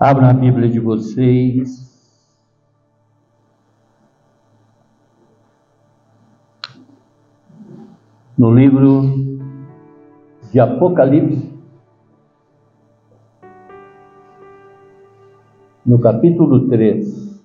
Abra 0.00 0.30
a 0.30 0.32
Bíblia 0.32 0.68
de 0.68 0.78
vocês. 0.78 1.88
No 8.38 8.54
livro 8.54 9.02
de 10.52 10.60
Apocalipse, 10.60 11.52
no 15.84 15.98
capítulo 16.00 16.68
3. 16.68 17.42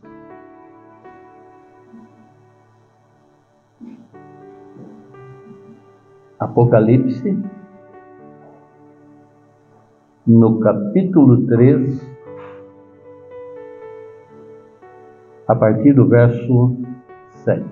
Apocalipse, 6.37 7.35
no 10.27 10.59
capítulo 10.59 11.47
3, 11.47 12.12
a 15.47 15.55
partir 15.55 15.93
do 15.93 16.07
verso 16.07 16.77
7. 17.43 17.63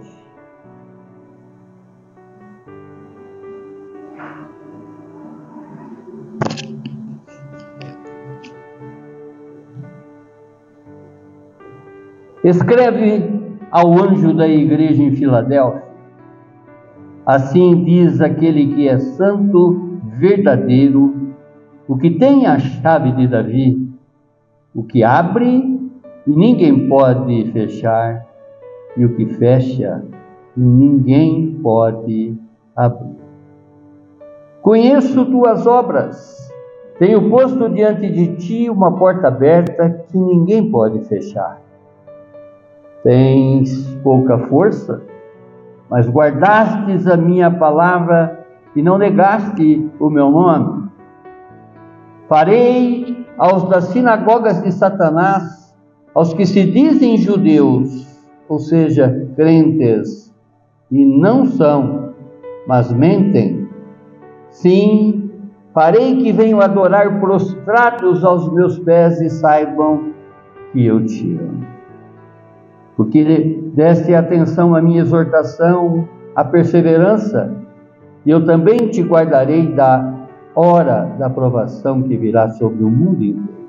Escreve 12.43 13.41
ao 13.69 13.93
anjo 13.93 14.33
da 14.33 14.47
igreja 14.47 15.01
em 15.01 15.15
Filadélfia: 15.15 15.83
Assim 17.25 17.83
diz 17.83 18.19
aquele 18.19 18.73
que 18.73 18.87
é 18.87 18.97
santo, 18.97 19.99
verdadeiro, 20.17 21.35
o 21.87 21.97
que 21.97 22.09
tem 22.09 22.47
a 22.47 22.57
chave 22.57 23.11
de 23.11 23.27
Davi, 23.27 23.87
o 24.73 24.83
que 24.83 25.03
abre 25.03 25.80
e 26.31 26.33
ninguém 26.33 26.87
pode 26.87 27.51
fechar, 27.51 28.25
e 28.95 29.05
o 29.05 29.15
que 29.15 29.25
fecha, 29.35 30.01
ninguém 30.55 31.59
pode 31.61 32.37
abrir. 32.73 33.19
Conheço 34.61 35.25
tuas 35.25 35.67
obras, 35.67 36.49
tenho 36.97 37.29
posto 37.29 37.67
diante 37.67 38.09
de 38.09 38.35
ti 38.37 38.69
uma 38.69 38.95
porta 38.97 39.27
aberta 39.27 39.89
que 40.09 40.17
ninguém 40.17 40.71
pode 40.71 41.03
fechar. 41.05 41.59
Tens 43.03 43.93
pouca 44.01 44.37
força, 44.37 45.01
mas 45.89 46.09
guardastes 46.09 47.07
a 47.07 47.17
minha 47.17 47.51
palavra 47.51 48.45
e 48.73 48.81
não 48.81 48.97
negaste 48.97 49.89
o 49.99 50.09
meu 50.09 50.31
nome. 50.31 50.89
Farei 52.29 53.25
aos 53.37 53.67
das 53.67 53.85
sinagogas 53.85 54.61
de 54.63 54.71
Satanás 54.71 55.60
aos 56.13 56.33
que 56.33 56.45
se 56.45 56.63
dizem 56.63 57.17
judeus, 57.17 58.07
ou 58.47 58.59
seja, 58.59 59.27
crentes, 59.35 60.33
e 60.91 61.05
não 61.05 61.45
são, 61.45 62.13
mas 62.67 62.91
mentem, 62.91 63.67
sim, 64.49 65.31
farei 65.73 66.17
que 66.17 66.33
venham 66.33 66.59
adorar 66.59 67.19
prostrados 67.19 68.25
aos 68.25 68.51
meus 68.53 68.77
pés 68.79 69.21
e 69.21 69.29
saibam 69.29 70.11
que 70.71 70.85
eu 70.85 71.05
te 71.05 71.37
amo. 71.37 71.65
Porque 72.97 73.61
deste 73.73 74.13
atenção 74.13 74.75
à 74.75 74.81
minha 74.81 75.01
exortação, 75.01 76.07
à 76.35 76.43
perseverança, 76.43 77.55
e 78.25 78.29
eu 78.29 78.45
também 78.45 78.89
te 78.89 79.01
guardarei 79.01 79.67
da 79.67 80.13
hora 80.53 81.15
da 81.17 81.29
provação 81.29 82.03
que 82.03 82.17
virá 82.17 82.49
sobre 82.49 82.83
o 82.83 82.89
mundo 82.89 83.23
inteiro 83.23 83.60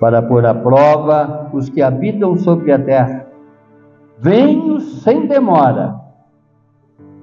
para 0.00 0.22
pôr 0.22 0.44
à 0.44 0.54
prova 0.54 1.50
os 1.52 1.68
que 1.68 1.82
habitam 1.82 2.36
sobre 2.36 2.72
a 2.72 2.78
terra. 2.78 3.26
Venho 4.18 4.80
sem 4.80 5.26
demora, 5.26 5.94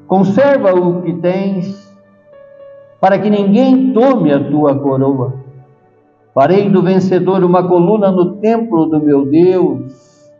conserva 0.07 0.73
o 0.73 1.01
que 1.01 1.13
tens, 1.13 1.91
para 2.99 3.17
que 3.19 3.29
ninguém 3.29 3.93
tome 3.93 4.31
a 4.31 4.39
tua 4.49 4.75
coroa. 4.75 5.33
Farei 6.33 6.69
do 6.69 6.81
vencedor 6.81 7.43
uma 7.43 7.67
coluna 7.67 8.11
no 8.11 8.37
templo 8.37 8.85
do 8.85 8.99
meu 8.99 9.25
Deus, 9.25 10.31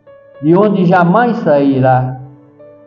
de 0.42 0.56
onde 0.56 0.84
jamais 0.84 1.36
sairá. 1.38 2.20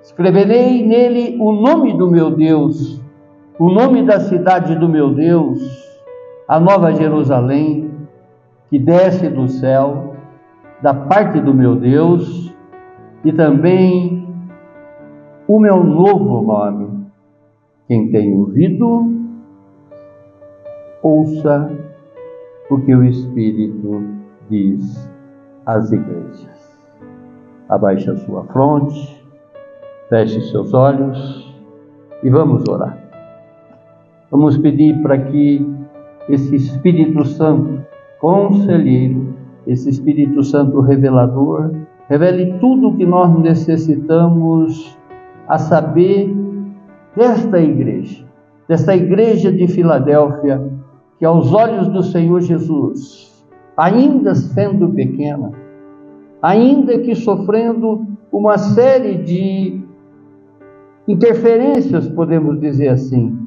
Escreverei 0.02 0.86
nele 0.86 1.38
o 1.40 1.52
nome 1.52 1.98
do 1.98 2.10
meu 2.10 2.32
Deus, 2.32 3.02
o 3.60 3.70
nome 3.70 4.04
da 4.04 4.20
cidade 4.20 4.76
do 4.76 4.88
meu 4.88 5.14
Deus, 5.14 5.60
a 6.48 6.60
nova 6.60 6.94
Jerusalém 6.94 7.87
que 8.70 8.78
desce 8.78 9.30
do 9.30 9.48
céu, 9.48 10.16
da 10.82 10.94
parte 10.94 11.40
do 11.40 11.54
meu 11.54 11.76
Deus, 11.76 12.54
e 13.24 13.32
também 13.32 14.28
o 15.48 15.60
meu 15.60 15.84
novo 15.84 16.42
nome. 16.42 17.08
Quem 17.88 18.12
tem 18.12 18.34
ouvido, 18.34 19.06
ouça 21.02 21.72
o 22.70 22.80
que 22.80 22.94
o 22.94 23.04
Espírito 23.04 24.04
diz 24.50 25.10
às 25.66 25.92
igrejas. 25.92 26.78
Abaixe 27.70 28.10
a 28.10 28.16
sua 28.18 28.44
fronte, 28.46 29.26
feche 30.10 30.42
seus 30.52 30.74
olhos 30.74 31.56
e 32.24 32.30
vamos 32.30 32.68
orar. 32.68 32.98
Vamos 34.30 34.58
pedir 34.58 35.02
para 35.02 35.18
que 35.18 35.66
esse 36.28 36.56
Espírito 36.56 37.24
Santo 37.26 37.87
conselheiro, 38.20 39.34
esse 39.66 39.90
Espírito 39.90 40.44
Santo 40.44 40.80
revelador, 40.82 41.72
revele 42.08 42.58
tudo 42.60 42.90
o 42.90 42.96
que 42.96 43.06
nós 43.06 43.38
necessitamos 43.40 44.98
a 45.48 45.58
saber 45.58 46.34
desta 47.16 47.60
igreja, 47.60 48.26
desta 48.68 48.96
igreja 48.96 49.52
de 49.52 49.68
Filadélfia, 49.68 50.62
que 51.20 51.26
aos 51.26 51.54
olhos 51.54 51.88
do 51.88 52.04
Senhor 52.04 52.42
Jesus, 52.42 53.46
ainda 53.76 54.36
sendo 54.36 54.90
pequena, 54.90 55.52
ainda 56.42 57.00
que 57.00 57.16
sofrendo 57.16 58.06
uma 58.32 58.58
série 58.58 59.16
de 59.16 59.82
interferências, 61.08 62.08
podemos 62.10 62.60
dizer 62.60 62.90
assim, 62.90 63.38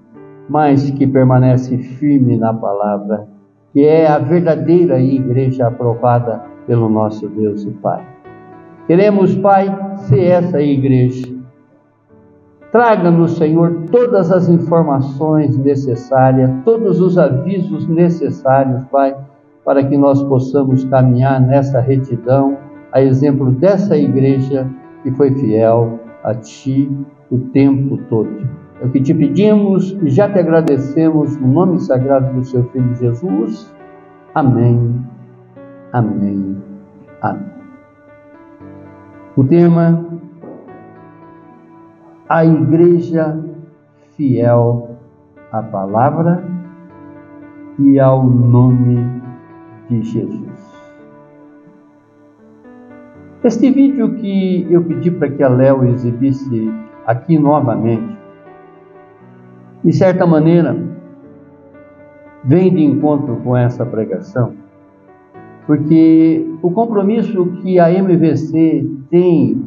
mas 0.48 0.90
que 0.90 1.06
permanece 1.06 1.78
firme 1.78 2.36
na 2.36 2.52
palavra 2.52 3.28
que 3.72 3.84
é 3.84 4.06
a 4.06 4.18
verdadeira 4.18 5.00
igreja 5.00 5.68
aprovada 5.68 6.42
pelo 6.66 6.88
nosso 6.88 7.28
Deus 7.28 7.64
e 7.64 7.70
Pai. 7.70 8.04
Queremos, 8.86 9.36
Pai, 9.36 9.66
ser 10.08 10.24
essa 10.24 10.60
igreja. 10.60 11.26
Traga-nos, 12.72 13.36
Senhor, 13.36 13.84
todas 13.90 14.30
as 14.30 14.48
informações 14.48 15.56
necessárias, 15.56 16.50
todos 16.64 17.00
os 17.00 17.18
avisos 17.18 17.86
necessários, 17.88 18.84
Pai, 18.84 19.16
para 19.64 19.84
que 19.84 19.96
nós 19.96 20.22
possamos 20.22 20.84
caminhar 20.84 21.40
nessa 21.40 21.80
retidão, 21.80 22.56
a 22.92 23.00
exemplo 23.00 23.52
dessa 23.52 23.96
igreja 23.96 24.68
que 25.02 25.10
foi 25.12 25.32
fiel 25.32 25.98
a 26.22 26.34
Ti 26.34 26.90
o 27.30 27.38
tempo 27.38 27.96
todo. 28.08 28.59
É 28.80 28.86
o 28.86 28.90
que 28.90 29.00
te 29.00 29.12
pedimos 29.12 29.92
e 30.02 30.08
já 30.08 30.26
te 30.32 30.38
agradecemos 30.38 31.36
no 31.36 31.48
nome 31.48 31.78
sagrado 31.80 32.32
do 32.32 32.42
seu 32.42 32.64
Filho 32.70 32.94
Jesus. 32.94 33.70
Amém, 34.34 35.04
amém, 35.92 36.56
amém. 37.20 37.44
O 39.36 39.44
tema: 39.44 40.02
A 42.26 42.42
Igreja 42.44 43.38
fiel 44.16 44.96
à 45.52 45.62
palavra 45.62 46.42
e 47.78 48.00
ao 48.00 48.24
nome 48.24 49.20
de 49.90 50.02
Jesus. 50.02 50.70
Este 53.44 53.70
vídeo 53.70 54.14
que 54.14 54.66
eu 54.70 54.82
pedi 54.84 55.10
para 55.10 55.30
que 55.30 55.42
a 55.42 55.48
Léo 55.48 55.84
exibisse 55.84 56.70
aqui 57.06 57.38
novamente 57.38 58.19
de 59.84 59.92
certa 59.92 60.26
maneira, 60.26 60.76
vem 62.44 62.72
de 62.74 62.82
encontro 62.82 63.36
com 63.36 63.56
essa 63.56 63.84
pregação, 63.84 64.52
porque 65.66 66.46
o 66.62 66.70
compromisso 66.70 67.46
que 67.62 67.78
a 67.78 67.92
MVC 67.92 68.86
tem, 69.10 69.62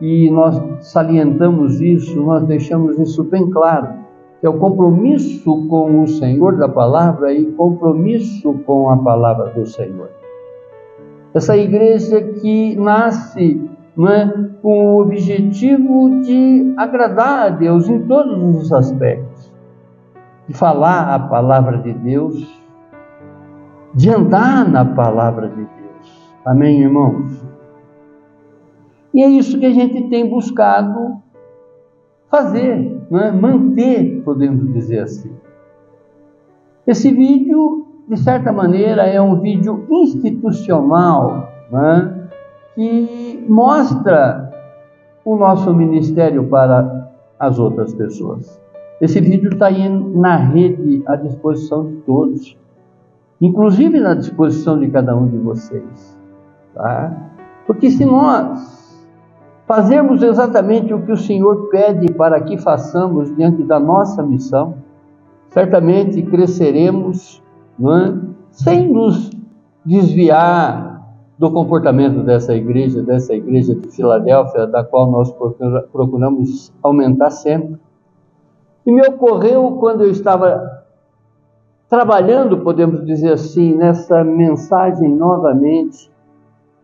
e 0.00 0.30
nós 0.30 0.60
salientamos 0.80 1.80
isso, 1.80 2.22
nós 2.22 2.44
deixamos 2.44 2.98
isso 2.98 3.22
bem 3.24 3.50
claro, 3.50 4.00
é 4.42 4.48
o 4.48 4.58
compromisso 4.58 5.66
com 5.68 6.02
o 6.02 6.06
Senhor 6.06 6.56
da 6.56 6.68
palavra 6.68 7.32
e 7.32 7.44
compromisso 7.52 8.54
com 8.64 8.88
a 8.88 8.96
palavra 8.96 9.50
do 9.50 9.66
Senhor. 9.66 10.08
Essa 11.34 11.56
igreja 11.56 12.22
que 12.22 12.74
nasce 12.76 13.70
é? 14.08 14.32
com 14.62 14.94
o 14.94 15.00
objetivo 15.00 16.20
de 16.22 16.74
agradar 16.76 17.46
a 17.46 17.48
Deus 17.50 17.88
em 17.88 18.06
todos 18.06 18.56
os 18.56 18.72
aspectos, 18.72 19.52
de 20.46 20.54
falar 20.54 21.14
a 21.14 21.18
palavra 21.18 21.78
de 21.78 21.92
Deus, 21.92 22.60
de 23.94 24.10
andar 24.10 24.68
na 24.68 24.84
palavra 24.84 25.48
de 25.48 25.56
Deus. 25.56 26.32
Amém, 26.44 26.82
irmãos? 26.82 27.44
E 29.12 29.22
é 29.22 29.28
isso 29.28 29.58
que 29.58 29.66
a 29.66 29.72
gente 29.72 30.08
tem 30.08 30.28
buscado 30.28 31.20
fazer, 32.30 33.02
né? 33.10 33.32
manter, 33.32 34.22
podemos 34.24 34.72
dizer 34.72 35.00
assim. 35.00 35.32
Esse 36.86 37.10
vídeo, 37.10 37.86
de 38.08 38.16
certa 38.16 38.52
maneira, 38.52 39.02
é 39.02 39.20
um 39.20 39.40
vídeo 39.40 39.84
institucional 39.90 41.50
né? 41.70 42.19
Que 42.80 43.44
mostra 43.46 44.50
o 45.22 45.36
nosso 45.36 45.74
ministério 45.74 46.48
para 46.48 47.10
as 47.38 47.58
outras 47.58 47.92
pessoas. 47.92 48.58
Esse 49.02 49.20
vídeo 49.20 49.50
está 49.52 49.66
aí 49.66 49.86
na 49.86 50.36
rede 50.36 51.02
à 51.06 51.14
disposição 51.14 51.86
de 51.86 51.96
todos, 52.06 52.56
inclusive 53.38 54.00
na 54.00 54.14
disposição 54.14 54.78
de 54.78 54.88
cada 54.88 55.14
um 55.14 55.28
de 55.28 55.36
vocês. 55.36 56.18
Tá? 56.74 57.14
Porque 57.66 57.90
se 57.90 58.06
nós 58.06 59.06
fazermos 59.66 60.22
exatamente 60.22 60.94
o 60.94 61.02
que 61.02 61.12
o 61.12 61.18
Senhor 61.18 61.68
pede 61.68 62.10
para 62.14 62.40
que 62.40 62.56
façamos 62.56 63.34
diante 63.36 63.62
da 63.62 63.78
nossa 63.78 64.22
missão, 64.22 64.76
certamente 65.50 66.22
cresceremos 66.22 67.42
é? 67.78 68.14
sem 68.50 68.90
nos 68.90 69.30
desviar 69.84 70.89
do 71.40 71.50
comportamento 71.50 72.22
dessa 72.22 72.54
igreja, 72.54 73.02
dessa 73.02 73.34
igreja 73.34 73.74
de 73.74 73.88
Filadélfia, 73.88 74.66
da 74.66 74.84
qual 74.84 75.10
nós 75.10 75.34
procuramos 75.90 76.70
aumentar 76.82 77.30
sempre. 77.30 77.78
E 78.86 78.92
me 78.92 79.00
ocorreu 79.08 79.78
quando 79.80 80.04
eu 80.04 80.10
estava 80.10 80.84
trabalhando, 81.88 82.58
podemos 82.58 83.06
dizer 83.06 83.32
assim, 83.32 83.74
nessa 83.74 84.22
mensagem 84.22 85.08
novamente, 85.08 86.10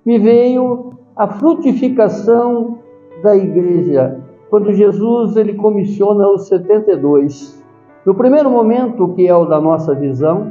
me 0.06 0.18
veio 0.18 0.94
a 1.14 1.28
frutificação 1.28 2.78
da 3.22 3.36
igreja, 3.36 4.18
quando 4.48 4.72
Jesus 4.72 5.36
ele 5.36 5.52
comissiona 5.52 6.30
os 6.30 6.48
72. 6.48 7.62
No 8.06 8.14
primeiro 8.14 8.50
momento, 8.50 9.08
que 9.08 9.28
é 9.28 9.36
o 9.36 9.44
da 9.44 9.60
nossa 9.60 9.94
visão, 9.94 10.50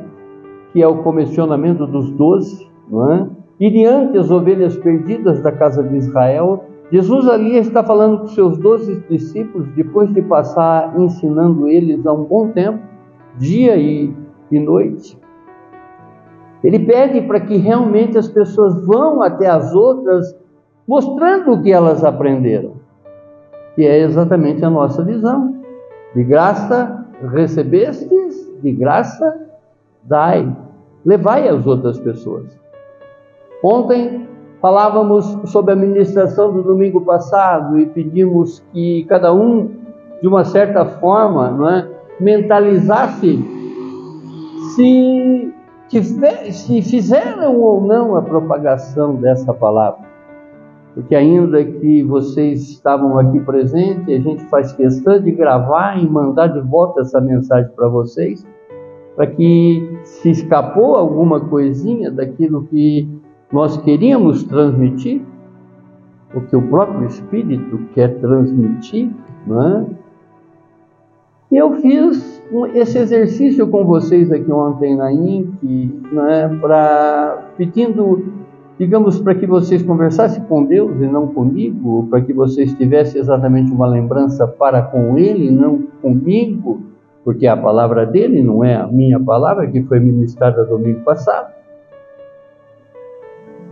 que 0.72 0.84
é 0.84 0.88
o 0.88 1.02
comissionamento 1.02 1.88
dos 1.88 2.12
doze, 2.12 2.70
não 2.88 3.12
é? 3.12 3.45
E 3.60 3.70
diante 3.70 4.18
as 4.18 4.30
ovelhas 4.30 4.76
perdidas 4.78 5.42
da 5.42 5.52
casa 5.52 5.82
de 5.82 5.96
Israel, 5.96 6.66
Jesus 6.92 7.28
ali 7.28 7.58
está 7.58 7.84
falando 7.84 8.20
com 8.20 8.28
seus 8.28 8.58
doze 8.58 9.04
discípulos, 9.10 9.68
depois 9.76 10.14
de 10.14 10.22
passar 10.22 10.94
ensinando 11.00 11.68
eles 11.68 12.06
há 12.06 12.14
um 12.14 12.24
bom 12.24 12.50
tempo, 12.50 12.80
dia 13.38 13.76
e, 13.76 14.14
e 14.52 14.60
noite. 14.60 15.18
Ele 16.64 16.80
pede 16.80 17.22
para 17.22 17.40
que 17.40 17.58
realmente 17.58 18.18
as 18.18 18.28
pessoas 18.28 18.86
vão 18.86 19.22
até 19.22 19.48
as 19.48 19.74
outras 19.74 20.36
mostrando 20.88 21.54
o 21.54 21.62
que 21.62 21.72
elas 21.72 22.04
aprenderam. 22.04 22.74
E 23.78 23.86
é 23.86 24.00
exatamente 24.00 24.64
a 24.64 24.70
nossa 24.70 25.04
visão. 25.04 25.62
De 26.14 26.24
graça 26.24 27.06
recebestes, 27.32 28.52
de 28.62 28.72
graça 28.72 29.48
dai. 30.04 30.56
Levai 31.06 31.48
às 31.48 31.68
outras 31.68 32.00
pessoas. 32.00 32.65
Ontem 33.68 34.28
falávamos 34.62 35.26
sobre 35.46 35.74
a 35.74 35.76
ministração 35.76 36.54
do 36.54 36.62
domingo 36.62 37.02
passado 37.02 37.80
e 37.80 37.88
pedimos 37.88 38.64
que 38.72 39.04
cada 39.06 39.34
um, 39.34 39.72
de 40.22 40.28
uma 40.28 40.46
certa 40.46 40.86
forma, 40.86 41.50
não 41.50 41.68
é, 41.68 41.90
mentalizasse 42.20 43.44
se, 44.76 45.52
tiver, 45.88 46.52
se 46.52 46.80
fizeram 46.84 47.60
ou 47.60 47.82
não 47.82 48.16
a 48.16 48.22
propagação 48.22 49.16
dessa 49.16 49.52
palavra. 49.52 50.06
Porque 50.94 51.16
ainda 51.16 51.66
que 51.66 52.04
vocês 52.04 52.70
estavam 52.70 53.18
aqui 53.18 53.40
presentes, 53.40 54.08
a 54.08 54.20
gente 54.20 54.44
faz 54.44 54.74
questão 54.74 55.20
de 55.20 55.32
gravar 55.32 55.98
e 55.98 56.08
mandar 56.08 56.50
de 56.50 56.60
volta 56.60 57.02
essa 57.02 57.20
mensagem 57.20 57.72
para 57.76 57.88
vocês, 57.88 58.46
para 59.16 59.26
que 59.26 59.98
se 60.04 60.30
escapou 60.30 60.94
alguma 60.94 61.40
coisinha 61.40 62.12
daquilo 62.12 62.66
que 62.66 63.10
nós 63.52 63.78
queríamos 63.78 64.44
transmitir, 64.44 65.22
o 66.34 66.42
que 66.42 66.56
o 66.56 66.62
próprio 66.62 67.08
Espírito 67.08 67.80
quer 67.94 68.20
transmitir, 68.20 69.10
é? 69.50 69.86
E 71.52 71.58
eu 71.58 71.74
fiz 71.76 72.44
esse 72.74 72.98
exercício 72.98 73.68
com 73.68 73.86
vocês 73.86 74.32
aqui 74.32 74.52
ontem 74.52 74.96
na 74.98 75.14
INC, 75.14 76.02
é? 76.30 76.48
para 76.60 77.52
pedindo 77.56 78.46
digamos, 78.78 79.22
para 79.22 79.36
que 79.36 79.48
vocês 79.48 79.82
conversassem 79.82 80.44
com 80.44 80.66
Deus 80.66 81.00
e 81.00 81.08
não 81.08 81.28
comigo, 81.28 82.08
para 82.10 82.22
que 82.22 82.34
vocês 82.34 82.74
tivessem 82.74 83.22
exatamente 83.22 83.72
uma 83.72 83.88
lembrança 83.88 84.46
para 84.46 84.82
com 84.82 85.18
Ele 85.18 85.50
não 85.50 85.84
comigo, 86.02 86.82
porque 87.24 87.48
a 87.48 87.56
palavra 87.56 88.06
dele 88.06 88.44
não 88.44 88.64
é 88.64 88.76
a 88.76 88.88
minha 88.88 89.20
palavra, 89.20 89.68
que 89.68 89.82
foi 89.84 90.00
ministrada 90.00 90.66
domingo 90.66 91.02
passado. 91.02 91.55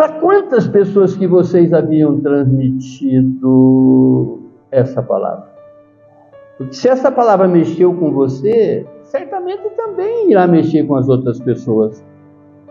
Para 0.04 0.20
quantas 0.20 0.68
pessoas 0.68 1.16
que 1.16 1.26
vocês 1.26 1.72
haviam 1.72 2.20
transmitido 2.20 4.42
essa 4.70 5.02
palavra? 5.02 5.48
Porque 6.58 6.74
se 6.74 6.90
essa 6.90 7.10
palavra 7.10 7.48
mexeu 7.48 7.94
com 7.94 8.12
você, 8.12 8.86
certamente 9.04 9.64
também 9.78 10.30
irá 10.30 10.46
mexer 10.46 10.86
com 10.86 10.98
as 10.98 11.08
outras 11.08 11.40
pessoas. 11.40 12.06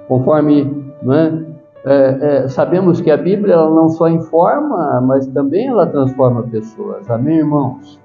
Conforme 0.07 0.93
não 1.03 1.15
é, 1.15 1.43
é, 1.87 2.19
é, 2.21 2.47
sabemos 2.49 3.01
que 3.01 3.11
a 3.11 3.17
Bíblia 3.17 3.55
ela 3.55 3.71
não 3.71 3.89
só 3.89 4.09
informa, 4.09 5.01
mas 5.01 5.27
também 5.29 5.69
ela 5.69 5.87
transforma 5.87 6.43
pessoas. 6.43 7.11
Amém, 7.11 7.39
irmãos? 7.39 7.99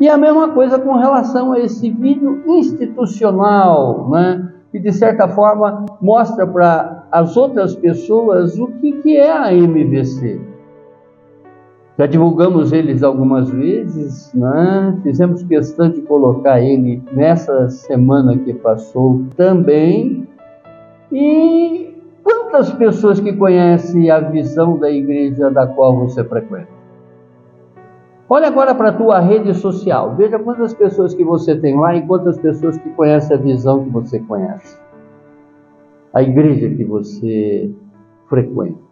E 0.00 0.08
a 0.08 0.16
mesma 0.16 0.48
coisa 0.48 0.80
com 0.80 0.96
relação 0.96 1.52
a 1.52 1.60
esse 1.60 1.88
vídeo 1.90 2.42
institucional, 2.48 4.10
né? 4.10 4.52
que 4.72 4.80
de 4.80 4.90
certa 4.90 5.28
forma 5.28 5.86
mostra 6.00 6.44
para 6.44 7.01
as 7.12 7.36
outras 7.36 7.76
pessoas 7.76 8.58
o 8.58 8.66
que, 8.66 8.92
que 9.02 9.16
é 9.16 9.30
a 9.30 9.54
MVC. 9.54 10.40
Já 11.98 12.06
divulgamos 12.06 12.72
eles 12.72 13.02
algumas 13.02 13.50
vezes, 13.50 14.32
né? 14.34 14.98
fizemos 15.02 15.42
questão 15.44 15.90
de 15.90 16.00
colocar 16.00 16.60
ele 16.60 17.02
nessa 17.12 17.68
semana 17.68 18.36
que 18.38 18.54
passou 18.54 19.22
também. 19.36 20.26
E 21.12 21.92
Quantas 22.52 22.70
pessoas 22.74 23.18
que 23.18 23.32
conhecem 23.32 24.10
a 24.10 24.20
visão 24.20 24.76
da 24.78 24.90
igreja 24.90 25.50
da 25.50 25.66
qual 25.66 25.96
você 25.96 26.22
frequenta? 26.22 26.68
Olha 28.28 28.46
agora 28.46 28.74
para 28.74 28.90
a 28.90 28.92
tua 28.92 29.20
rede 29.20 29.54
social. 29.54 30.14
Veja 30.16 30.38
quantas 30.38 30.74
pessoas 30.74 31.14
que 31.14 31.24
você 31.24 31.56
tem 31.56 31.78
lá 31.78 31.96
e 31.96 32.06
quantas 32.06 32.38
pessoas 32.38 32.76
que 32.76 32.90
conhecem 32.90 33.34
a 33.34 33.40
visão 33.40 33.82
que 33.84 33.88
você 33.88 34.20
conhece. 34.20 34.78
A 36.14 36.22
igreja 36.22 36.68
que 36.68 36.84
você 36.84 37.70
frequenta. 38.28 38.82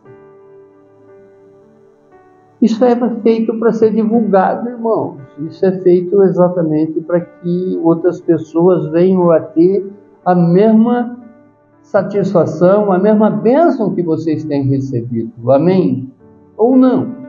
Isso 2.61 2.85
é 2.85 2.95
feito 3.23 3.59
para 3.59 3.73
ser 3.73 3.93
divulgado, 3.93 4.69
irmãos. 4.69 5.17
Isso 5.39 5.65
é 5.65 5.73
feito 5.81 6.23
exatamente 6.23 7.01
para 7.01 7.21
que 7.21 7.81
outras 7.83 8.21
pessoas 8.21 8.91
venham 8.91 9.31
a 9.31 9.41
ter 9.41 9.91
a 10.25 10.35
mesma 10.35 11.19
satisfação, 11.83 12.93
a 12.93 12.99
mesma 12.99 13.31
bênção 13.31 13.95
que 13.95 14.03
vocês 14.03 14.45
têm 14.45 14.65
recebido. 14.65 15.51
Amém? 15.51 16.11
Ou 16.57 16.77
não? 16.77 17.21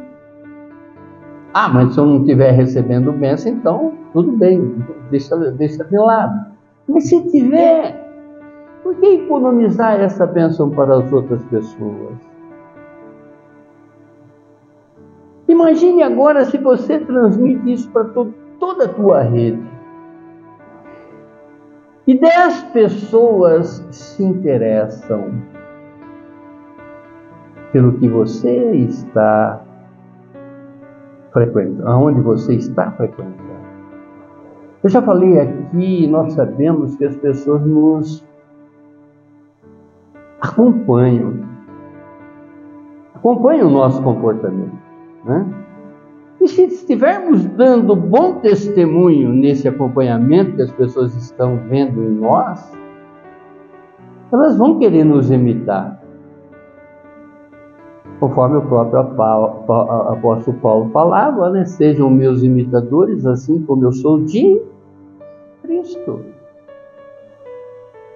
Ah, 1.53 1.69
mas 1.69 1.93
se 1.93 1.99
eu 1.99 2.05
não 2.05 2.19
estiver 2.19 2.51
recebendo 2.51 3.11
bênção, 3.13 3.53
então 3.53 3.93
tudo 4.11 4.33
bem, 4.33 4.75
deixa, 5.09 5.35
deixa 5.51 5.83
de 5.83 5.97
lado. 5.97 6.51
Mas 6.87 7.07
se 7.07 7.21
tiver, 7.29 8.10
por 8.83 8.95
que 8.95 9.05
economizar 9.05 9.99
essa 9.99 10.25
bênção 10.25 10.69
para 10.69 10.97
as 10.97 11.11
outras 11.11 11.43
pessoas? 11.45 12.15
Imagine 15.47 16.03
agora 16.03 16.45
se 16.45 16.57
você 16.57 16.99
transmite 16.99 17.71
isso 17.71 17.89
para 17.91 18.05
toda 18.59 18.85
a 18.85 18.87
tua 18.87 19.21
rede 19.21 19.61
e 22.07 22.17
dez 22.17 22.63
pessoas 22.73 23.85
se 23.91 24.23
interessam 24.23 25.31
pelo 27.71 27.93
que 27.93 28.07
você 28.09 28.73
está 28.73 29.61
frequentando, 31.31 31.87
aonde 31.87 32.21
você 32.21 32.55
está 32.55 32.91
frequentando. 32.91 33.51
Eu 34.83 34.89
já 34.89 35.01
falei 35.01 35.39
aqui, 35.39 36.07
nós 36.07 36.33
sabemos 36.33 36.95
que 36.95 37.05
as 37.05 37.15
pessoas 37.17 37.61
nos 37.61 38.25
acompanham, 40.41 41.35
acompanham 43.13 43.67
o 43.67 43.71
nosso 43.71 44.01
comportamento, 44.01 44.75
né? 45.23 45.45
E 46.41 46.47
se 46.47 46.63
estivermos 46.63 47.45
dando 47.45 47.95
bom 47.95 48.39
testemunho 48.39 49.29
nesse 49.31 49.67
acompanhamento 49.67 50.55
que 50.55 50.63
as 50.63 50.71
pessoas 50.71 51.15
estão 51.15 51.57
vendo 51.69 52.03
em 52.03 52.15
nós, 52.15 52.75
elas 54.33 54.57
vão 54.57 54.79
querer 54.79 55.03
nos 55.03 55.29
imitar. 55.29 56.01
Conforme 58.19 58.57
o 58.57 58.61
próprio 58.63 58.99
apóstolo 58.99 60.57
Paulo 60.57 60.89
falava, 60.91 61.51
né? 61.51 61.65
Sejam 61.65 62.09
meus 62.09 62.41
imitadores, 62.41 63.25
assim 63.25 63.61
como 63.63 63.85
eu 63.85 63.91
sou 63.91 64.21
de 64.21 64.61
Cristo. 65.61 66.30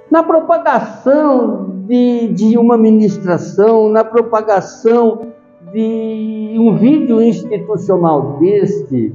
Na 0.09 0.23
propagação 0.23 1.65
de, 1.87 2.27
de 2.29 2.57
uma 2.57 2.77
ministração, 2.77 3.89
na 3.89 4.03
propagação 4.03 5.33
de 5.71 6.55
um 6.57 6.75
vídeo 6.77 7.21
institucional 7.21 8.37
deste, 8.39 9.13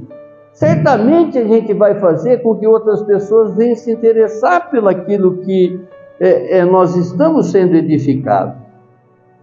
certamente 0.53 1.37
a 1.37 1.45
gente 1.45 1.73
vai 1.73 1.99
fazer 1.99 2.41
com 2.43 2.55
que 2.55 2.67
outras 2.67 3.01
pessoas 3.03 3.55
venham 3.55 3.75
se 3.75 3.91
interessar 3.91 4.69
pelaquilo 4.69 5.37
que 5.37 5.79
é, 6.19 6.59
é, 6.59 6.65
nós 6.65 6.95
estamos 6.95 7.47
sendo 7.47 7.75
edificados. 7.75 8.55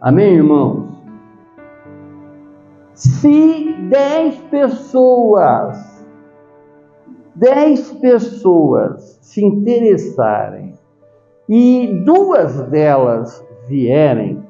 Amém, 0.01 0.35
irmãos? 0.35 0.87
Se 2.95 3.75
dez 3.89 4.37
pessoas, 4.51 6.05
dez 7.35 7.91
pessoas 7.93 9.19
se 9.23 9.45
interessarem 9.45 10.68
e 11.49 12.03
duas 12.05 12.61
delas 12.69 13.45
vierem 13.67 14.43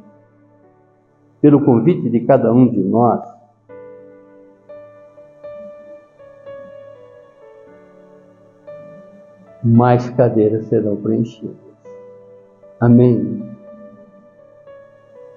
pelo 1.41 1.65
convite 1.65 2.11
de 2.11 2.21
cada 2.21 2.53
um 2.53 2.69
de 2.69 2.81
nós, 2.81 3.23
mais 9.63 10.11
cadeiras 10.11 10.67
serão 10.67 10.97
preenchidas. 10.97 11.57
Amém. 12.81 13.57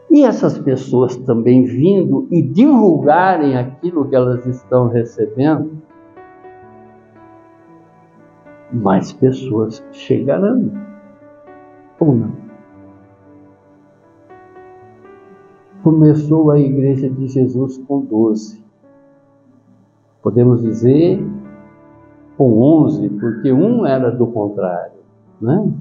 E 0.10 0.24
essas 0.24 0.58
pessoas 0.60 1.16
também 1.18 1.64
vindo 1.64 2.28
e 2.32 2.42
divulgarem 2.42 3.58
aquilo 3.58 4.08
que 4.10 4.16
elas 4.16 4.46
estão 4.46 4.90
recebendo, 4.90 5.82
mais 8.74 9.14
pessoas 9.14 9.84
chegarão. 9.92 10.91
Ou 12.02 12.16
não? 12.16 12.32
Começou 15.84 16.50
a 16.50 16.60
igreja 16.60 17.08
de 17.08 17.28
Jesus 17.28 17.78
com 17.88 18.02
12. 18.02 18.60
Podemos 20.24 20.64
dizer 20.64 21.24
com 22.36 22.60
11, 22.60 23.08
porque 23.10 23.54
um 23.54 23.86
era 23.86 24.10
do 24.10 24.26
contrário, 24.26 25.00
né? 25.40 25.72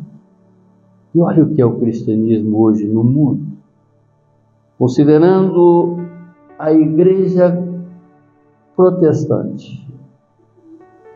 E 1.14 1.20
olha 1.20 1.42
o 1.42 1.54
que 1.54 1.62
é 1.62 1.64
o 1.64 1.78
cristianismo 1.78 2.58
hoje 2.58 2.86
no 2.86 3.02
mundo. 3.02 3.56
Considerando 4.78 5.96
a 6.58 6.70
igreja 6.70 7.66
protestante, 8.76 9.88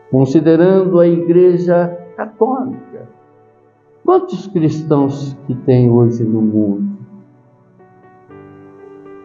considerando 0.09 0.99
a 0.99 1.07
igreja 1.07 1.95
católica, 2.15 3.14
quantos 4.05 4.45
cristãos 4.47 5.35
que 5.47 5.55
tem 5.55 5.89
hoje 5.89 6.23
no 6.23 6.41
mundo? 6.41 6.95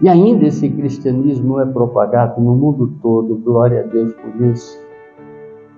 E 0.01 0.09
ainda 0.09 0.47
esse 0.47 0.69
cristianismo 0.71 1.61
é 1.61 1.67
propagado 1.67 2.41
no 2.41 2.57
mundo 2.57 2.95
todo, 3.03 3.37
glória 3.37 3.81
a 3.81 3.87
Deus 3.87 4.15
por 4.15 4.43
isso. 4.47 4.81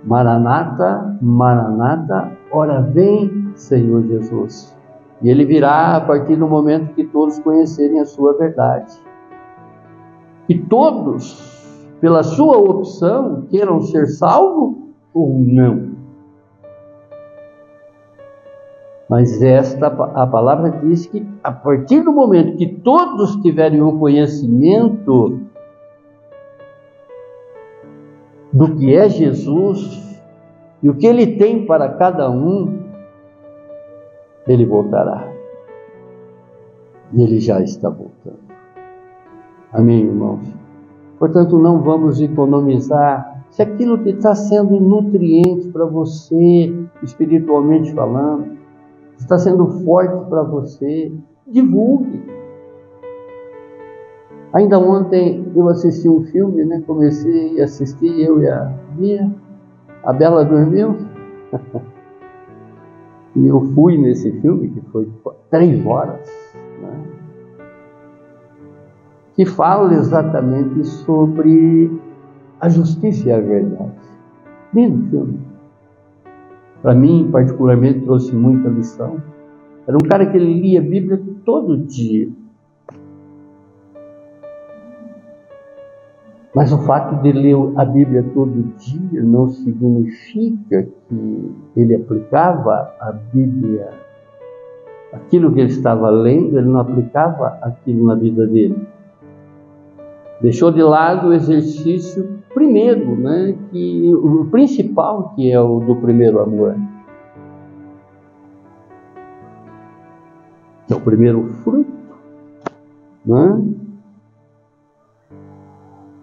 Maranata, 0.04 1.18
Maranata, 1.21 2.30
ora 2.52 2.80
vem, 2.80 3.50
Senhor 3.56 4.06
Jesus. 4.06 4.78
E 5.21 5.28
ele 5.28 5.44
virá 5.44 5.97
a 5.97 6.00
partir 6.00 6.37
do 6.37 6.47
momento 6.47 6.94
que 6.94 7.04
todos 7.04 7.40
conhecerem 7.40 8.00
a 8.00 8.04
sua 8.04 8.37
verdade. 8.38 8.94
E 10.49 10.59
todos, 10.59 11.87
pela 12.00 12.23
sua 12.23 12.56
opção, 12.59 13.47
queiram 13.50 13.80
ser 13.80 14.06
salvos 14.06 14.76
ou 15.12 15.38
não. 15.38 15.91
Mas 19.12 19.42
esta 19.42 19.88
a 19.88 20.26
palavra 20.26 20.71
diz 20.71 21.04
que 21.04 21.23
a 21.45 21.52
partir 21.52 22.00
do 22.00 22.11
momento 22.11 22.57
que 22.57 22.66
todos 22.66 23.37
tiverem 23.42 23.83
o 23.83 23.99
conhecimento 23.99 25.38
do 28.50 28.75
que 28.75 28.97
é 28.97 29.11
Jesus 29.11 30.19
e 30.83 30.88
o 30.88 30.95
que 30.95 31.07
ele 31.07 31.37
tem 31.37 31.66
para 31.66 31.90
cada 31.90 32.31
um, 32.31 32.85
ele 34.49 34.64
voltará. 34.64 35.31
E 37.12 37.23
ele 37.23 37.38
já 37.38 37.61
está 37.61 37.90
voltando. 37.90 38.40
Amém, 39.75 40.07
irmãos? 40.07 40.49
Portanto, 41.19 41.59
não 41.59 41.83
vamos 41.83 42.19
economizar. 42.19 43.45
Se 43.50 43.61
aquilo 43.61 43.99
que 43.99 44.09
está 44.09 44.35
sendo 44.35 44.81
nutriente 44.81 45.69
para 45.69 45.85
você, 45.85 46.75
espiritualmente 47.02 47.92
falando, 47.92 48.62
está 49.23 49.38
sendo 49.38 49.67
forte 49.85 50.29
para 50.29 50.43
você, 50.43 51.12
divulgue. 51.47 52.23
Ainda 54.52 54.79
ontem 54.79 55.50
eu 55.57 55.69
assisti 55.69 56.09
um 56.09 56.25
filme, 56.25 56.64
né? 56.64 56.83
Comecei 56.87 57.61
a 57.61 57.64
assistir, 57.64 58.21
eu 58.21 58.43
e 58.43 58.49
a 58.49 58.73
Bia. 58.97 59.31
A 60.05 60.12
Bela 60.12 60.45
dormiu. 60.45 60.97
E 63.35 63.47
eu 63.47 63.62
fui 63.75 63.97
nesse 63.97 64.31
filme, 64.43 64.69
que 64.69 64.83
foi 64.91 65.09
três 65.50 65.87
horas, 65.87 66.29
né? 66.83 67.02
que 69.35 69.47
fala 69.47 69.95
exatamente 69.95 70.85
sobre 70.85 71.99
a 72.61 72.69
justiça 72.69 73.31
e 73.31 73.33
a 73.33 73.41
verdade. 73.41 73.91
Lindo 74.75 75.09
filme. 75.09 75.51
Para 76.82 76.94
mim, 76.94 77.28
particularmente, 77.30 78.00
trouxe 78.00 78.34
muita 78.34 78.68
lição. 78.68 79.22
Era 79.86 79.96
um 79.96 80.08
cara 80.08 80.26
que 80.26 80.36
ele 80.36 80.60
lia 80.60 80.80
a 80.80 80.82
Bíblia 80.82 81.22
todo 81.44 81.78
dia. 81.78 82.28
Mas 86.54 86.70
o 86.70 86.78
fato 86.82 87.22
de 87.22 87.32
ler 87.32 87.56
a 87.76 87.84
Bíblia 87.84 88.22
todo 88.34 88.74
dia 88.76 89.22
não 89.22 89.48
significa 89.48 90.86
que 91.08 91.52
ele 91.74 91.94
aplicava 91.94 92.94
a 93.00 93.12
Bíblia, 93.32 93.90
aquilo 95.12 95.52
que 95.52 95.60
ele 95.60 95.70
estava 95.70 96.10
lendo, 96.10 96.58
ele 96.58 96.68
não 96.68 96.80
aplicava 96.80 97.58
aquilo 97.62 98.06
na 98.06 98.14
vida 98.14 98.46
dele. 98.46 98.86
Deixou 100.42 100.70
de 100.70 100.82
lado 100.82 101.28
o 101.28 101.32
exercício 101.32 102.41
primeiro, 102.54 103.16
né, 103.16 103.56
que 103.71 104.12
o 104.14 104.47
principal 104.47 105.35
que 105.35 105.50
é 105.50 105.61
o 105.61 105.80
do 105.80 105.97
primeiro 105.97 106.40
amor. 106.40 106.76
É 110.90 110.94
o 110.94 111.00
primeiro 111.00 111.44
fruto, 111.64 111.90
né? 113.25 113.62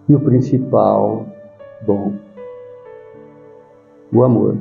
E 0.07 0.15
o 0.15 0.19
principal 0.19 1.25
bom, 1.85 2.13
o 4.11 4.23
amor. 4.23 4.57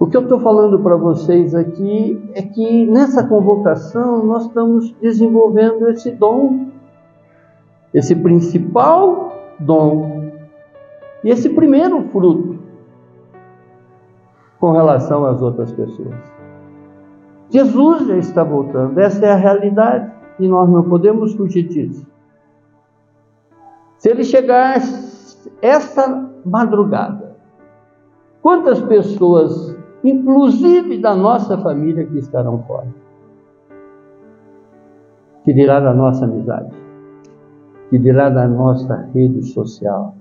O 0.00 0.06
que 0.06 0.16
eu 0.16 0.22
estou 0.22 0.38
falando 0.38 0.78
para 0.78 0.96
vocês 0.96 1.54
aqui 1.54 2.22
é 2.32 2.42
que 2.42 2.86
nessa 2.86 3.26
convocação 3.26 4.24
nós 4.24 4.46
estamos 4.46 4.92
desenvolvendo 5.00 5.88
esse 5.88 6.12
dom, 6.12 6.67
esse 7.92 8.14
principal 8.14 9.32
dom 9.58 10.30
e 11.24 11.30
esse 11.30 11.48
primeiro 11.50 12.02
fruto 12.08 12.58
com 14.60 14.72
relação 14.72 15.24
às 15.24 15.40
outras 15.40 15.72
pessoas. 15.72 16.14
Jesus 17.50 18.06
já 18.06 18.16
está 18.16 18.44
voltando, 18.44 18.98
essa 18.98 19.24
é 19.24 19.32
a 19.32 19.36
realidade 19.36 20.12
e 20.38 20.46
nós 20.46 20.68
não 20.68 20.82
podemos 20.82 21.34
fugir 21.34 21.66
disso. 21.68 22.06
Se 23.98 24.10
ele 24.10 24.22
chegar 24.22 24.78
esta 25.62 26.30
madrugada, 26.44 27.36
quantas 28.42 28.80
pessoas, 28.82 29.76
inclusive 30.04 30.98
da 30.98 31.14
nossa 31.14 31.58
família, 31.58 32.06
que 32.06 32.18
estarão 32.18 32.62
fora? 32.64 32.88
Que 35.44 35.52
dirá 35.52 35.80
da 35.80 35.94
nossa 35.94 36.26
amizade? 36.26 36.87
Que 37.90 37.98
dirá 37.98 38.28
da 38.28 38.46
nossa 38.46 39.08
rede 39.14 39.42
social? 39.42 40.14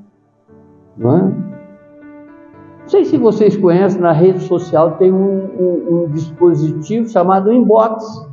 Não 0.97 1.17
é? 1.17 1.21
Não 1.21 2.87
sei 2.87 3.03
se 3.03 3.17
vocês 3.17 3.57
conhecem, 3.57 3.99
na 3.99 4.13
rede 4.13 4.39
social 4.39 4.91
tem 4.91 5.11
um, 5.11 5.39
um, 5.59 6.03
um 6.05 6.11
dispositivo 6.11 7.09
chamado 7.09 7.51
inbox, 7.51 8.25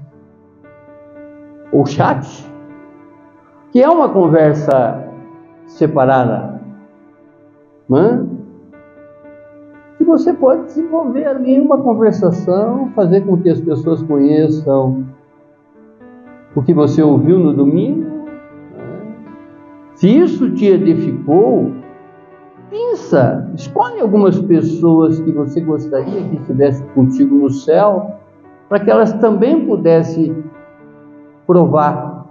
ou 1.72 1.84
chat, 1.84 2.24
que 3.72 3.82
é 3.82 3.88
uma 3.88 4.08
conversa 4.08 5.04
separada. 5.66 6.60
Não 7.88 7.98
é? 7.98 8.24
E 9.98 10.04
você 10.04 10.32
pode 10.32 10.66
desenvolver 10.66 11.26
ali 11.26 11.60
uma 11.60 11.78
conversação, 11.78 12.92
fazer 12.94 13.22
com 13.22 13.36
que 13.36 13.50
as 13.50 13.60
pessoas 13.60 14.02
conheçam 14.02 15.04
o 16.54 16.62
que 16.62 16.72
você 16.72 17.02
ouviu 17.02 17.40
no 17.40 17.52
domingo. 17.52 18.13
Se 20.04 20.18
isso 20.18 20.50
te 20.50 20.66
edificou, 20.66 21.72
pensa, 22.68 23.50
escolhe 23.54 24.00
algumas 24.02 24.38
pessoas 24.38 25.18
que 25.18 25.32
você 25.32 25.62
gostaria 25.62 26.28
que 26.28 26.36
estivessem 26.36 26.86
contigo 26.88 27.34
no 27.34 27.48
céu, 27.48 28.10
para 28.68 28.80
que 28.80 28.90
elas 28.90 29.14
também 29.14 29.64
pudessem 29.64 30.44
provar 31.46 32.26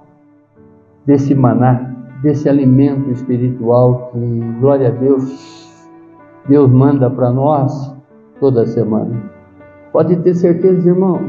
desse 1.07 1.33
maná, 1.33 1.95
desse 2.21 2.47
alimento 2.47 3.09
espiritual 3.09 4.11
que, 4.11 4.19
glória 4.59 4.89
a 4.89 4.91
Deus, 4.91 5.89
Deus 6.47 6.69
manda 6.69 7.09
para 7.09 7.31
nós 7.31 7.91
toda 8.39 8.67
semana. 8.67 9.19
Pode 9.91 10.15
ter 10.17 10.35
certeza, 10.35 10.87
irmãos, 10.87 11.23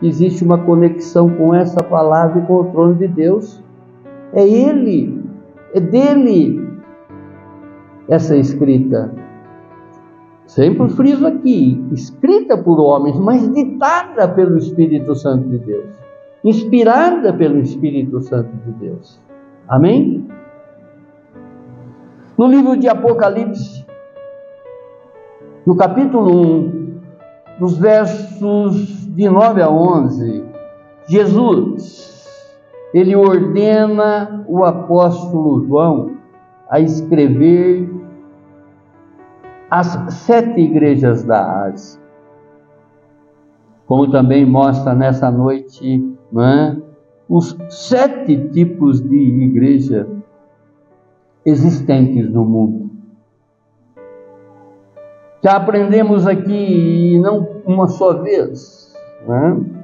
que 0.00 0.08
existe 0.08 0.42
uma 0.44 0.56
conexão 0.56 1.28
com 1.28 1.54
essa 1.54 1.82
palavra 1.82 2.40
e 2.40 2.46
com 2.46 2.54
o 2.54 2.64
trono 2.70 2.94
de 2.94 3.06
Deus. 3.06 3.62
É 4.32 4.48
Ele, 4.48 5.23
é 5.74 5.80
dele 5.80 6.66
essa 8.08 8.36
escrita. 8.36 9.12
Sempre 10.46 10.88
friso 10.90 11.26
aqui, 11.26 11.84
escrita 11.92 12.56
por 12.56 12.78
homens, 12.78 13.18
mas 13.18 13.52
ditada 13.52 14.28
pelo 14.28 14.56
Espírito 14.56 15.14
Santo 15.14 15.48
de 15.48 15.58
Deus 15.58 16.04
inspirada 16.44 17.32
pelo 17.32 17.58
Espírito 17.58 18.20
Santo 18.20 18.54
de 18.66 18.72
Deus. 18.72 19.18
Amém? 19.66 20.28
No 22.36 22.46
livro 22.46 22.76
de 22.76 22.86
Apocalipse, 22.86 23.86
no 25.64 25.74
capítulo 25.74 26.30
1, 26.30 27.00
dos 27.58 27.78
versos 27.78 29.06
de 29.14 29.30
9 29.30 29.62
a 29.62 29.70
11, 29.70 30.44
Jesus, 31.08 32.13
ele 32.94 33.16
ordena 33.16 34.44
o 34.46 34.64
apóstolo 34.64 35.66
João 35.66 36.12
a 36.70 36.78
escrever 36.78 37.90
as 39.68 39.88
sete 40.14 40.60
igrejas 40.60 41.24
da 41.24 41.64
Ásia. 41.64 42.00
Como 43.86 44.10
também 44.12 44.46
mostra 44.46 44.94
nessa 44.94 45.28
noite 45.28 46.08
é? 46.38 46.76
os 47.28 47.56
sete 47.68 48.48
tipos 48.50 49.00
de 49.02 49.16
igreja 49.16 50.08
existentes 51.44 52.30
no 52.30 52.44
mundo. 52.44 52.90
Já 55.42 55.56
aprendemos 55.56 56.26
aqui, 56.26 57.14
e 57.14 57.18
não 57.18 57.60
uma 57.66 57.88
só 57.88 58.22
vez, 58.22 58.94
é? 59.28 59.83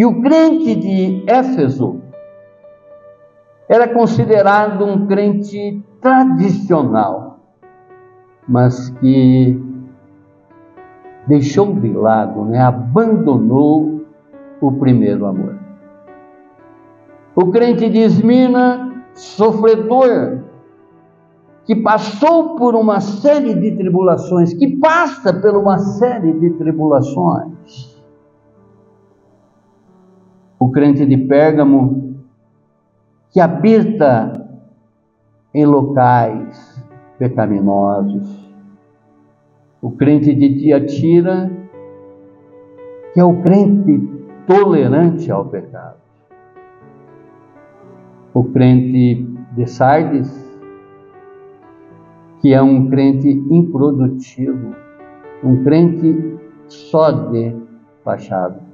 Que 0.00 0.06
o 0.06 0.22
crente 0.22 0.76
de 0.76 1.24
Éfeso 1.26 2.00
era 3.68 3.86
considerado 3.92 4.82
um 4.82 5.06
crente 5.06 5.84
tradicional, 6.00 7.38
mas 8.48 8.88
que 8.98 9.62
deixou 11.26 11.74
de 11.74 11.92
lado, 11.92 12.46
né? 12.46 12.62
abandonou 12.62 14.06
o 14.58 14.72
primeiro 14.72 15.26
amor. 15.26 15.58
O 17.36 17.50
crente 17.50 17.86
de 17.90 17.98
Esmina, 17.98 19.04
sofredor, 19.12 20.38
que 21.66 21.76
passou 21.76 22.56
por 22.56 22.74
uma 22.74 23.00
série 23.00 23.52
de 23.52 23.76
tribulações, 23.76 24.54
que 24.54 24.78
passa 24.78 25.30
por 25.30 25.54
uma 25.58 25.78
série 25.78 26.32
de 26.32 26.52
tribulações. 26.52 27.89
O 30.62 30.70
crente 30.70 31.06
de 31.06 31.16
Pérgamo, 31.16 32.16
que 33.30 33.40
habita 33.40 34.46
em 35.54 35.64
locais 35.64 36.84
pecaminosos. 37.18 38.52
O 39.80 39.90
crente 39.90 40.34
de 40.34 40.60
Tiatira, 40.60 41.50
que 43.14 43.20
é 43.20 43.24
o 43.24 43.40
crente 43.40 44.06
tolerante 44.46 45.32
ao 45.32 45.46
pecado. 45.46 45.96
O 48.34 48.44
crente 48.44 49.26
de 49.52 49.66
Sardes, 49.66 50.60
que 52.42 52.52
é 52.52 52.60
um 52.60 52.90
crente 52.90 53.30
improdutivo, 53.30 54.74
um 55.42 55.64
crente 55.64 56.38
só 56.68 57.10
de 57.10 57.56
fachada. 58.04 58.69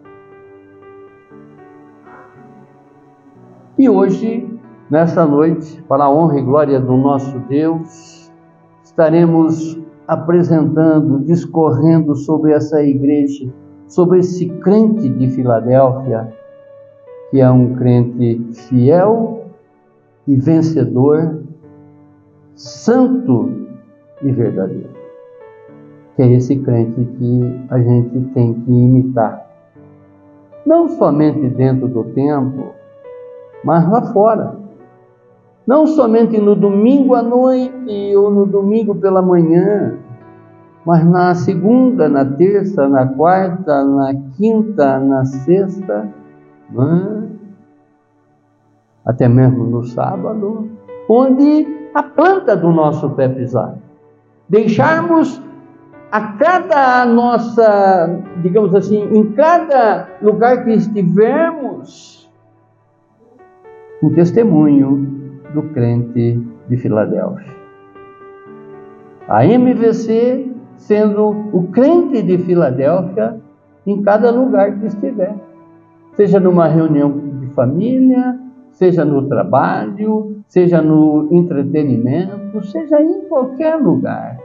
E 3.79 3.89
hoje, 3.89 4.49
nessa 4.91 5.27
noite, 5.27 5.83
para 5.83 6.05
a 6.05 6.11
honra 6.11 6.39
e 6.39 6.43
glória 6.43 6.81
do 6.81 6.97
nosso 6.97 7.39
Deus, 7.41 8.33
estaremos 8.83 9.79
apresentando, 10.09 11.21
discorrendo 11.25 12.15
sobre 12.15 12.53
essa 12.53 12.83
igreja 12.83 13.53
sobre 13.89 14.19
esse 14.19 14.49
crente 14.49 15.09
de 15.09 15.29
Filadélfia, 15.29 16.33
que 17.31 17.41
é 17.41 17.51
um 17.51 17.75
crente 17.75 18.41
fiel 18.53 19.45
e 20.27 20.37
vencedor, 20.37 21.43
santo 22.55 23.67
e 24.23 24.31
verdadeiro. 24.31 24.91
Que 26.15 26.23
é 26.23 26.33
esse 26.33 26.57
crente 26.57 27.05
que 27.05 27.67
a 27.71 27.79
gente 27.79 28.21
tem 28.33 28.55
que 28.55 28.73
imitar. 28.73 29.47
Não 30.65 30.89
somente 30.89 31.49
dentro 31.49 31.87
do 31.87 32.05
templo, 32.05 32.73
mas 33.67 33.91
lá 33.91 34.01
fora. 34.13 34.55
Não 35.67 35.89
somente 35.89 36.41
no 36.41 36.55
domingo 36.55 37.17
à 37.17 37.23
noite 37.23 38.17
ou 38.17 38.31
no 38.31 38.47
domingo 38.47 38.95
pela 38.95 39.21
manhã, 39.21 39.99
mas 40.85 41.05
na 41.05 41.35
segunda, 41.35 42.09
na 42.09 42.25
terça, 42.25 42.89
na 42.89 43.05
quarta, 43.09 43.85
na 43.85 44.15
quinta, 44.37 45.01
na 45.01 45.25
sexta, 45.25 46.09
até 49.05 49.27
mesmo 49.27 49.65
no 49.65 49.83
sábado, 49.83 50.71
onde 51.09 51.67
a 51.93 52.05
planta 52.05 52.57
do 52.57 52.71
nosso 52.71 53.11
pé 53.11 53.29
pisar. 53.29 53.75
Deixarmos 54.49 55.43
a 56.13 56.21
cada 56.35 57.05
nossa, 57.05 58.21
digamos 58.41 58.73
assim, 58.77 59.09
em 59.13 59.33
cada 59.33 60.09
lugar 60.23 60.63
que 60.63 60.71
estivermos, 60.71 62.16
um 64.03 64.11
testemunho 64.11 65.33
do 65.55 65.63
crente 65.63 66.43
de 66.69 66.77
Filadélfia. 66.77 67.55
A 69.29 69.45
MVC 69.45 70.53
sendo 70.77 71.31
o 71.53 71.69
crente 71.69 72.23
de 72.23 72.39
Filadélfia 72.39 73.41
em 73.87 74.03
cada 74.03 74.31
lugar 74.31 74.79
que 74.79 74.87
estiver. 74.87 75.35
Seja 76.13 76.39
numa 76.41 76.67
reunião 76.67 77.11
de 77.41 77.47
família, 77.49 78.39
seja 78.71 79.05
no 79.05 79.27
trabalho, 79.29 80.43
seja 80.49 80.81
no 80.81 81.29
entretenimento, 81.31 82.65
seja 82.67 83.01
em 83.01 83.23
qualquer 83.23 83.77
lugar. 83.77 84.39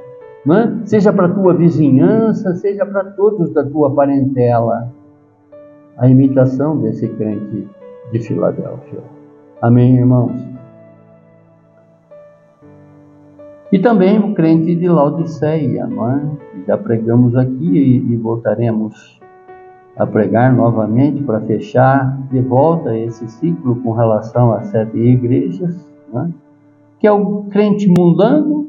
É? 0.47 0.85
Seja 0.85 1.13
para 1.13 1.27
a 1.27 1.33
tua 1.33 1.53
vizinhança, 1.53 2.55
seja 2.55 2.85
para 2.85 3.03
todos 3.11 3.53
da 3.53 3.63
tua 3.63 3.93
parentela. 3.93 4.91
A 5.97 6.07
imitação 6.07 6.79
desse 6.79 7.07
crente 7.09 7.67
de 8.11 8.19
Filadélfia. 8.19 9.20
Amém, 9.61 9.97
irmãos? 9.97 10.31
E 13.71 13.77
também 13.77 14.17
o 14.17 14.33
crente 14.33 14.75
de 14.75 14.89
Laodiceia, 14.89 15.85
não 15.85 16.09
é? 16.09 16.21
Já 16.67 16.77
pregamos 16.79 17.35
aqui 17.35 18.03
e, 18.09 18.17
voltaremos 18.17 19.19
a 19.95 20.07
pregar 20.07 20.51
novamente 20.51 21.21
para 21.21 21.39
fechar 21.41 22.17
de 22.31 22.41
volta 22.41 22.97
esse 22.97 23.27
ciclo 23.29 23.75
com 23.75 23.91
relação 23.91 24.51
às 24.51 24.65
sete 24.67 24.97
igrejas, 24.97 25.87
é? 26.15 26.27
que 26.99 27.05
é 27.05 27.11
o 27.11 27.43
crente 27.43 27.87
mundano, 27.87 28.67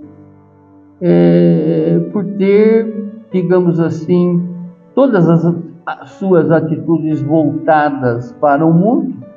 é, 1.01 2.01
por 2.13 2.23
ter, 2.37 3.15
digamos 3.33 3.81
assim, 3.81 4.47
todas 4.95 5.27
as, 5.27 5.55
as 5.87 6.11
suas 6.11 6.51
atitudes 6.51 7.23
voltadas 7.23 8.31
para 8.33 8.65
o 8.65 8.75
mundo, 8.75 9.32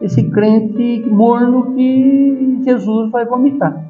esse 0.00 0.30
crente 0.30 1.04
morno 1.10 1.74
que 1.74 2.60
Jesus 2.64 3.10
vai 3.10 3.24
vomitar. 3.24 3.84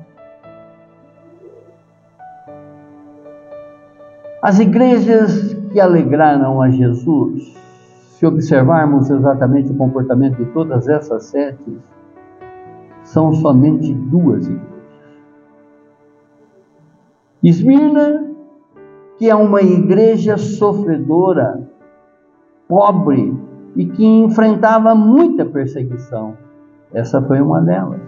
As 4.43 4.59
igrejas 4.59 5.55
que 5.73 5.81
alegraram 5.81 6.63
a 6.63 6.71
Jesus, 6.71 7.55
se 8.11 8.25
observarmos 8.25 9.11
exatamente 9.11 9.71
o 9.71 9.77
comportamento 9.77 10.37
de 10.37 10.47
todas 10.53 10.89
essas 10.89 11.25
sete, 11.25 11.79
são 13.03 13.35
somente 13.35 13.93
duas 13.93 14.47
igrejas. 14.47 14.79
Esmirna 17.43 18.29
que 19.19 19.29
é 19.29 19.35
uma 19.35 19.61
igreja 19.61 20.37
sofredora, 20.37 21.69
pobre 22.69 23.37
e 23.77 23.87
que 23.87 24.05
enfrentava 24.05 24.95
muita 24.95 25.45
perseguição. 25.45 26.37
Essa 26.93 27.21
foi 27.23 27.41
uma 27.41 27.61
delas. 27.61 28.01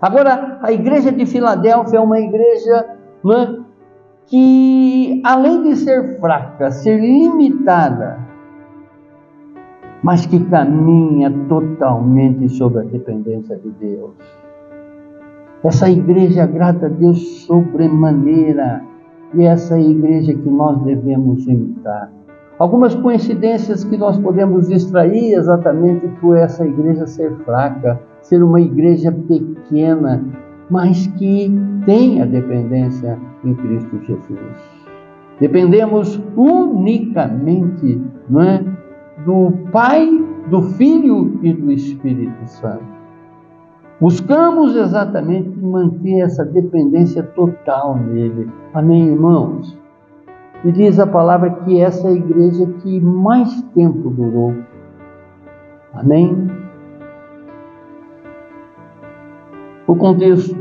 Agora, 0.00 0.58
a 0.62 0.72
igreja 0.72 1.10
de 1.10 1.26
Filadélfia 1.26 1.98
é 1.98 2.00
uma 2.00 2.20
igreja 2.20 2.86
né, 3.24 3.58
que, 4.26 5.20
além 5.24 5.62
de 5.64 5.76
ser 5.76 6.20
fraca, 6.20 6.70
ser 6.70 7.00
limitada, 7.00 8.18
mas 10.02 10.24
que 10.24 10.38
caminha 10.44 11.32
totalmente 11.48 12.48
sob 12.48 12.78
a 12.78 12.82
dependência 12.82 13.56
de 13.56 13.70
Deus. 13.70 14.14
Essa 15.64 15.90
igreja 15.90 16.44
agrada 16.44 16.86
a 16.86 16.88
Deus 16.88 17.44
sobremaneira 17.44 18.82
e 19.34 19.44
essa 19.44 19.74
é 19.74 19.78
a 19.78 19.80
igreja 19.80 20.32
que 20.32 20.48
nós 20.48 20.80
devemos 20.82 21.46
imitar. 21.46 22.10
Algumas 22.58 22.92
coincidências 22.96 23.84
que 23.84 23.96
nós 23.96 24.18
podemos 24.18 24.68
extrair 24.68 25.34
exatamente 25.34 26.08
por 26.20 26.36
essa 26.36 26.66
igreja 26.66 27.06
ser 27.06 27.32
fraca, 27.44 28.00
ser 28.20 28.42
uma 28.42 28.60
igreja 28.60 29.12
pequena, 29.12 30.24
mas 30.68 31.06
que 31.18 31.52
tem 31.86 32.20
a 32.20 32.26
dependência 32.26 33.16
em 33.44 33.54
Cristo 33.54 34.00
Jesus. 34.04 34.78
Dependemos 35.38 36.20
unicamente 36.36 38.02
não 38.28 38.42
é, 38.42 38.64
do 39.24 39.52
Pai, 39.70 40.08
do 40.50 40.62
Filho 40.62 41.38
e 41.44 41.52
do 41.52 41.70
Espírito 41.70 42.44
Santo. 42.46 42.98
Buscamos 44.00 44.74
exatamente 44.74 45.48
manter 45.60 46.20
essa 46.20 46.44
dependência 46.44 47.22
total 47.22 47.96
nele. 47.96 48.48
Amém, 48.74 49.08
irmãos? 49.08 49.76
E 50.64 50.72
diz 50.72 50.98
a 50.98 51.06
palavra 51.06 51.50
que 51.50 51.80
essa 51.80 52.08
é 52.08 52.10
a 52.10 52.14
igreja 52.14 52.66
que 52.82 53.00
mais 53.00 53.62
tempo 53.74 54.10
durou. 54.10 54.54
Amém? 55.94 56.48
O 59.86 59.94
contexto. 59.94 60.56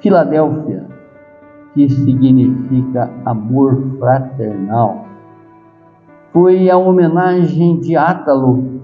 Filadélfia, 0.00 0.86
que 1.74 1.88
significa 1.88 3.10
amor 3.24 3.82
fraternal, 3.98 5.04
foi 6.32 6.70
a 6.70 6.76
homenagem 6.76 7.80
de 7.80 7.96
Átalo, 7.96 8.80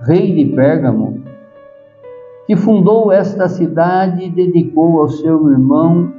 rei 0.00 0.34
de 0.34 0.54
Pérgamo, 0.54 1.22
que 2.46 2.56
fundou 2.56 3.12
esta 3.12 3.48
cidade 3.48 4.24
e 4.24 4.30
dedicou 4.30 5.00
ao 5.00 5.08
seu 5.08 5.50
irmão, 5.50 6.12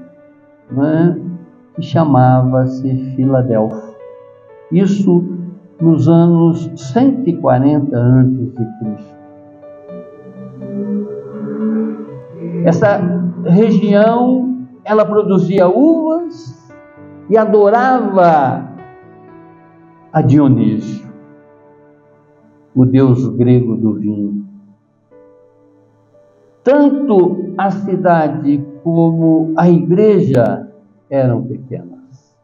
né, 0.70 1.18
que 1.78 1.84
chamava-se 1.84 3.14
Filadélfia. 3.16 3.96
Isso 4.72 5.24
nos 5.80 6.10
anos 6.10 6.72
140 6.76 7.96
a.C. 7.96 8.68
Essa 12.66 12.98
região, 13.46 14.58
ela 14.84 15.06
produzia 15.06 15.70
uvas 15.70 16.58
e 17.30 17.38
adorava 17.38 18.68
a 20.12 20.22
Dionísio, 20.22 21.08
o 22.76 22.86
deus 22.86 23.28
grego 23.36 23.76
do 23.78 23.94
vinho. 23.94 24.46
Tanto 26.64 27.54
a 27.56 27.70
cidade 27.70 28.66
como 28.84 29.54
a 29.56 29.70
igreja 29.70 30.67
eram 31.10 31.44
pequenas. 31.44 32.36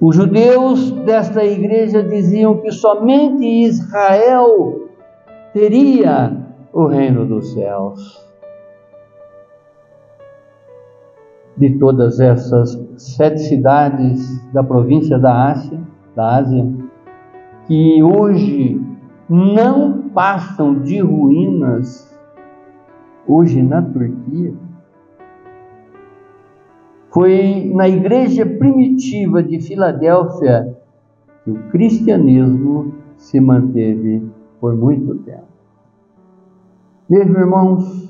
Os 0.00 0.14
judeus 0.14 0.90
desta 0.90 1.44
igreja 1.44 2.02
diziam 2.02 2.58
que 2.58 2.70
somente 2.70 3.44
Israel 3.44 4.88
teria 5.52 6.36
o 6.72 6.86
reino 6.86 7.26
dos 7.26 7.52
céus. 7.52 8.28
de 11.58 11.76
todas 11.78 12.20
essas 12.20 12.80
sete 12.96 13.40
cidades 13.40 14.40
da 14.52 14.62
província 14.62 15.18
da 15.18 15.50
Ásia, 15.50 15.80
da 16.14 16.36
Ásia, 16.36 16.72
que 17.66 18.00
hoje 18.02 18.80
não 19.28 20.08
passam 20.10 20.80
de 20.80 21.00
ruínas, 21.00 22.16
hoje 23.26 23.60
na 23.60 23.82
Turquia, 23.82 24.54
foi 27.10 27.70
na 27.74 27.88
igreja 27.88 28.44
primitiva 28.44 29.42
de 29.42 29.60
Filadélfia 29.60 30.76
que 31.44 31.50
o 31.50 31.62
cristianismo 31.70 32.92
se 33.16 33.40
manteve 33.40 34.22
por 34.60 34.76
muito 34.76 35.14
tempo. 35.16 35.48
Meus 37.08 37.26
irmãos, 37.26 38.08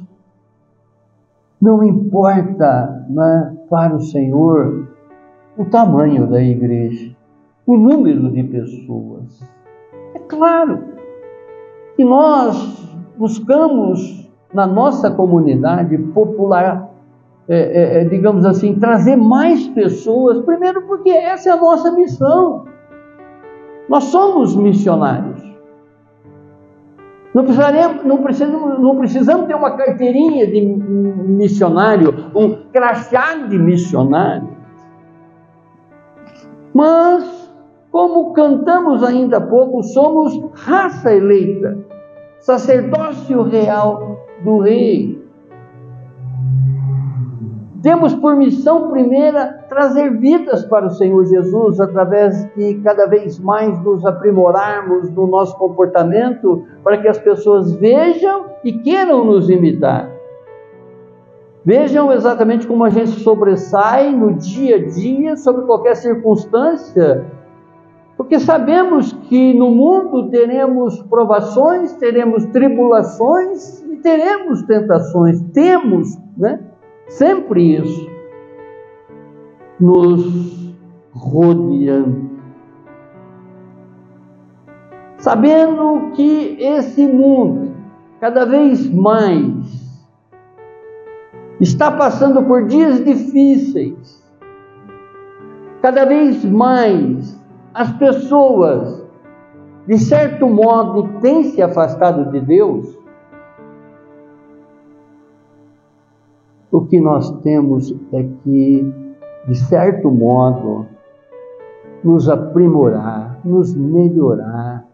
não 1.61 1.83
importa 1.83 3.07
né, 3.09 3.57
para 3.71 3.95
o 3.95 4.01
Senhor 4.01 4.89
o 5.57 5.65
tamanho 5.65 6.29
da 6.29 6.43
igreja, 6.43 7.15
o 7.67 7.77
número 7.77 8.31
de 8.31 8.43
pessoas. 8.45 9.43
É 10.15 10.19
claro 10.21 10.85
que 11.97 12.05
nós 12.05 12.89
buscamos 13.17 14.31
na 14.55 14.67
nossa 14.67 15.11
comunidade 15.11 15.99
popular, 15.99 16.88
é, 17.49 17.57
é, 17.57 18.01
é, 18.01 18.05
digamos 18.05 18.45
assim, 18.45 18.75
trazer 18.75 19.17
mais 19.17 19.67
pessoas, 19.69 20.39
primeiro 20.45 20.83
porque 20.83 21.09
essa 21.09 21.49
é 21.49 21.53
a 21.53 21.57
nossa 21.57 21.91
missão. 21.93 22.67
Nós 23.89 24.05
somos 24.05 24.55
missionários. 24.55 25.49
Não 27.35 27.45
precisamos, 27.45 28.05
não, 28.05 28.23
precisamos, 28.23 28.81
não 28.81 28.97
precisamos 28.97 29.47
ter 29.47 29.55
uma 29.55 29.71
carteirinha 29.77 30.47
de 30.47 30.61
missionário, 30.61 32.13
um 32.35 32.71
crachá 32.71 33.35
de 33.35 33.59
missionário. 33.59 34.49
Mas, 36.75 37.51
como 37.91 38.33
cantamos 38.35 39.03
ainda 39.03 39.39
há 39.39 39.41
pouco, 39.41 39.83
somos 39.83 40.39
raça 40.55 41.15
eleita, 41.15 41.79
sacerdócio 42.41 43.43
real 43.43 44.19
do 44.45 44.59
Rei. 44.59 45.18
Temos 47.89 48.15
por 48.15 48.37
missão 48.37 48.91
primeira 48.91 49.65
trazer 49.67 50.11
vidas 50.19 50.63
para 50.67 50.89
o 50.89 50.91
Senhor 50.91 51.25
Jesus 51.25 51.81
através 51.81 52.45
de 52.55 52.75
cada 52.85 53.07
vez 53.07 53.39
mais 53.39 53.83
nos 53.83 54.05
aprimorarmos 54.05 55.11
no 55.13 55.27
nosso 55.27 55.57
comportamento 55.57 56.67
para 56.85 56.99
que 56.99 57.09
as 57.09 57.19
pessoas 57.19 57.73
vejam 57.77 58.45
e 58.63 58.75
queiram 58.75 59.25
nos 59.25 59.49
imitar. 59.49 60.07
Vejam 61.65 62.13
exatamente 62.13 62.67
como 62.67 62.85
a 62.85 62.91
gente 62.91 63.13
sobressai 63.23 64.15
no 64.15 64.35
dia 64.35 64.77
a 64.77 64.87
dia 64.87 65.35
sobre 65.39 65.65
qualquer 65.65 65.97
circunstância, 65.97 67.25
porque 68.19 68.39
sabemos 68.39 69.15
que 69.31 69.55
no 69.55 69.71
mundo 69.71 70.29
teremos 70.29 71.01
provações, 71.05 71.95
teremos 71.95 72.45
tribulações 72.49 73.81
e 73.81 73.97
teremos 73.97 74.63
tentações. 74.65 75.41
Temos, 75.55 76.19
né? 76.37 76.68
Sempre 77.09 77.77
isso 77.77 78.09
nos 79.81 80.75
rodeando. 81.13 82.29
Sabendo 85.19 86.13
que 86.15 86.57
esse 86.61 87.07
mundo, 87.07 87.75
cada 88.21 88.45
vez 88.45 88.89
mais, 88.89 89.99
está 91.61 91.91
passando 91.91 92.43
por 92.45 92.67
dias 92.67 93.05
difíceis, 93.05 94.25
cada 95.83 96.05
vez 96.05 96.45
mais 96.45 97.39
as 97.75 97.93
pessoas, 97.93 99.05
de 99.87 99.99
certo 99.99 100.49
modo, 100.49 101.21
têm 101.21 101.45
se 101.45 101.63
afastado 101.63 102.31
de 102.31 102.41
Deus, 102.41 102.98
o 106.71 106.83
que 106.83 107.01
nós 107.01 107.31
temos 107.41 107.95
é 108.13 108.23
que, 108.43 108.95
de 109.47 109.55
certo 109.55 110.11
modo, 110.11 110.87
nos 112.05 112.29
aprimorar, 112.29 113.39
nos 113.45 113.75
melhorar, 113.75 114.85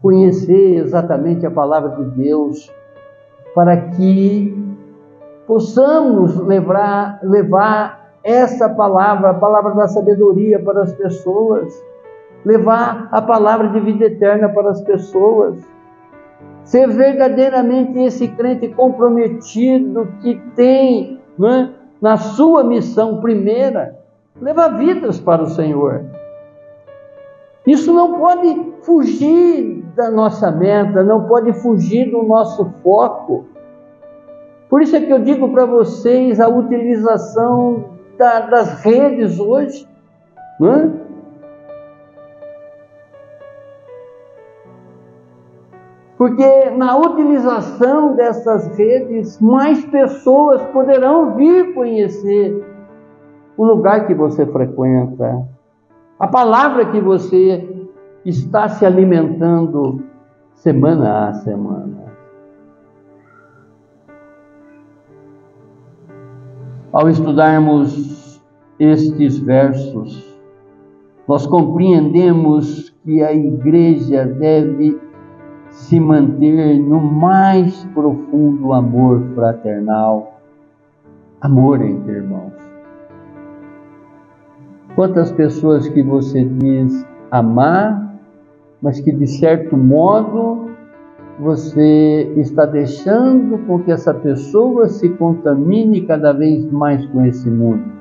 conhecer 0.00 0.76
exatamente 0.76 1.44
a 1.44 1.50
palavra 1.50 1.96
de 1.96 2.04
Deus, 2.22 2.72
para 3.54 3.76
que 3.76 4.54
possamos 5.46 6.36
levar, 6.36 7.20
levar 7.22 8.12
essa 8.22 8.68
palavra, 8.68 9.30
a 9.30 9.34
palavra 9.34 9.74
da 9.74 9.88
sabedoria 9.88 10.62
para 10.62 10.82
as 10.82 10.92
pessoas, 10.92 11.72
levar 12.44 13.08
a 13.10 13.20
palavra 13.20 13.68
de 13.68 13.80
vida 13.80 14.06
eterna 14.06 14.48
para 14.48 14.70
as 14.70 14.80
pessoas 14.82 15.73
ser 16.64 16.88
verdadeiramente 16.88 17.98
esse 17.98 18.28
crente 18.28 18.68
comprometido 18.68 20.08
que 20.20 20.40
tem 20.56 21.20
né, 21.38 21.70
na 22.00 22.16
sua 22.16 22.64
missão 22.64 23.20
primeira, 23.20 23.98
levar 24.40 24.68
vidas 24.76 25.20
para 25.20 25.42
o 25.42 25.48
Senhor. 25.48 26.04
Isso 27.66 27.92
não 27.94 28.18
pode 28.18 28.72
fugir 28.82 29.82
da 29.96 30.10
nossa 30.10 30.50
meta, 30.50 31.02
não 31.02 31.26
pode 31.26 31.52
fugir 31.54 32.10
do 32.10 32.22
nosso 32.22 32.70
foco. 32.82 33.46
Por 34.68 34.82
isso 34.82 34.96
é 34.96 35.00
que 35.00 35.12
eu 35.12 35.20
digo 35.20 35.48
para 35.50 35.64
vocês 35.64 36.40
a 36.40 36.48
utilização 36.48 37.84
da, 38.18 38.40
das 38.40 38.82
redes 38.82 39.38
hoje. 39.38 39.88
Não 40.60 40.74
é? 40.74 40.90
Porque 46.16 46.70
na 46.70 46.96
utilização 46.96 48.14
dessas 48.14 48.76
redes, 48.76 49.40
mais 49.40 49.84
pessoas 49.86 50.62
poderão 50.66 51.34
vir 51.34 51.74
conhecer 51.74 52.64
o 53.56 53.64
lugar 53.64 54.06
que 54.06 54.14
você 54.14 54.46
frequenta, 54.46 55.46
a 56.18 56.28
palavra 56.28 56.86
que 56.86 57.00
você 57.00 57.88
está 58.24 58.68
se 58.68 58.86
alimentando 58.86 60.02
semana 60.54 61.28
a 61.28 61.34
semana. 61.34 62.04
Ao 66.92 67.08
estudarmos 67.08 68.40
estes 68.78 69.38
versos, 69.40 70.32
nós 71.26 71.44
compreendemos 71.44 72.90
que 73.04 73.22
a 73.22 73.32
igreja 73.32 74.24
deve 74.24 75.00
se 75.84 76.00
manter 76.00 76.80
no 76.80 76.98
mais 76.98 77.84
profundo 77.92 78.72
amor 78.72 79.22
fraternal, 79.34 80.40
amor 81.42 81.82
entre 81.82 82.12
irmãos. 82.12 82.54
Quantas 84.94 85.30
pessoas 85.32 85.86
que 85.86 86.02
você 86.02 86.42
diz 86.42 87.06
amar, 87.30 88.16
mas 88.80 88.98
que 89.00 89.12
de 89.12 89.26
certo 89.26 89.76
modo 89.76 90.70
você 91.38 92.32
está 92.36 92.64
deixando 92.64 93.58
com 93.66 93.80
que 93.80 93.92
essa 93.92 94.14
pessoa 94.14 94.88
se 94.88 95.10
contamine 95.10 96.00
cada 96.06 96.32
vez 96.32 96.64
mais 96.72 97.04
com 97.06 97.26
esse 97.26 97.50
mundo. 97.50 97.92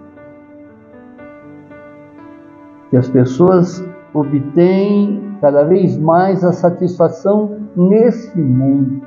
Que 2.90 2.96
as 2.96 3.10
pessoas 3.10 3.86
obtêm 4.14 5.36
cada 5.42 5.66
vez 5.66 5.98
mais 5.98 6.46
a 6.46 6.54
satisfação 6.54 7.63
nesse 7.76 8.40
mundo. 8.40 9.02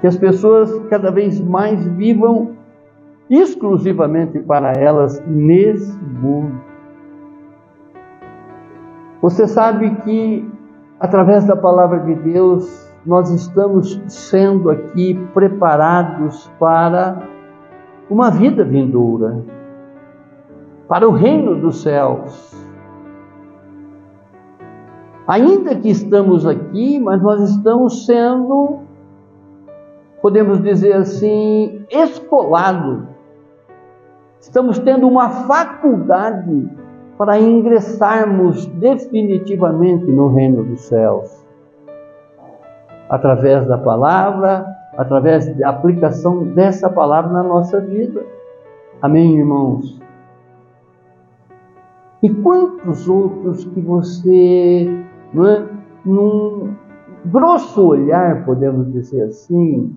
Que 0.00 0.06
as 0.06 0.16
pessoas 0.16 0.78
cada 0.90 1.10
vez 1.10 1.40
mais 1.40 1.86
vivam 1.86 2.56
exclusivamente 3.30 4.38
para 4.40 4.72
elas 4.72 5.22
nesse 5.26 5.98
mundo. 6.04 6.60
Você 9.22 9.46
sabe 9.46 9.94
que 10.02 10.46
através 11.00 11.44
da 11.46 11.56
palavra 11.56 12.00
de 12.00 12.14
Deus 12.16 12.92
nós 13.06 13.30
estamos 13.30 14.00
sendo 14.06 14.70
aqui 14.70 15.14
preparados 15.32 16.50
para 16.58 17.22
uma 18.08 18.30
vida 18.30 18.64
vindoura, 18.64 19.42
para 20.88 21.08
o 21.08 21.12
reino 21.12 21.56
dos 21.56 21.82
céus. 21.82 22.63
Ainda 25.26 25.74
que 25.76 25.88
estamos 25.88 26.46
aqui, 26.46 27.00
mas 27.00 27.22
nós 27.22 27.50
estamos 27.50 28.04
sendo, 28.04 28.80
podemos 30.20 30.62
dizer 30.62 30.94
assim, 30.96 31.86
escolados. 31.90 33.04
Estamos 34.38 34.78
tendo 34.78 35.08
uma 35.08 35.30
faculdade 35.30 36.68
para 37.16 37.38
ingressarmos 37.38 38.66
definitivamente 38.66 40.04
no 40.04 40.28
reino 40.28 40.62
dos 40.62 40.82
céus. 40.82 41.42
Através 43.08 43.66
da 43.66 43.78
palavra, 43.78 44.66
através 44.94 45.46
da 45.56 45.70
aplicação 45.70 46.44
dessa 46.48 46.90
palavra 46.90 47.32
na 47.32 47.42
nossa 47.42 47.80
vida. 47.80 48.22
Amém, 49.00 49.38
irmãos? 49.38 49.98
E 52.22 52.28
quantos 52.28 53.08
outros 53.08 53.64
que 53.64 53.80
você 53.80 55.04
não 55.34 55.46
é? 55.46 55.68
num 56.04 56.74
grosso 57.26 57.86
olhar, 57.86 58.44
podemos 58.44 58.92
dizer 58.92 59.22
assim, 59.22 59.96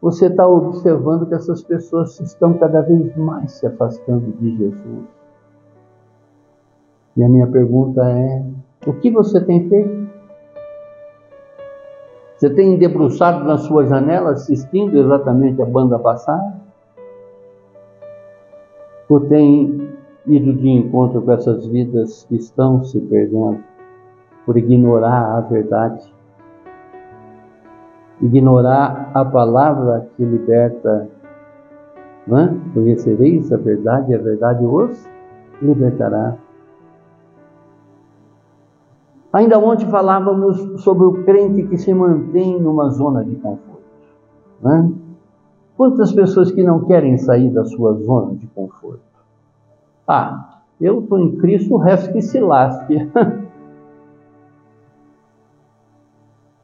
você 0.00 0.26
está 0.26 0.46
observando 0.46 1.26
que 1.26 1.34
essas 1.34 1.62
pessoas 1.62 2.20
estão 2.20 2.54
cada 2.54 2.82
vez 2.82 3.16
mais 3.16 3.52
se 3.52 3.66
afastando 3.66 4.32
de 4.32 4.56
Jesus. 4.56 5.04
E 7.16 7.24
a 7.24 7.28
minha 7.28 7.46
pergunta 7.46 8.02
é: 8.04 8.44
o 8.86 8.92
que 8.92 9.10
você 9.10 9.40
tem 9.40 9.68
feito? 9.68 10.06
Você 12.36 12.50
tem 12.50 12.76
debruçado 12.76 13.44
na 13.44 13.56
sua 13.56 13.86
janela 13.86 14.32
assistindo 14.32 14.98
exatamente 14.98 15.62
a 15.62 15.64
banda 15.64 15.98
passar? 15.98 16.60
Ou 19.08 19.20
tem 19.20 19.96
ido 20.26 20.52
de 20.52 20.68
encontro 20.68 21.22
com 21.22 21.32
essas 21.32 21.66
vidas 21.66 22.26
que 22.28 22.36
estão 22.36 22.84
se 22.84 23.00
perdendo? 23.00 23.64
Por 24.46 24.56
ignorar 24.56 25.36
a 25.36 25.40
verdade, 25.40 26.00
ignorar 28.22 29.10
a 29.12 29.24
palavra 29.24 30.08
que 30.16 30.24
liberta. 30.24 31.08
Não 32.26 32.38
é? 32.38 32.54
Conhecereis 32.72 33.52
a 33.52 33.56
verdade 33.56 34.14
a 34.14 34.18
verdade 34.18 34.64
os 34.64 35.08
libertará. 35.60 36.36
Ainda 39.32 39.58
ontem 39.58 39.86
falávamos 39.86 40.82
sobre 40.82 41.04
o 41.04 41.24
crente 41.24 41.64
que 41.64 41.76
se 41.76 41.92
mantém 41.92 42.58
numa 42.60 42.88
zona 42.88 43.22
de 43.22 43.34
conforto. 43.36 43.82
É? 44.64 44.88
Quantas 45.76 46.10
pessoas 46.12 46.50
que 46.50 46.62
não 46.62 46.84
querem 46.84 47.18
sair 47.18 47.50
da 47.50 47.64
sua 47.64 47.92
zona 47.94 48.34
de 48.34 48.46
conforto? 48.46 49.02
Ah, 50.08 50.62
eu 50.80 51.00
estou 51.00 51.18
em 51.18 51.36
Cristo, 51.36 51.74
o 51.74 51.78
resto 51.78 52.12
que 52.12 52.22
se 52.22 52.40
lasque. 52.40 52.96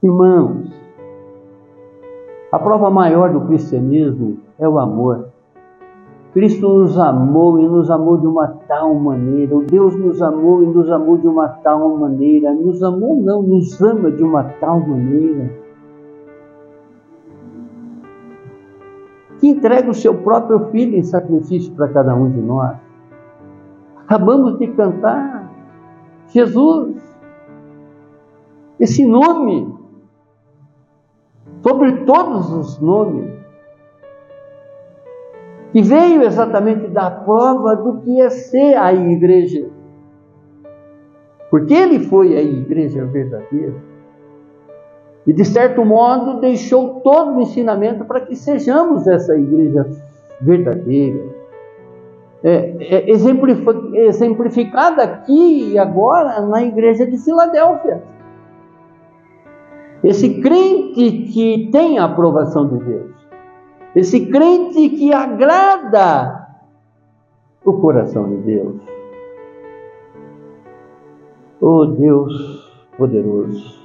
Irmãos, 0.03 0.67
a 2.51 2.59
prova 2.59 2.91
maior 2.91 3.33
do 3.33 3.43
cristianismo 3.43 4.39
é 4.59 4.69
o 4.69 4.77
amor. 4.81 5.29
Cristo 6.33 6.69
nos 6.69 6.99
amou 6.99 7.61
e 7.61 7.69
nos 7.69 7.89
amou 7.89 8.17
de 8.17 8.27
uma 8.27 8.49
tal 8.67 8.97
maneira, 8.97 9.55
o 9.55 9.63
Deus 9.63 9.95
nos 9.95 10.21
amou 10.21 10.65
e 10.65 10.67
nos 10.67 10.91
amou 10.91 11.19
de 11.19 11.29
uma 11.29 11.47
tal 11.49 11.97
maneira, 11.97 12.53
nos 12.53 12.83
amou 12.83 13.23
não, 13.23 13.43
nos 13.43 13.81
ama 13.81 14.11
de 14.11 14.25
uma 14.25 14.43
tal 14.43 14.81
maneira, 14.81 15.53
que 19.39 19.47
entrega 19.47 19.89
o 19.89 19.95
seu 19.95 20.15
próprio 20.15 20.71
Filho 20.71 20.97
em 20.97 21.05
sacrifício 21.05 21.73
para 21.75 21.87
cada 21.89 22.13
um 22.13 22.29
de 22.29 22.41
nós. 22.41 22.77
Acabamos 23.99 24.59
de 24.59 24.67
cantar 24.67 25.49
Jesus, 26.27 26.97
esse 28.81 29.07
nome 29.07 29.82
sobre 31.63 32.05
todos 32.05 32.53
os 32.53 32.81
nomes, 32.81 33.31
que 35.73 35.81
veio 35.81 36.23
exatamente 36.23 36.89
da 36.89 37.11
prova 37.11 37.75
do 37.77 38.01
que 38.01 38.21
é 38.21 38.29
ser 38.29 38.77
a 38.77 38.93
igreja. 38.93 39.69
Porque 41.51 41.73
ele 41.73 42.01
foi 42.01 42.37
a 42.37 42.43
igreja 42.43 43.05
verdadeira. 43.07 43.75
E 45.27 45.33
de 45.33 45.45
certo 45.45 45.85
modo 45.85 46.41
deixou 46.41 47.01
todo 47.01 47.37
o 47.37 47.41
ensinamento 47.41 48.05
para 48.05 48.21
que 48.21 48.35
sejamos 48.35 49.07
essa 49.07 49.37
igreja 49.39 49.89
verdadeira. 50.41 51.43
É, 52.45 52.75
é 52.81 53.11
exemplificada 54.09 55.05
aqui 55.05 55.71
e 55.73 55.79
agora 55.79 56.41
na 56.41 56.63
igreja 56.63 57.07
de 57.07 57.17
Filadélfia. 57.17 58.03
Esse 60.03 60.41
crente 60.41 61.33
que 61.33 61.69
tem 61.71 61.99
a 61.99 62.05
aprovação 62.07 62.67
de 62.67 62.85
Deus. 62.85 63.13
Esse 63.95 64.27
crente 64.27 64.89
que 64.89 65.13
agrada 65.13 66.49
o 67.65 67.75
coração 67.75 68.29
de 68.29 68.37
Deus. 68.39 68.81
Oh 71.61 71.87
Deus 71.87 72.73
poderoso, 72.99 73.81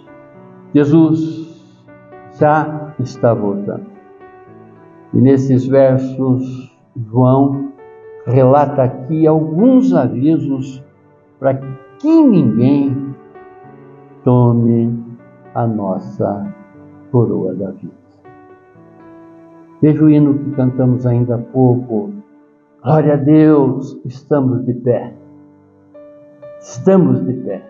Jesus 0.73 1.47
já 2.39 2.93
está 2.99 3.33
voltando. 3.33 3.85
E 5.13 5.17
nesses 5.17 5.67
versos, 5.67 6.75
João 6.95 7.71
relata 8.25 8.83
aqui 8.83 9.27
alguns 9.27 9.93
avisos 9.93 10.83
para 11.39 11.53
que 11.99 12.21
ninguém 12.21 13.15
tome 14.23 15.06
a 15.57 15.65
nossa 15.65 16.53
coroa 17.11 17.51
da 17.55 17.71
vida. 17.71 17.91
Veja 19.81 20.03
o 20.03 20.09
hino 20.09 20.37
que 20.37 20.51
cantamos 20.51 21.03
ainda 21.07 21.33
há 21.33 21.39
pouco. 21.39 22.11
Glória 22.83 23.13
a 23.13 23.17
Deus, 23.17 23.99
estamos 24.05 24.63
de 24.67 24.75
pé. 24.75 25.15
Estamos 26.59 27.25
de 27.25 27.33
pé. 27.33 27.63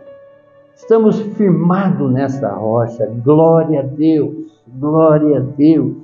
Estamos 0.76 1.22
firmados 1.38 2.12
nessa 2.12 2.50
rocha. 2.50 3.10
Glória 3.24 3.80
a 3.80 3.84
Deus, 3.84 4.62
glória 4.68 5.38
a 5.38 5.42
Deus. 5.42 5.96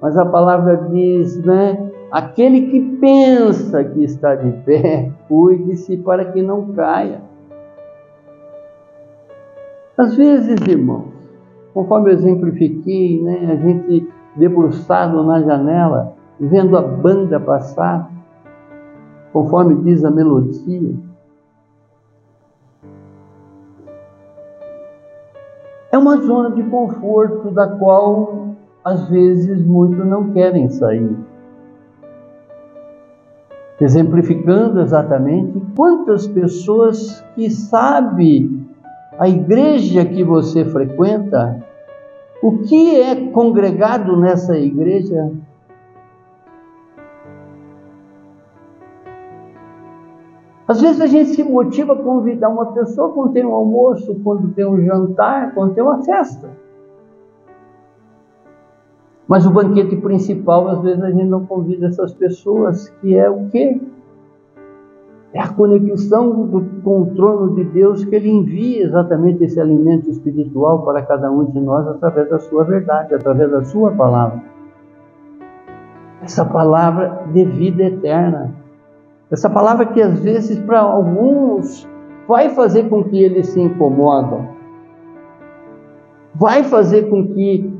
Mas 0.00 0.16
a 0.16 0.24
palavra 0.24 0.76
diz, 0.92 1.44
né? 1.44 1.90
Aquele 2.12 2.68
que 2.70 2.98
pensa 3.00 3.82
que 3.82 4.04
está 4.04 4.36
de 4.36 4.52
pé, 4.64 5.10
cuide-se 5.26 5.96
para 5.96 6.26
que 6.26 6.40
não 6.40 6.72
caia. 6.72 7.29
Às 10.00 10.14
vezes, 10.14 10.56
irmãos, 10.66 11.12
conforme 11.74 12.08
eu 12.08 12.14
exemplifiquei, 12.14 13.22
né, 13.22 13.52
a 13.52 13.56
gente 13.56 14.08
debruçado 14.34 15.22
na 15.22 15.42
janela, 15.42 16.14
vendo 16.40 16.74
a 16.78 16.80
banda 16.80 17.38
passar, 17.38 18.10
conforme 19.30 19.74
diz 19.82 20.02
a 20.02 20.10
melodia. 20.10 20.96
É 25.92 25.98
uma 25.98 26.16
zona 26.16 26.52
de 26.52 26.62
conforto 26.62 27.50
da 27.50 27.68
qual 27.68 28.54
às 28.82 29.06
vezes 29.10 29.62
muitos 29.66 30.06
não 30.06 30.32
querem 30.32 30.70
sair. 30.70 31.14
Exemplificando 33.78 34.80
exatamente 34.80 35.62
quantas 35.76 36.26
pessoas 36.26 37.22
que 37.34 37.50
sabe 37.50 38.59
a 39.20 39.28
igreja 39.28 40.02
que 40.06 40.24
você 40.24 40.64
frequenta, 40.64 41.62
o 42.42 42.60
que 42.62 42.98
é 42.98 43.30
congregado 43.32 44.16
nessa 44.16 44.56
igreja? 44.56 45.30
Às 50.66 50.80
vezes 50.80 51.02
a 51.02 51.06
gente 51.06 51.34
se 51.34 51.44
motiva 51.44 51.92
a 51.92 52.02
convidar 52.02 52.48
uma 52.48 52.72
pessoa 52.72 53.12
quando 53.12 53.34
tem 53.34 53.44
um 53.44 53.52
almoço, 53.52 54.18
quando 54.24 54.54
tem 54.54 54.64
um 54.64 54.80
jantar, 54.82 55.52
quando 55.52 55.74
tem 55.74 55.84
uma 55.84 56.02
festa. 56.02 56.48
Mas 59.28 59.44
o 59.44 59.50
banquete 59.50 59.96
principal, 59.96 60.66
às 60.66 60.80
vezes 60.80 61.02
a 61.02 61.10
gente 61.10 61.26
não 61.26 61.44
convida 61.44 61.88
essas 61.88 62.14
pessoas, 62.14 62.88
que 63.02 63.14
é 63.14 63.28
o 63.28 63.50
quê? 63.50 63.78
É 65.32 65.40
a 65.40 65.48
conexão 65.48 66.46
do, 66.46 66.82
com 66.82 67.02
o 67.02 67.14
trono 67.14 67.54
de 67.54 67.64
Deus 67.64 68.04
que 68.04 68.14
Ele 68.16 68.28
envia 68.28 68.84
exatamente 68.84 69.44
esse 69.44 69.60
alimento 69.60 70.10
espiritual 70.10 70.84
para 70.84 71.02
cada 71.02 71.30
um 71.30 71.44
de 71.44 71.60
nós 71.60 71.86
através 71.86 72.28
da 72.28 72.38
Sua 72.40 72.64
verdade, 72.64 73.14
através 73.14 73.50
da 73.50 73.62
Sua 73.62 73.92
palavra. 73.92 74.42
Essa 76.20 76.44
palavra 76.44 77.26
de 77.32 77.44
vida 77.44 77.84
eterna. 77.84 78.54
Essa 79.30 79.48
palavra 79.48 79.86
que 79.86 80.02
às 80.02 80.20
vezes 80.20 80.58
para 80.58 80.80
alguns 80.80 81.88
vai 82.26 82.50
fazer 82.50 82.88
com 82.88 83.04
que 83.04 83.22
eles 83.22 83.46
se 83.48 83.60
incomodam. 83.60 84.48
Vai 86.34 86.64
fazer 86.64 87.08
com 87.08 87.28
que 87.28 87.72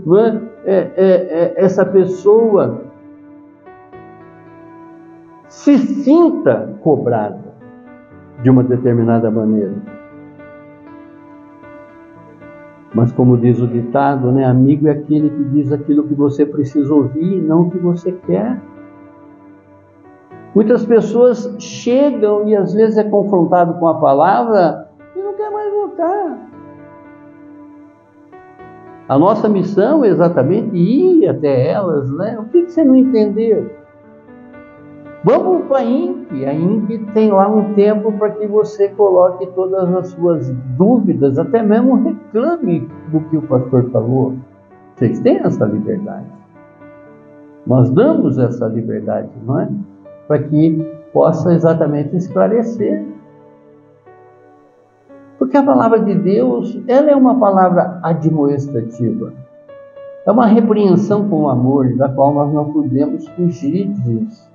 é, 0.65 0.77
é, 0.77 0.85
é, 0.97 1.55
essa 1.57 1.85
pessoa 1.85 2.90
se 5.51 5.77
sinta 5.77 6.79
cobrado 6.81 7.51
de 8.41 8.49
uma 8.49 8.63
determinada 8.63 9.31
maneira. 9.31 9.75
Mas 12.95 13.13
como 13.13 13.37
diz 13.37 13.61
o 13.61 13.67
ditado, 13.67 14.31
né, 14.31 14.45
amigo 14.45 14.87
é 14.89 14.93
aquele 14.93 15.29
que 15.29 15.45
diz 15.51 15.73
aquilo 15.73 16.05
que 16.05 16.15
você 16.15 16.47
precisa 16.47 16.95
ouvir, 16.95 17.43
não 17.43 17.63
o 17.63 17.71
que 17.71 17.79
você 17.79 18.13
quer. 18.13 18.61
Muitas 20.55 20.87
pessoas 20.87 21.53
chegam 21.59 22.49
e 22.49 22.57
às 22.57 22.73
vezes 22.73 22.97
é 22.97 23.05
confrontado 23.05 23.75
com 23.75 23.89
a 23.89 23.95
palavra 23.95 24.89
e 25.17 25.21
não 25.21 25.35
quer 25.35 25.51
mais 25.51 25.73
voltar. 25.73 26.39
A 29.09 29.19
nossa 29.19 29.49
missão 29.49 30.05
é 30.05 30.09
exatamente 30.09 30.77
ir 30.77 31.29
até 31.29 31.69
elas, 31.69 32.09
né? 32.13 32.39
O 32.39 32.45
que, 32.45 32.63
que 32.63 32.73
você 32.73 32.85
não 32.85 32.95
entendeu? 32.95 33.80
Vamos 35.23 35.67
para 35.67 35.79
a 35.79 35.85
INC. 35.85 36.47
A 36.47 36.55
INC 36.55 36.99
tem 37.13 37.31
lá 37.31 37.47
um 37.47 37.75
tempo 37.75 38.11
para 38.13 38.31
que 38.31 38.47
você 38.47 38.89
coloque 38.89 39.47
todas 39.49 39.95
as 39.95 40.09
suas 40.09 40.51
dúvidas, 40.79 41.39
até 41.39 41.63
mesmo 41.63 41.97
reclame 41.97 42.89
do 43.13 43.21
que 43.29 43.37
o 43.37 43.43
pastor 43.43 43.91
falou. 43.91 44.35
Vocês 44.95 45.21
têm 45.21 45.39
essa 45.39 45.67
liberdade. 45.67 46.27
Nós 47.67 47.91
damos 47.91 48.39
essa 48.39 48.67
liberdade, 48.67 49.29
não 49.45 49.61
é? 49.61 49.69
Para 50.27 50.39
que 50.39 51.01
possa 51.13 51.53
exatamente 51.53 52.17
esclarecer. 52.17 53.05
Porque 55.39 55.57
a 55.57 55.63
palavra 55.63 56.01
de 56.01 56.15
Deus, 56.15 56.81
ela 56.89 57.11
é 57.11 57.17
uma 57.17 57.39
palavra 57.39 58.01
admoestativa. 58.03 59.33
É 60.27 60.31
uma 60.31 60.47
repreensão 60.47 61.29
com 61.29 61.49
amor, 61.49 61.95
da 61.97 62.09
qual 62.09 62.33
nós 62.33 62.53
não 62.53 62.73
podemos 62.73 63.27
fugir 63.29 63.89
disso. 63.89 64.50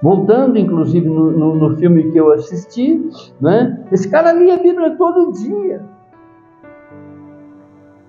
Voltando, 0.00 0.56
inclusive, 0.56 1.08
no, 1.08 1.30
no, 1.30 1.54
no, 1.56 1.76
filme 1.76 2.10
que 2.12 2.18
eu 2.18 2.32
assisti, 2.32 3.10
né? 3.40 3.84
esse 3.90 4.08
cara 4.08 4.32
lia 4.32 4.54
a 4.54 4.58
Bíblia 4.58 4.96
todo 4.96 5.32
dia. 5.32 5.82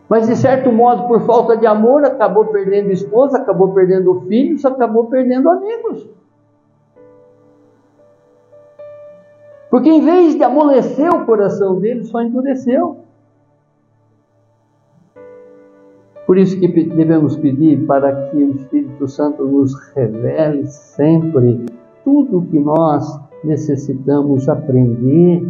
Mas, 0.07 0.27
de 0.27 0.35
certo 0.35 0.71
modo, 0.71 1.07
por 1.07 1.21
falta 1.21 1.57
de 1.57 1.65
amor, 1.65 2.03
acabou 2.05 2.45
perdendo 2.45 2.91
esposa, 2.91 3.37
acabou 3.37 3.73
perdendo 3.73 4.21
filhos, 4.21 4.65
acabou 4.65 5.05
perdendo 5.05 5.49
amigos. 5.49 6.07
Porque, 9.69 9.89
em 9.89 10.01
vez 10.01 10.35
de 10.35 10.43
amolecer 10.43 11.11
o 11.11 11.25
coração 11.25 11.79
dele, 11.79 12.03
só 12.03 12.21
endureceu. 12.21 12.97
Por 16.25 16.37
isso 16.37 16.59
que 16.59 16.67
devemos 16.67 17.35
pedir 17.37 17.85
para 17.87 18.29
que 18.29 18.37
o 18.37 18.51
Espírito 18.51 19.07
Santo 19.07 19.45
nos 19.45 19.73
revele 19.95 20.67
sempre 20.67 21.65
tudo 22.03 22.39
o 22.39 22.45
que 22.45 22.59
nós 22.59 23.19
necessitamos 23.43 24.47
aprender 24.49 25.45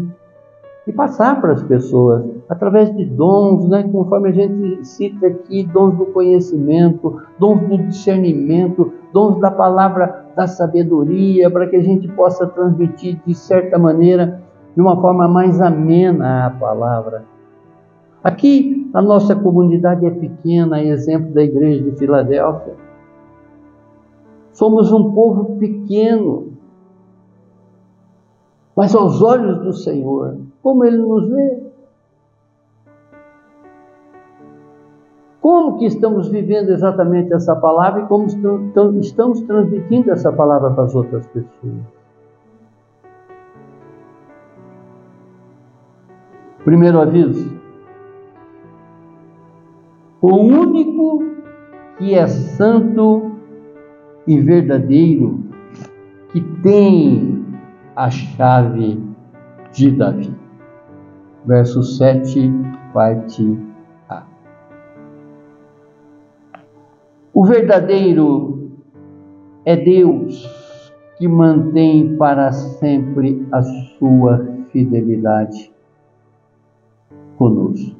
e 0.87 0.93
passar 0.93 1.39
para 1.39 1.53
as 1.53 1.61
pessoas 1.61 2.25
através 2.47 2.95
de 2.95 3.05
dons, 3.05 3.67
né? 3.69 3.87
conforme 3.91 4.29
a 4.29 4.31
gente 4.31 4.85
cita 4.85 5.27
aqui, 5.27 5.63
dons 5.63 5.95
do 5.95 6.07
conhecimento, 6.07 7.21
dons 7.37 7.61
do 7.61 7.77
discernimento, 7.77 8.91
dons 9.13 9.39
da 9.39 9.51
palavra 9.51 10.25
da 10.35 10.47
sabedoria, 10.47 11.49
para 11.51 11.67
que 11.67 11.75
a 11.75 11.81
gente 11.81 12.07
possa 12.07 12.47
transmitir 12.47 13.19
de 13.25 13.35
certa 13.35 13.77
maneira, 13.77 14.41
de 14.75 14.81
uma 14.81 14.99
forma 14.99 15.27
mais 15.27 15.61
amena 15.61 16.47
a 16.47 16.49
palavra. 16.49 17.23
Aqui 18.23 18.89
a 18.93 19.01
nossa 19.01 19.35
comunidade 19.35 20.05
é 20.05 20.11
pequena, 20.11 20.83
exemplo 20.83 21.33
da 21.33 21.43
igreja 21.43 21.83
de 21.83 21.91
Filadélfia. 21.97 22.88
Somos 24.59 24.91
um 24.91 25.13
povo 25.13 25.57
pequeno, 25.57 26.51
mas 28.75 28.93
aos 28.93 29.21
olhos 29.21 29.63
do 29.63 29.71
Senhor, 29.71 30.37
como 30.61 30.83
Ele 30.83 30.97
nos 30.97 31.29
vê? 31.29 31.63
Como 35.39 35.77
que 35.77 35.85
estamos 35.85 36.27
vivendo 36.27 36.71
exatamente 36.71 37.33
essa 37.33 37.55
palavra 37.55 38.01
e 38.01 38.07
como 38.07 38.25
estamos 38.99 39.39
transmitindo 39.43 40.11
essa 40.11 40.29
palavra 40.29 40.71
para 40.71 40.83
as 40.83 40.93
outras 40.93 41.25
pessoas? 41.27 41.79
Primeiro 46.65 46.99
aviso: 46.99 47.49
o 50.21 50.35
único 50.35 51.23
que 51.97 52.13
é 52.13 52.27
santo 52.27 53.38
e 54.29 54.39
verdadeiro, 54.39 55.43
que 56.31 56.39
tem 56.61 57.43
a 57.95 58.11
chave 58.11 59.01
de 59.71 59.89
Davi. 59.89 60.31
Verso 61.47 61.81
7, 61.81 62.51
parte 62.93 63.57
A. 64.07 64.23
O 67.33 67.43
verdadeiro 67.43 68.69
é 69.65 69.75
Deus 69.75 70.47
que 71.17 71.27
mantém 71.27 72.15
para 72.15 72.51
sempre 72.51 73.47
a 73.51 73.63
sua 73.63 74.47
fidelidade 74.71 75.73
conosco. 77.35 77.97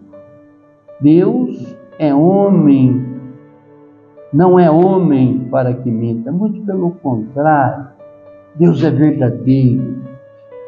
Deus 1.02 1.76
é 1.98 2.14
homem, 2.14 3.19
não 4.32 4.60
é 4.60 4.70
homem 4.70 5.48
para 5.52 5.74
que 5.74 5.90
minta, 5.90 6.32
muito 6.32 6.62
pelo 6.62 6.92
contrário, 6.92 7.88
Deus 8.56 8.84
é 8.84 8.90
verdadeiro 8.90 10.10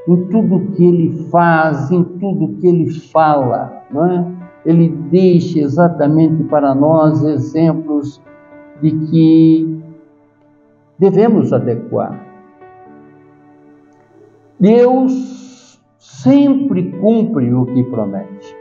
em 0.07 0.25
tudo 0.27 0.71
que 0.73 0.83
ele 0.83 1.29
faz, 1.29 1.91
em 1.91 2.03
tudo 2.03 2.55
que 2.59 2.67
ele 2.67 2.89
fala, 2.89 3.83
não 3.91 4.05
é? 4.05 4.25
Ele 4.65 4.89
deixa 4.89 5.59
exatamente 5.59 6.43
para 6.43 6.73
nós 6.73 7.23
exemplos 7.23 8.21
de 8.81 8.91
que 9.07 9.83
devemos 10.97 11.51
adequar. 11.53 12.19
Deus 14.59 15.81
sempre 15.97 16.91
cumpre 16.99 17.51
o 17.53 17.65
que 17.65 17.83
promete. 17.83 18.55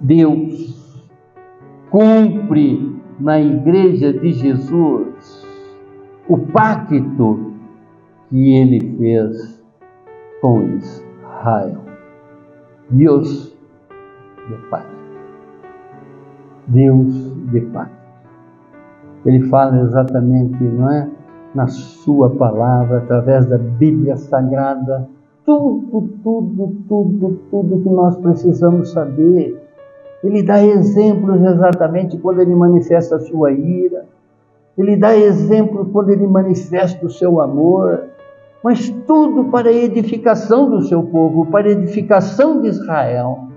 Deus 0.00 0.74
cumpre 1.90 2.94
na 3.18 3.40
igreja 3.40 4.12
de 4.12 4.32
Jesus 4.32 5.46
o 6.28 6.38
pacto 6.38 7.52
que 8.30 8.56
ele 8.56 8.96
fez 8.96 9.62
com 10.40 10.62
Israel. 10.62 11.80
Deus 12.90 13.56
de 14.48 14.56
pacto. 14.68 14.94
Deus 16.68 17.34
de 17.50 17.60
pacto. 17.60 18.04
Ele 19.24 19.48
fala 19.48 19.80
exatamente, 19.80 20.62
não 20.62 20.90
é? 20.90 21.08
Na 21.54 21.66
sua 21.68 22.30
palavra, 22.30 22.98
através 22.98 23.46
da 23.46 23.56
Bíblia 23.56 24.16
Sagrada, 24.16 25.08
tudo, 25.46 26.08
tudo, 26.22 26.76
tudo, 26.88 27.40
tudo 27.50 27.82
que 27.82 27.88
nós 27.88 28.16
precisamos 28.16 28.90
saber. 28.90 29.63
Ele 30.24 30.42
dá 30.42 30.64
exemplos 30.64 31.38
exatamente 31.42 32.16
quando 32.16 32.40
ele 32.40 32.54
manifesta 32.54 33.16
a 33.16 33.20
sua 33.20 33.52
ira. 33.52 34.06
Ele 34.76 34.96
dá 34.96 35.14
exemplos 35.14 35.86
quando 35.92 36.08
ele 36.08 36.26
manifesta 36.26 37.04
o 37.04 37.10
seu 37.10 37.42
amor. 37.42 38.04
Mas 38.62 38.88
tudo 39.06 39.44
para 39.50 39.68
a 39.68 39.72
edificação 39.72 40.70
do 40.70 40.80
seu 40.80 41.02
povo, 41.02 41.44
para 41.44 41.68
a 41.68 41.72
edificação 41.72 42.62
de 42.62 42.68
Israel. 42.68 43.48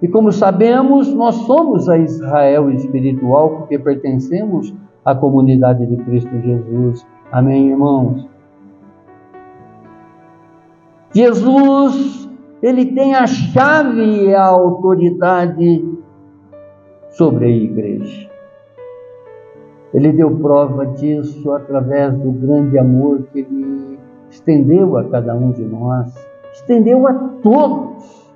E 0.00 0.06
como 0.06 0.30
sabemos, 0.30 1.12
nós 1.12 1.34
somos 1.34 1.88
a 1.88 1.98
Israel 1.98 2.70
espiritual 2.70 3.50
porque 3.50 3.76
pertencemos 3.76 4.72
à 5.04 5.16
comunidade 5.16 5.84
de 5.84 5.96
Cristo 5.96 6.30
Jesus. 6.40 7.04
Amém, 7.32 7.70
irmãos? 7.70 8.28
Jesus, 11.12 12.30
ele 12.62 12.86
tem 12.86 13.16
a 13.16 13.26
chave 13.26 14.26
e 14.26 14.34
a 14.34 14.44
autoridade 14.44 15.94
sobre 17.16 17.46
a 17.46 17.48
igreja. 17.48 18.30
Ele 19.92 20.12
deu 20.12 20.36
prova 20.38 20.86
disso 20.86 21.52
através 21.52 22.14
do 22.18 22.32
grande 22.32 22.78
amor 22.78 23.22
que 23.32 23.40
ele 23.40 23.98
estendeu 24.28 24.96
a 24.96 25.04
cada 25.04 25.34
um 25.34 25.52
de 25.52 25.64
nós, 25.64 26.12
estendeu 26.52 27.06
a 27.06 27.14
todos, 27.42 28.32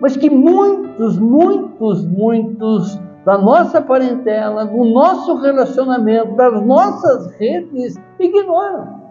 mas 0.00 0.16
que 0.16 0.30
muitos, 0.30 1.18
muitos, 1.18 2.06
muitos 2.06 2.98
da 3.24 3.38
nossa 3.38 3.80
parentela, 3.80 4.64
do 4.64 4.84
nosso 4.84 5.36
relacionamento, 5.36 6.34
das 6.36 6.64
nossas 6.64 7.34
redes, 7.36 7.96
ignoram. 8.18 9.02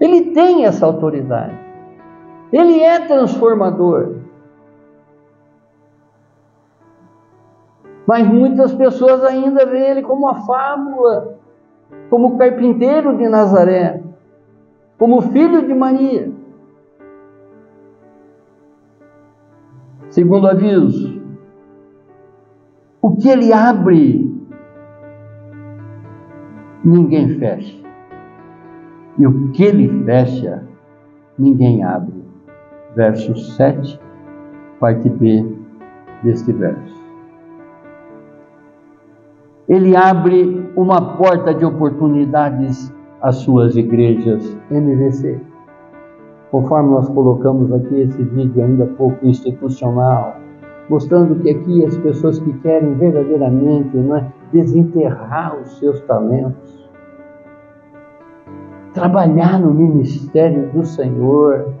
Ele 0.00 0.32
tem 0.32 0.64
essa 0.64 0.84
autoridade. 0.84 1.58
Ele 2.52 2.80
é 2.80 2.98
transformador. 3.06 4.21
Mas 8.06 8.26
muitas 8.26 8.74
pessoas 8.74 9.22
ainda 9.24 9.64
veem 9.64 9.90
ele 9.90 10.02
como 10.02 10.26
uma 10.26 10.46
fábula, 10.46 11.38
como 12.10 12.36
carpinteiro 12.36 13.16
de 13.16 13.28
Nazaré, 13.28 14.02
como 14.98 15.20
filho 15.20 15.66
de 15.66 15.74
Maria. 15.74 16.30
Segundo 20.08 20.46
aviso, 20.46 21.22
o 23.00 23.16
que 23.16 23.28
ele 23.28 23.52
abre, 23.52 24.30
ninguém 26.84 27.38
fecha. 27.38 27.82
E 29.18 29.26
o 29.26 29.50
que 29.52 29.64
ele 29.64 30.04
fecha, 30.04 30.62
ninguém 31.38 31.82
abre. 31.82 32.22
Verso 32.94 33.34
7, 33.34 33.98
parte 34.78 35.08
B 35.08 35.46
deste 36.22 36.52
verso. 36.52 37.01
Ele 39.68 39.94
abre 39.96 40.68
uma 40.76 41.16
porta 41.16 41.54
de 41.54 41.64
oportunidades 41.64 42.92
às 43.20 43.36
suas 43.36 43.76
igrejas 43.76 44.56
MVC. 44.70 45.40
Conforme 46.50 46.90
nós 46.90 47.08
colocamos 47.08 47.72
aqui 47.72 48.00
esse 48.00 48.22
vídeo 48.24 48.62
ainda 48.62 48.86
pouco 48.86 49.24
institucional, 49.24 50.36
mostrando 50.88 51.36
que 51.36 51.50
aqui 51.50 51.84
as 51.84 51.96
pessoas 51.98 52.38
que 52.40 52.52
querem 52.58 52.94
verdadeiramente 52.94 53.96
é, 53.96 54.26
desenterrar 54.52 55.56
os 55.60 55.78
seus 55.78 56.00
talentos, 56.02 56.90
trabalhar 58.92 59.60
no 59.60 59.72
ministério 59.72 60.68
do 60.72 60.84
Senhor, 60.84 61.72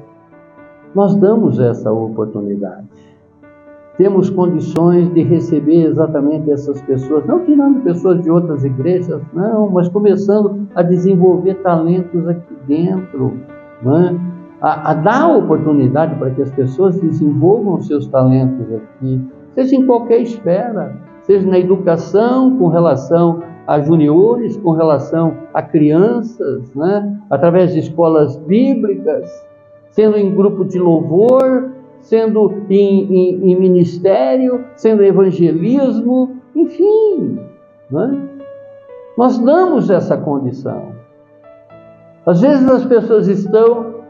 nós 0.94 1.14
damos 1.16 1.58
essa 1.58 1.92
oportunidade. 1.92 2.86
Temos 4.02 4.28
condições 4.30 5.14
de 5.14 5.22
receber 5.22 5.84
exatamente 5.84 6.50
essas 6.50 6.82
pessoas, 6.82 7.24
não 7.24 7.44
tirando 7.44 7.84
pessoas 7.84 8.20
de 8.20 8.28
outras 8.28 8.64
igrejas, 8.64 9.22
não, 9.32 9.70
mas 9.70 9.88
começando 9.88 10.66
a 10.74 10.82
desenvolver 10.82 11.54
talentos 11.62 12.26
aqui 12.26 12.52
dentro. 12.66 13.34
Não 13.80 13.96
é? 13.96 14.16
a, 14.60 14.90
a 14.90 14.94
dar 14.94 15.28
oportunidade 15.28 16.16
para 16.16 16.30
que 16.30 16.42
as 16.42 16.50
pessoas 16.50 16.98
desenvolvam 17.00 17.80
seus 17.80 18.08
talentos 18.08 18.66
aqui, 18.74 19.20
seja 19.54 19.76
em 19.76 19.86
qualquer 19.86 20.22
esfera, 20.22 20.96
seja 21.22 21.48
na 21.48 21.60
educação, 21.60 22.58
com 22.58 22.66
relação 22.66 23.40
a 23.68 23.78
juniores, 23.80 24.56
com 24.56 24.72
relação 24.72 25.32
a 25.54 25.62
crianças, 25.62 26.74
né? 26.74 27.16
através 27.30 27.72
de 27.72 27.78
escolas 27.78 28.36
bíblicas, 28.36 29.30
sendo 29.90 30.16
em 30.16 30.34
grupo 30.34 30.64
de 30.64 30.80
louvor, 30.80 31.70
sendo 32.02 32.64
em, 32.68 33.14
em, 33.14 33.52
em 33.52 33.58
ministério, 33.58 34.64
sendo 34.74 35.02
evangelismo, 35.02 36.36
enfim. 36.54 37.38
Né? 37.90 38.28
Nós 39.16 39.38
damos 39.38 39.88
essa 39.90 40.16
condição. 40.16 40.92
Às 42.26 42.40
vezes 42.40 42.68
as 42.68 42.84
pessoas 42.84 43.26
estão 43.28 44.02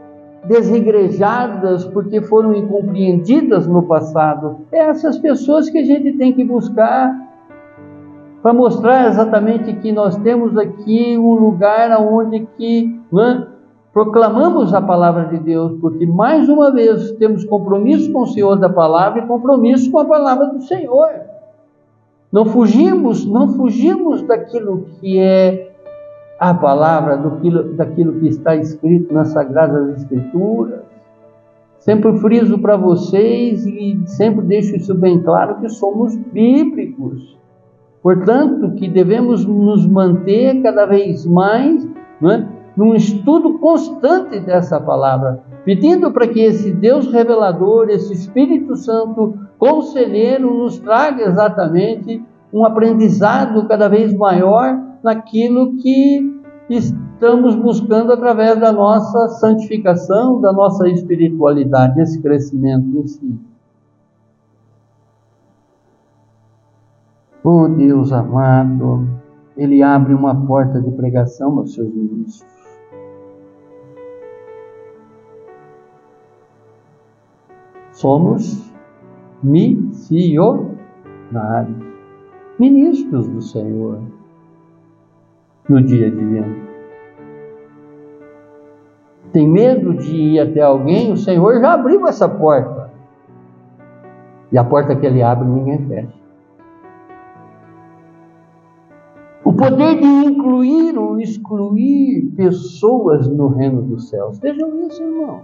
desigrejadas 0.45 1.85
porque 1.85 2.21
foram 2.21 2.53
incompreendidas 2.53 3.65
no 3.67 3.83
passado. 3.83 4.57
É 4.71 4.79
essas 4.79 5.17
pessoas 5.17 5.69
que 5.69 5.77
a 5.77 5.83
gente 5.83 6.13
tem 6.17 6.33
que 6.33 6.43
buscar 6.43 7.15
para 8.41 8.53
mostrar 8.53 9.07
exatamente 9.07 9.73
que 9.75 9.91
nós 9.91 10.17
temos 10.17 10.57
aqui 10.57 11.17
um 11.17 11.33
lugar 11.35 11.97
onde 12.01 12.45
que 12.57 12.99
né, 13.11 13.47
proclamamos 13.93 14.73
a 14.73 14.81
palavra 14.81 15.25
de 15.25 15.37
Deus, 15.37 15.77
porque 15.79 16.05
mais 16.05 16.49
uma 16.49 16.71
vez 16.71 17.11
temos 17.11 17.45
compromisso 17.45 18.11
com 18.11 18.21
o 18.21 18.27
Senhor 18.27 18.55
da 18.55 18.67
palavra 18.67 19.21
e 19.21 19.27
compromisso 19.27 19.91
com 19.91 19.99
a 19.99 20.05
palavra 20.05 20.47
do 20.47 20.61
Senhor. 20.63 21.11
Não 22.31 22.45
fugimos, 22.45 23.23
não 23.23 23.49
fugimos 23.49 24.23
daquilo 24.23 24.87
que 24.99 25.19
é 25.19 25.71
a 26.39 26.51
palavra 26.51 27.17
daquilo, 27.17 27.73
daquilo 27.73 28.19
que 28.19 28.27
está 28.27 28.55
escrito 28.55 29.13
nas 29.13 29.27
Sagradas 29.27 29.97
Escrituras. 29.99 30.81
Sempre 31.77 32.17
friso 32.17 32.57
para 32.57 32.75
vocês 32.75 33.65
e 33.67 34.01
sempre 34.07 34.43
deixo 34.45 34.75
isso 34.75 34.95
bem 34.95 35.21
claro 35.21 35.59
que 35.59 35.69
somos 35.69 36.15
bíblicos. 36.15 37.37
Portanto, 38.01 38.71
que 38.71 38.89
devemos 38.89 39.45
nos 39.45 39.85
manter 39.85 40.61
cada 40.63 40.85
vez 40.85 41.25
mais 41.25 41.85
é, 41.85 42.52
num 42.75 42.95
estudo 42.95 43.59
constante 43.59 44.39
dessa 44.39 44.79
palavra, 44.79 45.43
pedindo 45.63 46.11
para 46.11 46.27
que 46.27 46.39
esse 46.39 46.71
Deus 46.73 47.11
revelador, 47.11 47.89
esse 47.89 48.13
Espírito 48.13 48.75
Santo 48.75 49.37
conselheiro, 49.59 50.53
nos 50.53 50.79
traga 50.79 51.23
exatamente 51.23 52.23
um 52.51 52.65
aprendizado 52.65 53.67
cada 53.67 53.87
vez 53.87 54.13
maior 54.13 54.79
naquilo 55.03 55.75
que 55.77 56.41
estamos 56.69 57.55
buscando 57.55 58.11
através 58.11 58.59
da 58.59 58.71
nossa 58.71 59.27
santificação, 59.39 60.41
da 60.41 60.51
nossa 60.51 60.87
espiritualidade, 60.89 62.01
esse 62.01 62.21
crescimento 62.21 62.97
em 62.97 63.07
si. 63.07 63.39
Oh 67.43 67.67
Deus 67.67 68.13
amado, 68.13 69.05
Ele 69.57 69.83
abre 69.83 70.13
uma 70.13 70.33
porta 70.45 70.81
de 70.81 70.89
pregação 70.91 71.59
aos 71.59 71.73
seus 71.73 71.93
ministros. 71.93 72.62
Somos 77.93 78.73
missionários, 79.41 80.75
ministros 82.59 83.27
do 83.27 83.41
Senhor 83.41 84.01
no 85.69 85.81
dia 85.81 86.07
a 86.07 86.09
dia. 86.09 86.45
Tem 89.31 89.47
medo 89.47 89.93
de 89.95 90.15
ir 90.15 90.39
até 90.39 90.61
alguém? 90.61 91.13
O 91.13 91.17
Senhor 91.17 91.59
já 91.61 91.73
abriu 91.73 92.05
essa 92.07 92.27
porta. 92.27 92.91
E 94.51 94.57
a 94.57 94.63
porta 94.63 94.95
que 94.95 95.05
ele 95.05 95.23
abre, 95.23 95.47
ninguém 95.47 95.87
fecha. 95.87 96.23
poder 99.63 99.99
de 99.99 100.05
incluir 100.05 100.97
ou 100.97 101.19
excluir 101.19 102.31
pessoas 102.35 103.27
no 103.29 103.47
reino 103.47 103.81
dos 103.81 104.09
céus. 104.09 104.39
Vejam 104.39 104.87
isso, 104.87 105.01
irmão. 105.01 105.41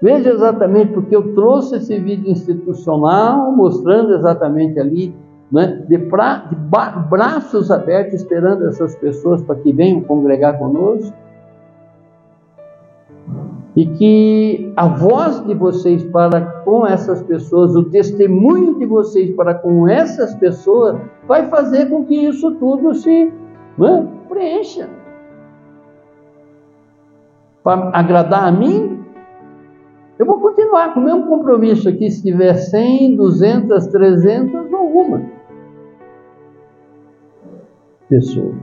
Veja 0.00 0.30
exatamente 0.30 0.92
porque 0.92 1.16
eu 1.16 1.34
trouxe 1.34 1.76
esse 1.76 1.98
vídeo 1.98 2.30
institucional 2.30 3.52
mostrando 3.52 4.14
exatamente 4.14 4.78
ali, 4.78 5.14
né, 5.50 5.84
de, 5.88 5.98
pra, 5.98 6.46
de 6.50 6.56
braços 7.08 7.70
abertos, 7.70 8.14
esperando 8.14 8.68
essas 8.68 8.94
pessoas 8.96 9.42
para 9.42 9.56
que 9.56 9.72
venham 9.72 10.00
congregar 10.02 10.58
conosco 10.58 11.14
e 13.76 13.86
que 13.86 14.72
a 14.76 14.86
voz 14.86 15.44
de 15.44 15.54
vocês 15.54 16.04
para 16.04 16.40
com 16.64 16.86
essas 16.86 17.22
pessoas, 17.22 17.74
o 17.74 17.84
testemunho 17.84 18.78
de 18.78 18.86
vocês 18.86 19.34
para 19.34 19.54
com 19.54 19.88
essas 19.88 20.34
pessoas, 20.36 20.96
vai 21.26 21.48
fazer 21.48 21.86
com 21.86 22.04
que 22.04 22.14
isso 22.14 22.52
tudo 22.52 22.94
se 22.94 23.32
né, 23.76 24.06
preencha. 24.28 24.88
Para 27.64 27.90
agradar 27.98 28.44
a 28.46 28.52
mim, 28.52 29.03
eu 30.18 30.26
vou 30.26 30.40
continuar 30.40 30.94
com 30.94 31.00
o 31.00 31.04
mesmo 31.04 31.26
compromisso 31.26 31.88
aqui, 31.88 32.10
se 32.10 32.22
tiver 32.22 32.54
100, 32.54 33.16
200, 33.16 33.86
300 33.88 34.72
ou 34.72 34.86
uma 34.88 35.22
pessoa. 38.08 38.54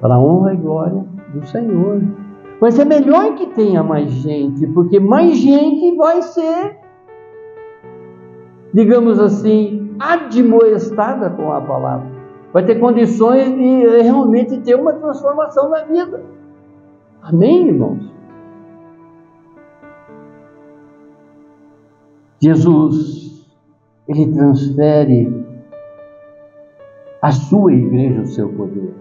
Para 0.00 0.14
a 0.14 0.18
honra 0.18 0.54
e 0.54 0.56
glória 0.56 1.04
do 1.34 1.46
Senhor. 1.46 2.02
Mas 2.60 2.78
é 2.78 2.84
melhor 2.84 3.34
que 3.34 3.46
tenha 3.48 3.82
mais 3.82 4.10
gente, 4.10 4.66
porque 4.68 4.98
mais 4.98 5.36
gente 5.36 5.94
vai 5.96 6.22
ser, 6.22 6.78
digamos 8.72 9.18
assim, 9.20 9.94
admoestada 9.98 11.30
com 11.30 11.52
a 11.52 11.60
palavra. 11.60 12.06
Vai 12.52 12.64
ter 12.64 12.78
condições 12.78 13.52
de 13.52 14.02
realmente 14.02 14.58
ter 14.60 14.76
uma 14.76 14.92
transformação 14.94 15.68
na 15.68 15.82
vida. 15.84 16.22
Amém, 17.20 17.68
irmãos? 17.68 18.13
Jesus, 22.44 23.48
ele 24.06 24.32
transfere 24.32 25.44
a 27.22 27.30
sua 27.32 27.72
igreja 27.72 28.20
o 28.20 28.26
seu 28.26 28.48
poder. 28.52 28.94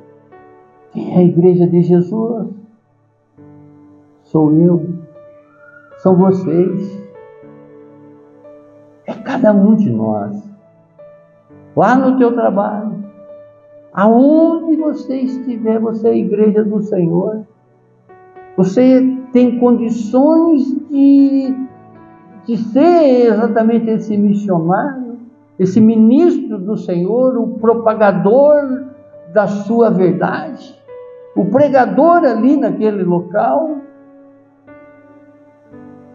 Quem 0.91 1.13
é 1.13 1.17
a 1.17 1.23
igreja 1.23 1.67
de 1.67 1.81
Jesus? 1.81 2.63
sou 4.33 4.51
eu, 4.51 4.89
são 5.97 6.15
vocês, 6.15 7.05
é 9.05 9.13
cada 9.13 9.53
um 9.53 9.75
de 9.75 9.91
nós. 9.91 10.41
Lá 11.75 11.95
no 11.95 12.17
teu 12.17 12.33
trabalho, 12.33 13.03
aonde 13.93 14.75
você 14.75 15.17
estiver, 15.17 15.79
você 15.79 16.07
é 16.07 16.11
a 16.11 16.15
igreja 16.15 16.63
do 16.63 16.81
Senhor. 16.81 17.45
Você 18.57 19.17
tem 19.31 19.59
condições 19.59 20.65
de, 20.89 21.53
de 22.45 22.57
ser 22.57 23.27
exatamente 23.27 23.89
esse 23.89 24.17
missionário, 24.17 25.17
esse 25.57 25.79
ministro 25.79 26.57
do 26.57 26.75
Senhor, 26.77 27.37
o 27.37 27.59
propagador 27.59 28.85
da 29.33 29.47
sua 29.47 29.89
verdade, 29.89 30.77
o 31.35 31.45
pregador 31.45 32.23
ali 32.23 32.57
naquele 32.57 33.03
local, 33.03 33.77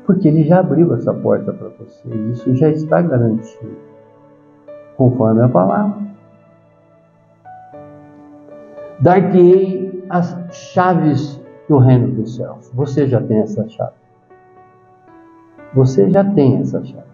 porque 0.06 0.28
ele 0.28 0.44
já 0.44 0.60
abriu 0.60 0.94
essa 0.94 1.12
porta 1.12 1.52
para 1.52 1.68
você, 1.68 2.08
isso 2.32 2.54
já 2.54 2.68
está 2.68 3.02
garantido, 3.02 3.76
conforme 4.96 5.42
a 5.42 5.48
palavra. 5.48 6.08
Dar-te-ei 9.00 10.04
as 10.10 10.36
chaves 10.50 11.40
do 11.68 11.78
reino 11.78 12.08
dos 12.08 12.34
céus. 12.34 12.70
Você 12.74 13.06
já 13.06 13.20
tem 13.20 13.38
essa 13.38 13.68
chave. 13.68 13.97
Você 15.74 16.08
já 16.10 16.24
tem 16.24 16.58
essa 16.58 16.82
chave. 16.84 17.08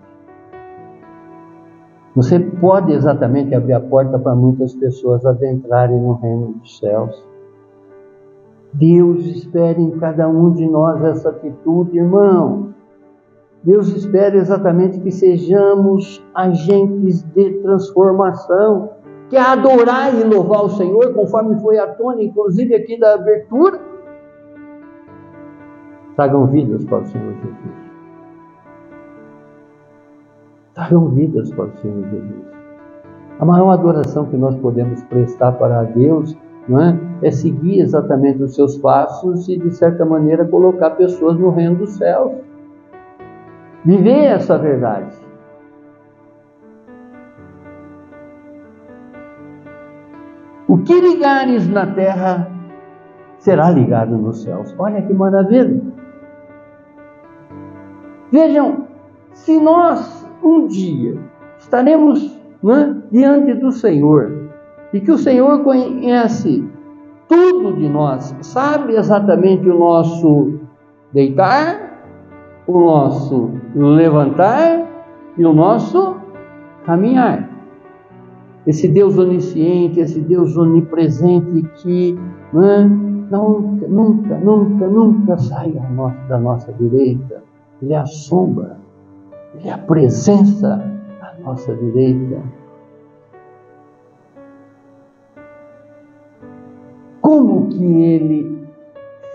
Você 2.14 2.38
pode 2.38 2.92
exatamente 2.92 3.55
abrir 3.55 3.72
a 3.72 3.80
porta 3.80 4.18
para 4.18 4.36
muitas 4.36 4.72
pessoas 4.74 5.26
adentrarem 5.26 6.00
no 6.00 6.12
reino 6.14 6.55
dos 6.55 6.78
céus. 6.78 7.26
Deus 8.72 9.24
espera 9.26 9.80
em 9.80 9.90
cada 9.98 10.28
um 10.28 10.52
de 10.52 10.66
nós 10.66 11.02
essa 11.02 11.30
atitude, 11.30 11.98
irmãos. 11.98 12.72
Deus 13.64 13.88
espera 13.88 14.36
exatamente 14.36 15.00
que 15.00 15.11
sejamos 15.11 16.24
agentes 16.34 17.22
de 17.34 17.50
transformação, 17.62 18.90
que 19.28 19.36
é 19.36 19.40
adorar 19.40 20.14
e 20.14 20.22
louvar 20.22 20.64
o 20.64 20.68
Senhor, 20.68 21.14
conforme 21.14 21.59
foi 21.61 21.78
a 21.78 21.86
tônica, 21.86 22.22
inclusive 22.22 22.74
aqui 22.74 22.98
da 22.98 23.14
abertura. 23.14 23.80
Tragam 26.14 26.46
vidas 26.46 26.84
para 26.84 26.98
o 26.98 27.07
Senhor 27.07 27.32
Jesus. 27.32 27.84
Tragam 30.75 31.09
vidas 31.11 31.53
para 31.53 31.66
o 31.66 31.77
Senhor 31.77 32.03
Jesus. 32.11 32.55
A 33.39 33.45
maior 33.45 33.70
adoração 33.70 34.27
que 34.27 34.37
nós 34.37 34.57
podemos 34.57 35.03
prestar 35.05 35.53
para 35.53 35.85
Deus 35.85 36.37
não 36.68 36.81
é? 36.81 36.99
é 37.22 37.31
seguir 37.31 37.81
exatamente 37.81 38.43
os 38.43 38.55
seus 38.55 38.77
passos 38.79 39.49
e, 39.49 39.59
de 39.59 39.70
certa 39.70 40.05
maneira, 40.05 40.45
colocar 40.45 40.91
pessoas 40.91 41.39
no 41.39 41.51
reino 41.51 41.77
dos 41.77 41.91
céus. 41.91 42.33
Viver 43.85 44.25
essa 44.25 44.57
verdade. 44.59 45.14
O 50.66 50.79
que 50.79 50.99
ligares 50.99 51.68
na 51.68 51.87
terra 51.87 52.51
será 53.39 53.70
ligado 53.70 54.16
nos 54.16 54.43
céus. 54.43 54.75
Olha 54.79 55.03
que 55.03 55.12
maravilha. 55.12 55.83
Vejam, 58.33 58.87
se 59.33 59.61
nós 59.61 60.24
um 60.45 60.66
dia 60.66 61.18
estaremos 61.59 62.38
né, 62.62 62.97
diante 63.11 63.55
do 63.55 63.72
Senhor 63.72 64.51
e 64.92 65.01
que 65.01 65.11
o 65.11 65.18
Senhor 65.18 65.64
conhece 65.64 66.64
tudo 67.28 67.72
de 67.74 67.88
nós, 67.88 68.36
sabe 68.42 68.95
exatamente 68.95 69.68
o 69.68 69.78
nosso 69.78 70.61
deitar, 71.12 71.95
o 72.66 72.78
nosso 72.78 73.51
levantar 73.74 74.86
e 75.36 75.45
o 75.45 75.53
nosso 75.53 76.16
caminhar. 76.84 77.51
Esse 78.66 78.88
Deus 78.88 79.18
onisciente, 79.18 80.01
esse 80.01 80.20
Deus 80.20 80.57
onipresente 80.57 81.62
que 81.76 82.18
né, 82.53 82.84
nunca, 83.30 83.86
nunca, 83.88 84.38
nunca, 84.38 84.86
nunca 84.86 85.38
sai 85.38 85.74
da 86.28 86.38
nossa 86.38 86.72
direita. 86.72 87.42
Ele 87.82 87.92
é 87.92 87.99
a 87.99 88.07
sombra, 88.07 88.78
Ele 89.55 89.68
é 89.68 89.72
a 89.72 89.78
presença 89.78 90.82
à 91.20 91.34
nossa 91.40 91.74
direita. 91.74 92.42
Como 97.20 97.68
que 97.68 97.84
Ele 97.84 98.68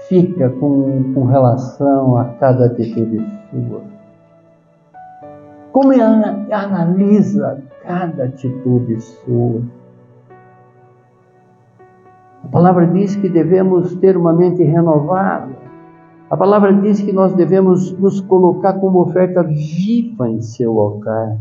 fica 0.08 0.50
com, 0.50 1.14
com 1.14 1.26
relação 1.26 2.18
a 2.18 2.26
cada 2.36 2.66
atitude 2.66 3.26
sua? 3.50 3.82
Como 5.72 5.94
ele 5.94 6.02
analisa 6.02 7.62
cada 7.84 8.26
atitude 8.26 9.00
sua? 9.00 9.62
A 12.44 12.48
palavra 12.48 12.88
diz 12.88 13.16
que 13.16 13.30
devemos 13.30 13.96
ter 13.98 14.18
uma 14.18 14.34
mente 14.34 14.64
renovada. 14.64 15.69
A 16.30 16.38
palavra 16.38 16.72
diz 16.74 17.02
que 17.02 17.12
nós 17.12 17.34
devemos 17.34 17.92
nos 18.00 18.22
colocar 18.22 18.74
como 18.74 19.02
oferta 19.02 19.44
viva 19.44 20.30
em 20.30 20.42
seu 20.42 20.80
altar. 20.80 21.38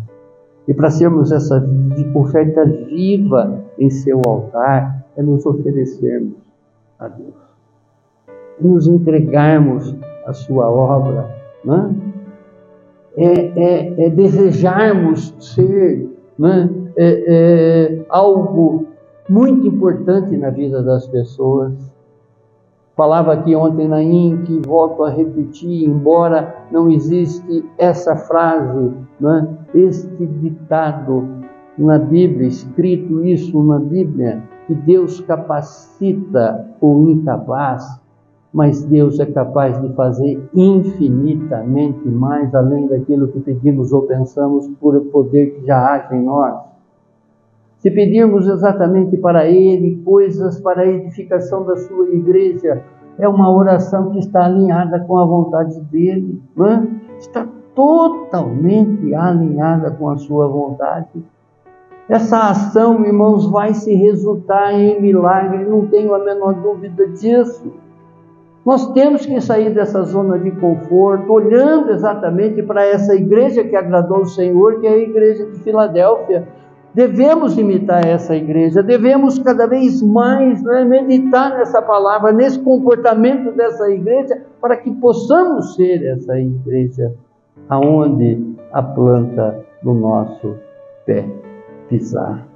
E 0.66 0.74
para 0.74 0.90
sermos 0.90 1.30
essa 1.32 1.66
oferta 2.14 2.64
viva 2.64 3.64
em 3.78 3.90
seu 3.90 4.20
altar, 4.26 5.04
é 5.16 5.22
nos 5.22 5.44
oferecermos 5.44 6.36
a 6.98 7.08
Deus 7.08 7.48
nos 8.60 8.86
entregarmos 8.86 9.94
à 10.26 10.32
sua 10.32 10.68
obra, 10.68 11.34
né? 11.64 11.94
é, 13.16 13.24
é, 13.24 14.06
é, 14.06 14.10
desejarmos 14.10 15.34
ser 15.38 16.08
né? 16.38 16.70
é, 16.96 17.24
é, 17.26 18.06
algo 18.08 18.86
muito 19.28 19.66
importante 19.66 20.36
na 20.36 20.50
vida 20.50 20.82
das 20.82 21.06
pessoas. 21.08 21.72
Falava 22.98 23.32
aqui 23.32 23.54
ontem 23.54 23.86
na 23.86 24.02
INC, 24.02 24.60
volto 24.66 25.04
a 25.04 25.10
repetir, 25.10 25.88
embora 25.88 26.52
não 26.72 26.90
existe 26.90 27.64
essa 27.78 28.16
frase, 28.16 28.92
né? 29.20 29.48
este 29.72 30.26
ditado 30.26 31.24
na 31.78 31.96
Bíblia, 31.96 32.48
escrito 32.48 33.24
isso 33.24 33.62
na 33.62 33.78
Bíblia, 33.78 34.42
que 34.66 34.74
Deus 34.74 35.20
capacita 35.20 36.66
o 36.80 37.08
incapaz 37.08 38.00
mas 38.52 38.82
Deus 38.82 39.20
é 39.20 39.26
capaz 39.26 39.80
de 39.80 39.92
fazer 39.94 40.42
infinitamente 40.54 42.08
mais 42.08 42.52
além 42.54 42.88
daquilo 42.88 43.28
que 43.28 43.40
pedimos 43.40 43.92
ou 43.92 44.02
pensamos 44.02 44.66
por 44.80 44.98
poder 45.12 45.50
que 45.50 45.66
já 45.66 45.94
age 45.94 46.16
em 46.16 46.24
nós. 46.24 46.67
Se 47.78 47.90
pedirmos 47.90 48.48
exatamente 48.48 49.16
para 49.16 49.46
Ele 49.46 50.02
coisas 50.04 50.60
para 50.60 50.82
a 50.82 50.86
edificação 50.86 51.64
da 51.64 51.76
sua 51.76 52.08
igreja, 52.10 52.82
é 53.18 53.28
uma 53.28 53.50
oração 53.50 54.10
que 54.10 54.18
está 54.18 54.44
alinhada 54.44 55.00
com 55.00 55.18
a 55.18 55.26
vontade 55.26 55.80
dele, 55.82 56.40
é? 56.58 57.18
está 57.18 57.46
totalmente 57.74 59.14
alinhada 59.14 59.90
com 59.92 60.10
a 60.10 60.16
sua 60.16 60.48
vontade. 60.48 61.24
Essa 62.08 62.50
ação, 62.50 63.04
irmãos, 63.04 63.48
vai 63.50 63.74
se 63.74 63.94
resultar 63.94 64.72
em 64.72 65.00
milagre, 65.00 65.64
não 65.64 65.86
tenho 65.86 66.14
a 66.14 66.18
menor 66.18 66.54
dúvida 66.54 67.06
disso. 67.08 67.70
Nós 68.64 68.90
temos 68.92 69.24
que 69.24 69.40
sair 69.40 69.74
dessa 69.74 70.02
zona 70.02 70.38
de 70.38 70.50
conforto, 70.52 71.32
olhando 71.32 71.90
exatamente 71.92 72.62
para 72.62 72.84
essa 72.84 73.14
igreja 73.14 73.62
que 73.62 73.76
agradou 73.76 74.20
o 74.20 74.28
Senhor, 74.28 74.80
que 74.80 74.86
é 74.86 74.90
a 74.90 74.98
igreja 74.98 75.46
de 75.46 75.58
Filadélfia. 75.60 76.48
Devemos 76.94 77.56
imitar 77.58 78.04
essa 78.04 78.34
igreja, 78.34 78.82
devemos 78.82 79.38
cada 79.38 79.66
vez 79.66 80.02
mais 80.02 80.62
né, 80.62 80.84
meditar 80.84 81.56
nessa 81.56 81.82
palavra, 81.82 82.32
nesse 82.32 82.58
comportamento 82.60 83.52
dessa 83.52 83.90
igreja, 83.90 84.42
para 84.60 84.76
que 84.76 84.90
possamos 84.92 85.74
ser 85.74 86.02
essa 86.04 86.38
igreja 86.38 87.14
aonde 87.68 88.56
a 88.72 88.82
planta 88.82 89.64
do 89.82 89.92
nosso 89.92 90.56
pé 91.04 91.28
pisar. 91.88 92.46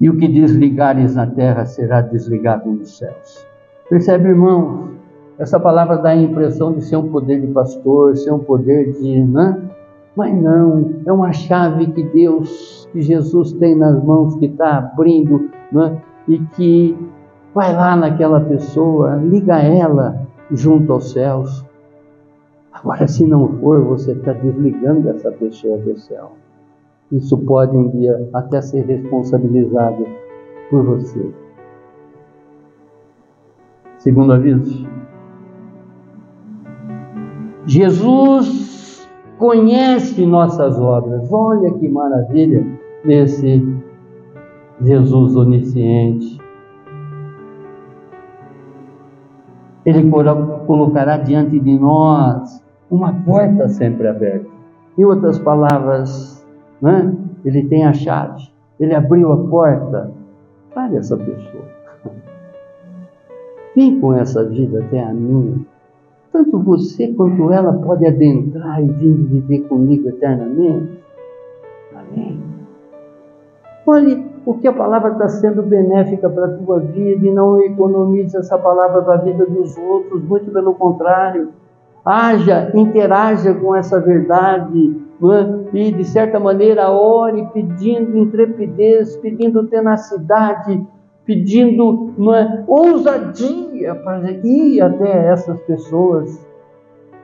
E 0.00 0.08
o 0.08 0.16
que 0.16 0.26
desligares 0.26 1.14
na 1.14 1.26
terra 1.26 1.66
será 1.66 2.00
desligado 2.00 2.70
nos 2.70 2.96
céus. 2.96 3.46
Percebe, 3.88 4.28
irmãos? 4.28 4.90
Essa 5.38 5.58
palavra 5.60 5.96
dá 5.96 6.10
a 6.10 6.16
impressão 6.16 6.72
de 6.72 6.82
ser 6.84 6.96
um 6.96 7.10
poder 7.10 7.40
de 7.40 7.46
pastor, 7.48 8.16
ser 8.16 8.32
um 8.32 8.38
poder 8.38 8.92
de. 8.92 9.22
Né? 9.22 9.70
Mas 10.16 10.34
não, 10.34 11.02
é 11.06 11.12
uma 11.12 11.32
chave 11.32 11.86
que 11.92 12.02
Deus, 12.02 12.88
que 12.92 13.00
Jesus 13.00 13.52
tem 13.54 13.76
nas 13.76 14.02
mãos, 14.02 14.34
que 14.36 14.46
está 14.46 14.78
abrindo, 14.78 15.50
né? 15.70 16.00
e 16.26 16.38
que 16.38 16.96
vai 17.54 17.74
lá 17.74 17.96
naquela 17.96 18.40
pessoa, 18.40 19.16
liga 19.16 19.58
ela 19.58 20.26
junto 20.50 20.92
aos 20.92 21.12
céus. 21.12 21.64
Agora, 22.72 23.06
se 23.06 23.26
não 23.26 23.48
for, 23.58 23.82
você 23.84 24.12
está 24.12 24.32
desligando 24.32 25.08
essa 25.10 25.30
pessoa 25.32 25.78
do 25.78 25.96
céu. 25.98 26.32
Isso 27.12 27.36
pode 27.38 27.76
um 27.76 27.88
dia 27.88 28.28
até 28.32 28.60
ser 28.62 28.86
responsabilizado 28.86 30.06
por 30.70 30.84
você. 30.84 31.30
Segundo 33.98 34.32
aviso, 34.32 34.88
Jesus 37.66 38.79
conhece 39.40 40.26
nossas 40.26 40.78
obras. 40.78 41.32
Olha 41.32 41.72
que 41.72 41.88
maravilha 41.88 42.64
desse 43.04 43.66
Jesus 44.82 45.34
onisciente. 45.34 46.38
Ele 49.86 50.10
colocará 50.66 51.16
diante 51.16 51.58
de 51.58 51.78
nós 51.78 52.62
uma 52.90 53.14
porta 53.24 53.66
sempre 53.68 54.06
aberta. 54.06 54.46
Em 54.98 55.04
outras 55.04 55.38
palavras, 55.38 56.46
né? 56.82 57.16
ele 57.42 57.64
tem 57.64 57.86
a 57.86 57.94
chave, 57.94 58.42
ele 58.78 58.94
abriu 58.94 59.32
a 59.32 59.38
porta. 59.48 60.12
Pare 60.74 60.96
essa 60.96 61.16
pessoa. 61.16 61.64
Vem 63.74 63.98
com 64.00 64.12
essa 64.12 64.44
vida 64.44 64.80
até 64.84 65.02
a 65.02 65.14
minha. 65.14 65.64
Tanto 66.32 66.58
você 66.60 67.08
quanto 67.08 67.52
ela 67.52 67.72
pode 67.72 68.06
adentrar 68.06 68.82
e 68.82 68.86
vir 68.86 69.14
viver 69.14 69.60
comigo 69.68 70.08
eternamente. 70.08 71.00
Amém. 71.94 72.40
Olhe 73.86 74.30
o 74.46 74.54
que 74.54 74.68
a 74.68 74.72
palavra 74.72 75.12
está 75.12 75.28
sendo 75.28 75.62
benéfica 75.62 76.30
para 76.30 76.46
a 76.46 76.56
tua 76.56 76.78
vida 76.78 77.26
e 77.26 77.30
não 77.30 77.60
economize 77.60 78.36
essa 78.36 78.56
palavra 78.56 79.02
para 79.02 79.14
a 79.14 79.18
vida 79.18 79.44
dos 79.46 79.76
outros, 79.76 80.22
muito 80.22 80.50
pelo 80.50 80.74
contrário. 80.74 81.48
Haja, 82.04 82.70
interaja 82.74 83.52
com 83.52 83.74
essa 83.74 84.00
verdade, 84.00 84.96
é? 85.22 85.76
e 85.76 85.92
de 85.92 86.04
certa 86.04 86.40
maneira 86.40 86.90
ore 86.90 87.46
pedindo 87.52 88.16
intrepidez, 88.16 89.16
pedindo 89.18 89.66
tenacidade, 89.66 90.86
pedindo 91.30 92.12
é? 92.34 92.64
ousadia 92.66 93.94
para 93.94 94.32
ir 94.44 94.80
até 94.80 95.28
essas 95.28 95.60
pessoas 95.60 96.44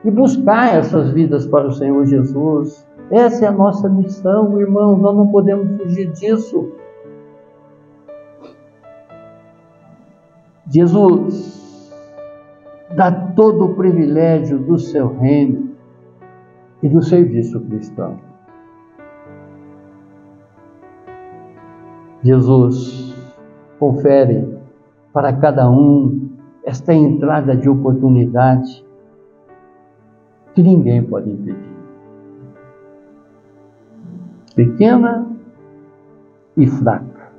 e 0.05 0.09
buscar 0.09 0.77
essas 0.77 1.11
vidas 1.11 1.45
para 1.45 1.67
o 1.67 1.73
Senhor 1.73 2.05
Jesus. 2.05 2.87
Essa 3.11 3.43
é 3.43 3.47
a 3.49 3.51
nossa 3.51 3.89
missão, 3.89 4.57
irmãos, 4.61 4.97
nós 4.97 5.13
não 5.13 5.27
podemos 5.27 5.75
fugir 5.75 6.09
disso. 6.13 6.71
Jesus 10.69 11.93
dá 12.95 13.11
todo 13.11 13.65
o 13.65 13.75
privilégio 13.75 14.57
do 14.57 14.79
seu 14.79 15.17
reino 15.17 15.71
e 16.81 16.87
do 16.87 17.01
serviço 17.01 17.59
cristão. 17.59 18.17
Jesus 22.23 23.16
confere 23.79 24.57
para 25.13 25.33
cada 25.33 25.69
um 25.69 26.29
esta 26.63 26.93
entrada 26.93 27.55
de 27.55 27.69
oportunidade 27.69 28.85
que 30.53 30.61
ninguém 30.61 31.03
pode 31.03 31.29
impedir. 31.29 31.77
Pequena 34.55 35.27
e 36.55 36.65
fraca, 36.67 37.31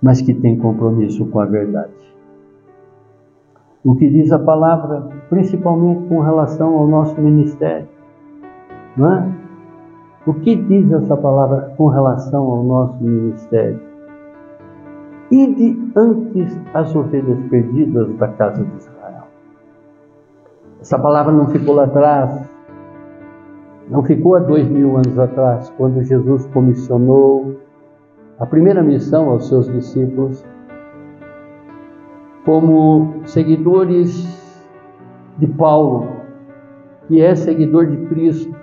mas 0.00 0.20
que 0.22 0.32
tem 0.32 0.56
compromisso 0.56 1.26
com 1.26 1.40
a 1.40 1.46
verdade 1.46 2.08
o 3.84 3.94
que 3.94 4.08
diz 4.08 4.30
a 4.32 4.38
palavra, 4.38 5.08
principalmente 5.30 6.06
com 6.08 6.20
relação 6.20 6.76
ao 6.76 6.86
nosso 6.86 7.18
ministério. 7.20 7.88
Não 8.96 9.10
é? 9.10 9.32
O 10.26 10.34
que 10.34 10.56
diz 10.56 10.92
essa 10.92 11.16
palavra 11.16 11.72
com 11.76 11.88
relação 11.88 12.44
ao 12.44 12.62
nosso 12.62 13.02
ministério? 13.02 13.80
Ide 15.30 15.92
antes 15.94 16.58
as 16.72 16.94
ovelhas 16.96 17.38
perdidas 17.50 18.16
da 18.16 18.28
casa 18.28 18.64
de 18.64 18.76
Israel. 18.76 19.24
Essa 20.80 20.98
palavra 20.98 21.32
não 21.32 21.48
ficou 21.48 21.74
lá 21.74 21.84
atrás, 21.84 22.48
não 23.90 24.02
ficou 24.02 24.36
há 24.36 24.38
dois 24.38 24.66
mil 24.66 24.96
anos 24.96 25.18
atrás, 25.18 25.70
quando 25.76 26.02
Jesus 26.02 26.46
comissionou 26.46 27.56
a 28.38 28.46
primeira 28.46 28.82
missão 28.82 29.28
aos 29.28 29.48
seus 29.48 29.70
discípulos 29.70 30.44
como 32.44 33.20
seguidores 33.26 34.64
de 35.36 35.46
Paulo, 35.46 36.06
que 37.06 37.20
é 37.20 37.34
seguidor 37.34 37.86
de 37.86 38.06
Cristo, 38.06 38.54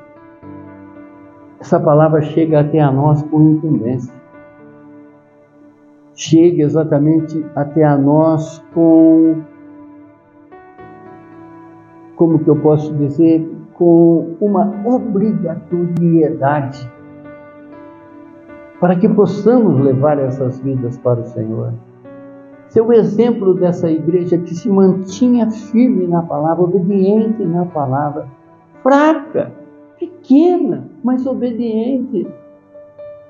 essa 1.60 1.80
palavra 1.80 2.22
chega 2.22 2.62
até 2.62 2.80
a 2.80 2.92
nós 2.92 3.22
com 3.24 3.52
incumbência. 3.52 4.14
Chega 6.16 6.64
exatamente 6.64 7.46
até 7.56 7.84
a 7.84 7.98
nós 7.98 8.64
com, 8.74 9.42
como 12.16 12.40
que 12.40 12.50
eu 12.50 12.56
posso 12.56 12.94
dizer, 12.96 13.46
com 13.74 14.36
uma 14.40 14.74
obrigatoriedade 14.86 16.90
para 18.80 18.96
que 18.96 19.10
possamos 19.10 19.82
levar 19.82 20.18
essas 20.20 20.60
vidas 20.60 20.98
para 20.98 21.20
o 21.20 21.26
Senhor 21.26 21.74
ser 22.76 22.82
o 22.82 22.92
exemplo 22.92 23.54
dessa 23.54 23.90
igreja 23.90 24.38
que 24.38 24.54
se 24.54 24.70
mantinha 24.70 25.50
firme 25.50 26.06
na 26.08 26.22
palavra, 26.22 26.62
obediente 26.62 27.42
na 27.46 27.66
palavra, 27.66 28.28
fraca, 28.84 29.54
pequena, 29.98 30.84
mas 31.02 31.26
obediente. 31.26 32.28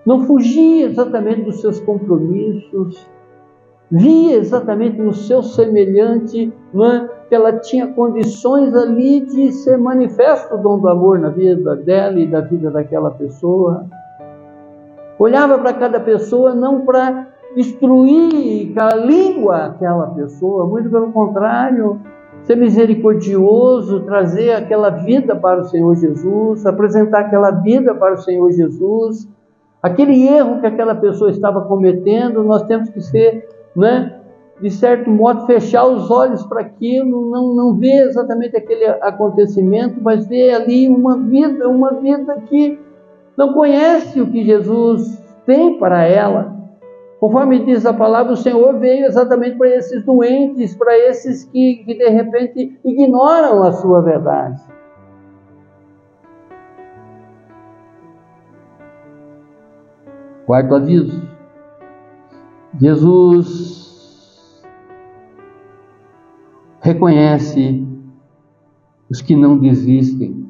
Não 0.05 0.25
fugia 0.25 0.85
exatamente 0.85 1.41
dos 1.41 1.61
seus 1.61 1.79
compromissos, 1.79 3.07
via 3.89 4.37
exatamente 4.37 4.99
no 4.99 5.13
seu 5.13 5.41
semelhante 5.41 6.51
é? 6.75 7.07
que 7.27 7.35
ela 7.35 7.53
tinha 7.53 7.87
condições 7.87 8.73
ali 8.75 9.21
de 9.21 9.51
ser 9.51 9.77
manifesto 9.77 10.55
o 10.55 10.57
dom 10.57 10.79
do 10.79 10.89
amor 10.89 11.19
na 11.19 11.29
vida 11.29 11.75
dela 11.75 12.19
e 12.19 12.27
da 12.27 12.41
vida 12.41 12.69
daquela 12.69 13.11
pessoa. 13.11 13.85
Olhava 15.17 15.57
para 15.57 15.73
cada 15.73 15.99
pessoa 15.99 16.53
não 16.53 16.81
para 16.81 17.27
destruir 17.55 18.73
com 18.73 18.81
a 18.81 18.95
língua 18.95 19.65
aquela 19.67 20.07
pessoa, 20.07 20.67
muito 20.67 20.89
pelo 20.89 21.11
contrário, 21.11 22.01
ser 22.43 22.57
misericordioso, 22.57 24.01
trazer 24.01 24.51
aquela 24.51 24.89
vida 24.89 25.35
para 25.35 25.61
o 25.61 25.63
Senhor 25.63 25.95
Jesus, 25.95 26.65
apresentar 26.65 27.21
aquela 27.21 27.49
vida 27.49 27.95
para 27.95 28.15
o 28.15 28.17
Senhor 28.17 28.51
Jesus. 28.51 29.27
Aquele 29.85 30.27
erro 30.27 30.59
que 30.61 30.65
aquela 30.65 30.95
pessoa 30.95 31.29
estava 31.29 31.61
cometendo, 31.61 32.43
nós 32.43 32.63
temos 32.63 32.89
que 32.89 32.99
ser, 32.99 33.47
né, 33.75 34.19
de 34.59 34.71
certo 34.71 35.11
modo, 35.11 35.45
fechar 35.45 35.85
os 35.85 36.09
olhos 36.09 36.43
para 36.47 36.61
aquilo, 36.61 37.29
não, 37.29 37.53
não 37.53 37.75
ver 37.75 38.07
exatamente 38.07 38.57
aquele 38.57 38.83
acontecimento, 38.83 40.01
mas 40.01 40.25
ver 40.25 40.55
ali 40.55 40.89
uma 40.89 41.19
vida, 41.19 41.69
uma 41.69 41.93
vida 42.01 42.35
que 42.49 42.79
não 43.37 43.53
conhece 43.53 44.19
o 44.19 44.25
que 44.25 44.43
Jesus 44.43 45.23
tem 45.45 45.77
para 45.77 46.03
ela. 46.03 46.55
Conforme 47.19 47.59
diz 47.59 47.85
a 47.85 47.93
palavra, 47.93 48.33
o 48.33 48.37
Senhor 48.37 48.79
veio 48.79 49.05
exatamente 49.05 49.55
para 49.55 49.69
esses 49.69 50.03
doentes, 50.03 50.75
para 50.75 50.97
esses 50.97 51.43
que, 51.43 51.83
que 51.85 51.93
de 51.93 52.09
repente 52.09 52.79
ignoram 52.83 53.61
a 53.61 53.71
sua 53.71 54.01
verdade. 54.01 54.59
Quarto 60.45 60.75
aviso: 60.75 61.27
Jesus 62.79 64.63
reconhece 66.81 67.87
os 69.09 69.21
que 69.21 69.35
não 69.35 69.57
desistem 69.57 70.45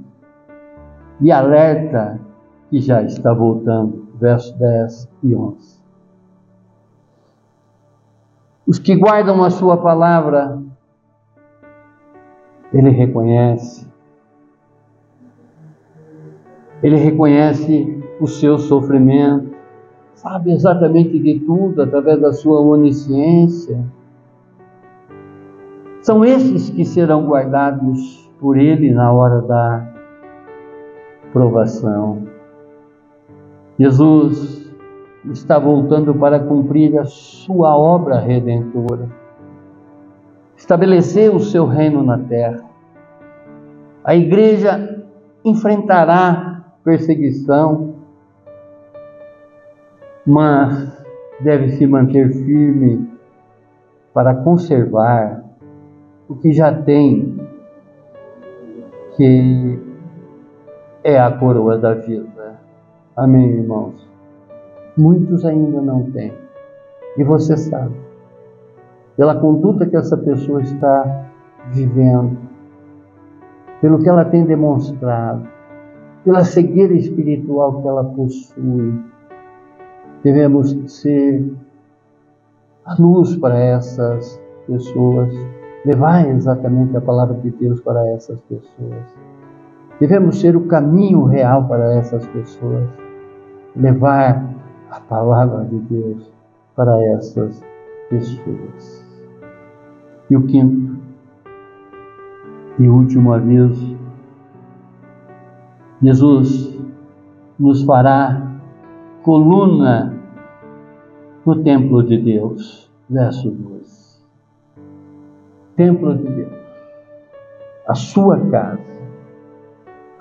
e 1.22 1.32
alerta 1.32 2.20
que 2.70 2.80
já 2.80 3.02
está 3.04 3.34
voltando. 3.34 4.06
Verso 4.16 4.58
10 4.58 5.10
e 5.24 5.36
11. 5.36 5.82
Os 8.66 8.80
que 8.80 8.96
guardam 8.96 9.44
a 9.44 9.50
sua 9.50 9.78
palavra, 9.78 10.62
ele 12.74 12.90
reconhece. 12.90 13.88
Ele 16.82 16.96
reconhece 16.98 18.04
o 18.20 18.28
seu 18.28 18.58
sofrimento, 18.58 19.55
sabe 20.16 20.52
exatamente 20.52 21.20
de 21.20 21.40
tudo 21.42 21.82
através 21.82 22.20
da 22.20 22.34
sua 22.34 22.60
onisciência. 22.62 23.80
São 26.02 26.24
esses 26.24 26.70
que 26.70 26.86
serão 26.86 27.26
guardados 27.26 28.30
por 28.40 28.58
ele 28.58 28.92
na 28.92 29.12
hora 29.12 29.42
da 29.42 29.94
provação. 31.34 32.24
Jesus 33.78 34.72
está 35.32 35.60
voltando 35.60 36.14
para 36.14 36.40
cumprir 36.40 36.98
a 36.98 37.06
sua 37.06 37.76
obra 37.76 38.20
redentora, 38.20 39.10
estabelecer 40.56 41.34
o 41.34 41.40
seu 41.40 41.66
reino 41.66 42.04
na 42.04 42.18
terra. 42.18 42.64
A 44.04 44.16
igreja 44.16 45.04
enfrentará 45.44 46.64
perseguição, 46.84 47.95
mas 50.26 50.92
deve 51.42 51.70
se 51.74 51.86
manter 51.86 52.32
firme 52.32 53.08
para 54.14 54.34
conservar 54.34 55.44
o 56.28 56.36
que 56.36 56.52
já 56.52 56.74
tem, 56.74 57.38
que 59.16 59.80
é 61.04 61.20
a 61.20 61.32
coroa 61.32 61.78
da 61.78 61.94
vida. 61.94 62.60
Amém, 63.16 63.48
irmãos? 63.50 64.10
Muitos 64.98 65.46
ainda 65.46 65.82
não 65.82 66.10
têm. 66.12 66.34
E 67.18 67.24
você 67.24 67.56
sabe, 67.56 67.96
pela 69.16 69.40
conduta 69.40 69.86
que 69.86 69.96
essa 69.96 70.18
pessoa 70.18 70.62
está 70.62 71.30
vivendo, 71.72 72.38
pelo 73.82 74.00
que 74.00 74.10
ela 74.10 74.26
tem 74.26 74.46
demonstrado, 74.46 75.48
pela 76.24 76.44
cegueira 76.44 76.94
espiritual 76.94 77.82
que 77.82 77.88
ela 77.88 78.04
possui, 78.04 79.00
devemos 80.26 80.76
ser 80.88 81.54
a 82.84 82.96
luz 83.00 83.38
para 83.38 83.60
essas 83.60 84.42
pessoas, 84.66 85.32
levar 85.86 86.28
exatamente 86.28 86.98
a 86.98 87.02
palavra 87.02 87.36
de 87.36 87.52
Deus 87.52 87.80
para 87.82 88.08
essas 88.10 88.40
pessoas. 88.50 89.16
Devemos 90.00 90.42
ser 90.42 90.58
o 90.58 90.66
caminho 90.66 91.26
real 91.26 91.68
para 91.68 91.94
essas 91.98 92.26
pessoas, 92.26 92.90
levar 93.76 94.50
a 94.90 95.00
palavra 95.00 95.64
de 95.66 95.78
Deus 95.78 96.34
para 96.76 97.00
essas 97.14 97.64
pessoas. 98.10 99.06
E 100.28 100.36
o 100.36 100.42
quinto 100.48 100.98
e 102.80 102.88
último 102.88 103.32
aviso: 103.32 103.96
Jesus 106.02 106.80
nos 107.60 107.84
fará 107.84 108.42
coluna 109.22 110.15
no 111.46 111.64
templo 111.64 112.04
de 112.04 112.18
Deus. 112.18 112.90
Verso 113.10 113.52
2. 113.52 114.26
Templo 115.76 116.16
de 116.16 116.24
Deus, 116.24 116.54
a 117.88 117.94
sua 117.94 118.40
casa 118.50 118.96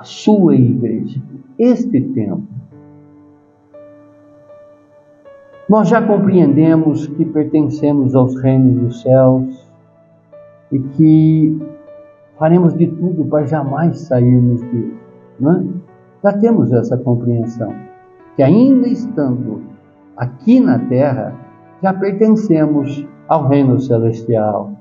a 0.04 0.06
sua 0.06 0.54
igreja, 0.54 1.18
este 1.58 1.98
tempo. 1.98 2.42
Nós 5.66 5.88
já 5.88 6.06
compreendemos 6.06 7.06
que 7.06 7.24
pertencemos 7.24 8.14
aos 8.14 8.38
reinos 8.42 8.82
dos 8.82 9.00
céus 9.00 9.72
e 10.70 10.78
que 10.78 11.58
faremos 12.38 12.74
de 12.74 12.86
tudo 12.86 13.24
para 13.24 13.46
jamais 13.46 13.98
sairmos 14.00 14.60
dele. 14.60 14.94
Não 15.40 15.52
é? 15.52 15.64
Já 16.22 16.38
temos 16.38 16.70
essa 16.70 16.98
compreensão, 16.98 17.74
que 18.36 18.42
ainda 18.42 18.86
estando 18.86 19.62
aqui 20.16 20.60
na 20.60 20.78
terra, 20.78 21.34
já 21.82 21.92
pertencemos 21.92 23.06
ao 23.28 23.48
reino 23.48 23.78
celestial. 23.80 24.72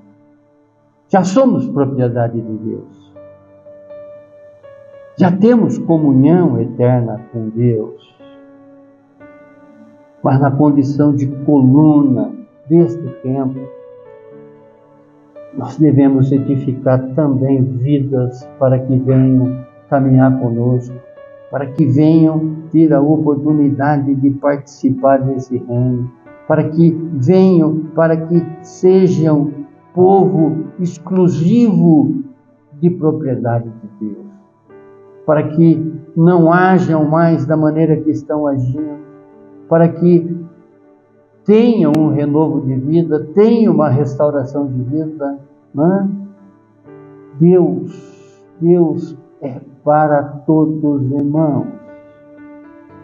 Já 1.09 1.23
somos 1.23 1.67
propriedade 1.69 2.41
de 2.41 2.57
Deus. 2.57 3.13
Já 5.17 5.31
temos 5.31 5.77
comunhão 5.77 6.59
eterna 6.59 7.21
com 7.31 7.49
Deus, 7.49 8.17
mas 10.23 10.39
na 10.39 10.49
condição 10.49 11.15
de 11.15 11.27
coluna 11.45 12.31
deste 12.67 13.07
tempo, 13.21 13.59
nós 15.53 15.77
devemos 15.77 16.31
edificar 16.31 16.99
também 17.13 17.61
vidas 17.63 18.43
para 18.57 18.79
que 18.79 18.97
venham 18.97 19.63
caminhar 19.87 20.39
conosco, 20.39 20.95
para 21.53 21.67
que 21.67 21.85
venham 21.85 22.55
ter 22.71 22.91
a 22.91 22.99
oportunidade 22.99 24.15
de 24.15 24.31
participar 24.31 25.21
desse 25.21 25.55
reino, 25.55 26.11
para 26.47 26.67
que 26.69 26.89
venham, 27.13 27.91
para 27.93 28.17
que 28.17 28.43
sejam 28.63 29.53
povo 29.93 30.65
exclusivo 30.79 32.23
de 32.81 32.89
propriedade 32.89 33.69
de 33.69 34.07
Deus 34.07 34.23
para 35.25 35.43
que 35.49 36.01
não 36.15 36.51
hajam 36.51 37.05
mais 37.05 37.45
da 37.45 37.55
maneira 37.55 37.95
que 37.97 38.11
estão 38.11 38.47
agindo, 38.47 38.99
para 39.69 39.87
que 39.87 40.43
tenham 41.45 41.91
um 41.97 42.09
renovo 42.09 42.61
de 42.61 42.75
vida, 42.75 43.27
tenham 43.33 43.73
uma 43.73 43.89
restauração 43.89 44.67
de 44.67 44.83
vida. 44.83 45.39
Né? 45.73 46.09
Deus, 47.39 48.43
Deus 48.59 49.17
é 49.41 49.59
para 49.83 50.23
todos 50.45 51.11
irmãos. 51.11 51.67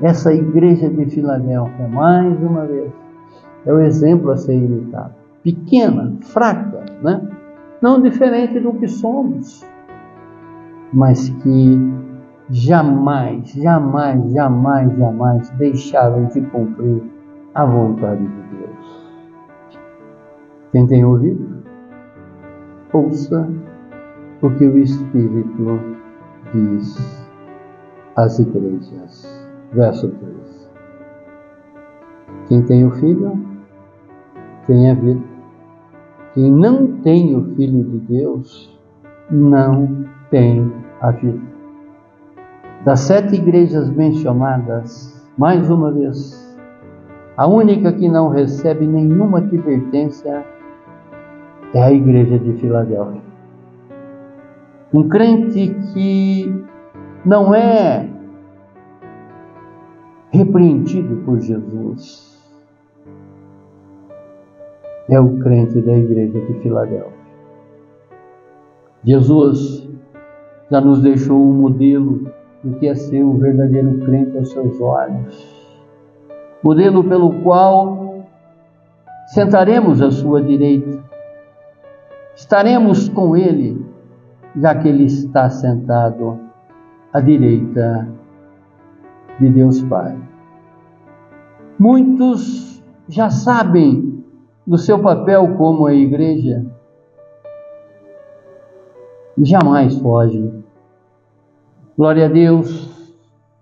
Essa 0.01 0.34
igreja 0.34 0.89
de 0.89 1.05
Filadélfia, 1.07 1.88
mais 1.89 2.41
uma 2.41 2.65
vez, 2.65 2.91
é 3.65 3.73
o 3.73 3.80
exemplo 3.80 4.32
a 4.32 4.38
ser 4.38 4.55
imitado. 4.55 5.13
Pequena, 5.43 6.13
fraca, 6.21 6.86
né? 7.01 7.21
não 7.82 8.01
diferente 8.01 8.59
do 8.59 8.73
que 8.73 8.88
somos, 8.88 9.65
mas 10.93 11.30
que 11.30 11.80
jamais, 12.49 13.49
jamais, 13.51 14.32
jamais, 14.32 14.97
jamais 14.97 15.49
deixaram 15.51 16.25
de 16.25 16.41
cumprir 16.41 17.03
a 17.55 17.65
vontade 17.65 18.25
de 18.25 18.57
Deus. 18.57 18.99
Quem 20.71 20.88
tem 20.88 21.03
ouvido, 21.03 21.63
ouça 22.93 23.49
o 24.41 24.49
que 24.51 24.65
o 24.65 24.77
Espírito 24.77 25.98
diz 26.53 27.27
às 28.15 28.39
igrejas. 28.39 29.47
Verso 29.73 30.09
3. 30.09 30.71
Quem 32.47 32.63
tem 32.63 32.85
o 32.85 32.91
Filho, 32.91 33.39
tem 34.65 34.89
a 34.89 34.93
vida. 34.95 35.21
Quem 36.33 36.51
não 36.51 36.87
tem 37.01 37.35
o 37.35 37.55
Filho 37.55 37.83
de 37.83 37.97
Deus, 37.99 38.79
não 39.29 40.05
tem 40.29 40.71
a 41.01 41.11
vida. 41.11 41.41
Das 42.83 43.01
sete 43.01 43.35
igrejas 43.35 43.89
mencionadas, 43.89 45.27
mais 45.37 45.69
uma 45.69 45.91
vez, 45.91 46.57
a 47.37 47.47
única 47.47 47.93
que 47.93 48.09
não 48.09 48.29
recebe 48.29 48.87
nenhuma 48.87 49.39
advertência 49.39 50.45
é 51.73 51.83
a 51.83 51.91
igreja 51.91 52.39
de 52.39 52.53
Filadélfia. 52.53 53.28
Um 54.91 55.07
crente 55.07 55.75
que 55.93 56.65
não 57.23 57.53
é 57.53 58.09
repreendido 60.31 61.17
por 61.25 61.39
Jesus 61.39 62.29
é 65.07 65.19
o 65.19 65.39
crente 65.39 65.81
da 65.81 65.95
igreja 65.95 66.39
de 66.39 66.53
Filadélfia. 66.61 67.19
Jesus 69.03 69.87
já 70.69 70.81
nos 70.81 71.01
deixou 71.01 71.39
um 71.39 71.53
modelo 71.53 72.31
do 72.63 72.77
que 72.77 72.87
é 72.87 72.95
ser 72.95 73.23
o 73.23 73.33
verdadeiro 73.33 73.99
crente 74.05 74.37
aos 74.37 74.51
seus 74.51 74.79
olhos. 74.81 75.77
Modelo 76.63 77.03
pelo 77.03 77.41
qual 77.41 78.25
sentaremos 79.27 80.01
à 80.01 80.11
sua 80.11 80.41
direita, 80.41 81.03
estaremos 82.35 83.07
com 83.09 83.35
ele, 83.35 83.88
já 84.55 84.75
que 84.75 84.87
ele 84.87 85.05
está 85.05 85.49
sentado 85.49 86.39
à 87.13 87.19
direita 87.19 88.07
de 89.39 89.49
Deus 89.49 89.81
Pai. 89.83 90.17
Muitos 91.77 92.83
já 93.07 93.29
sabem 93.29 94.23
do 94.65 94.77
seu 94.77 94.99
papel 94.99 95.55
como 95.55 95.87
a 95.87 95.93
igreja, 95.93 96.65
jamais 99.37 99.97
foge. 99.97 100.53
Glória 101.97 102.25
a 102.25 102.29
Deus, 102.29 103.15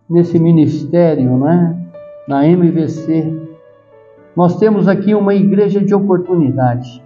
nesse 0.09 0.39
ministério, 0.39 1.37
né? 1.37 1.77
na 2.27 2.45
MVC, 2.45 3.47
nós 4.35 4.57
temos 4.59 4.87
aqui 4.87 5.15
uma 5.15 5.33
igreja 5.33 5.79
de 5.79 5.95
oportunidade, 5.95 7.01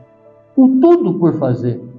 com 0.56 0.80
tudo 0.80 1.20
por 1.20 1.38
fazer. 1.38 1.91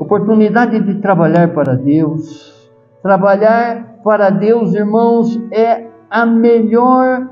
Oportunidade 0.00 0.80
de 0.80 0.94
trabalhar 0.94 1.52
para 1.52 1.76
Deus. 1.76 2.70
Trabalhar 3.02 3.98
para 4.02 4.30
Deus, 4.30 4.74
irmãos, 4.74 5.38
é 5.52 5.88
a 6.08 6.24
melhor 6.24 7.28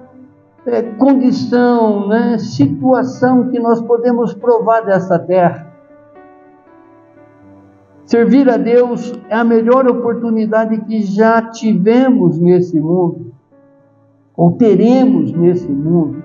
é, 0.67 0.83
condição, 0.83 2.07
né, 2.09 2.37
situação 2.37 3.49
que 3.49 3.59
nós 3.59 3.81
podemos 3.81 4.35
provar 4.35 4.83
dessa 4.83 5.19
terra. 5.19 5.67
Servir 8.05 8.51
a 8.51 8.59
Deus 8.59 9.15
é 9.31 9.35
a 9.35 9.45
melhor 9.45 9.89
oportunidade 9.89 10.79
que 10.83 11.01
já 11.01 11.41
tivemos 11.41 12.39
nesse 12.39 12.79
mundo, 12.79 13.33
ou 14.37 14.53
teremos 14.53 15.33
nesse 15.33 15.69
mundo. 15.71 16.18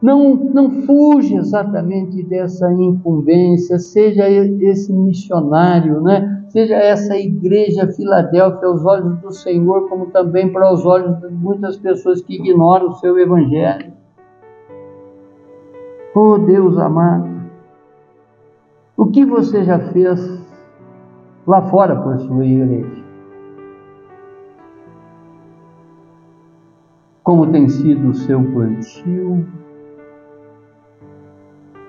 Não, 0.00 0.34
não 0.34 0.70
fuja 0.82 1.36
exatamente 1.36 2.22
dessa 2.22 2.70
incumbência, 2.72 3.78
seja 3.78 4.28
esse 4.28 4.92
missionário, 4.92 6.00
né? 6.02 6.44
seja 6.48 6.76
essa 6.76 7.16
igreja 7.16 7.86
Filadélfia 7.88 8.68
aos 8.68 8.84
olhos 8.84 9.18
do 9.18 9.30
Senhor, 9.30 9.88
como 9.88 10.06
também 10.06 10.50
para 10.50 10.72
os 10.72 10.86
olhos 10.86 11.18
de 11.20 11.28
muitas 11.28 11.76
pessoas 11.76 12.22
que 12.22 12.36
ignoram 12.36 12.88
o 12.88 12.94
seu 12.94 13.18
evangelho. 13.18 13.92
Oh 16.14 16.38
Deus 16.38 16.78
amado, 16.78 17.28
o 18.96 19.06
que 19.06 19.24
você 19.26 19.64
já 19.64 19.78
fez 19.78 20.18
lá 21.46 21.62
fora 21.62 21.94
por 21.96 22.18
sua 22.20 22.44
igreja. 22.44 23.04
Como 27.22 27.50
tem 27.52 27.68
sido 27.68 28.10
o 28.10 28.14
seu 28.14 28.42
plantio? 28.42 29.46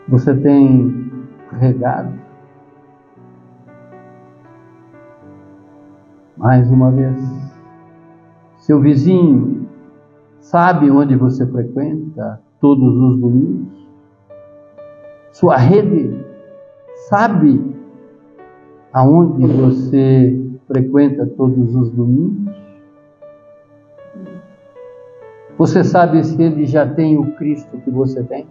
Você 0.10 0.34
tem 0.34 1.12
regado? 1.60 2.14
Mais 6.38 6.70
uma 6.72 6.92
vez, 6.92 7.20
seu 8.60 8.80
vizinho 8.80 9.68
sabe 10.40 10.90
onde 10.90 11.16
você 11.18 11.46
frequenta 11.46 12.42
todos 12.62 12.96
os 12.96 13.20
domingos? 13.20 13.88
Sua 15.34 15.58
rede 15.58 16.26
sabe 17.10 17.76
aonde 18.94 19.46
você 19.46 20.40
frequenta 20.68 21.26
todos 21.26 21.76
os 21.76 21.90
domingos? 21.90 22.56
Você 25.58 25.84
sabe 25.84 26.24
se 26.24 26.42
ele 26.42 26.66
já 26.66 26.88
tem 26.88 27.18
o 27.18 27.36
Cristo 27.36 27.78
que 27.80 27.92
você 27.92 28.24
tem? 28.24 28.48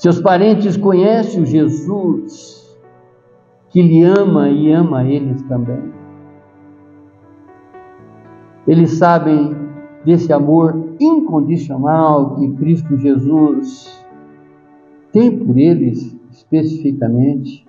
Seus 0.00 0.18
parentes 0.18 0.78
conhecem 0.78 1.42
o 1.42 1.44
Jesus 1.44 2.74
que 3.68 3.82
lhe 3.82 4.02
ama 4.02 4.48
e 4.48 4.72
ama 4.72 5.04
eles 5.04 5.42
também. 5.42 5.92
Eles 8.66 8.92
sabem 8.92 9.54
desse 10.02 10.32
amor 10.32 10.94
incondicional 10.98 12.36
que 12.36 12.50
Cristo 12.52 12.96
Jesus 12.96 14.02
tem 15.12 15.38
por 15.38 15.58
eles 15.58 16.18
especificamente. 16.30 17.68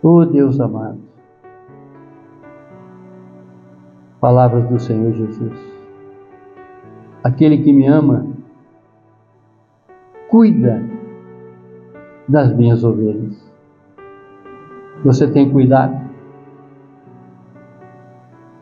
Oh 0.00 0.24
Deus 0.24 0.60
amado, 0.60 1.00
palavras 4.20 4.68
do 4.68 4.78
Senhor 4.78 5.12
Jesus. 5.14 5.52
Aquele 7.24 7.58
que 7.58 7.72
me 7.72 7.88
ama, 7.88 8.35
cuida 10.28 10.82
das 12.28 12.54
minhas 12.54 12.82
ovelhas. 12.82 13.36
Você 15.04 15.28
tem 15.28 15.50
cuidado? 15.50 16.06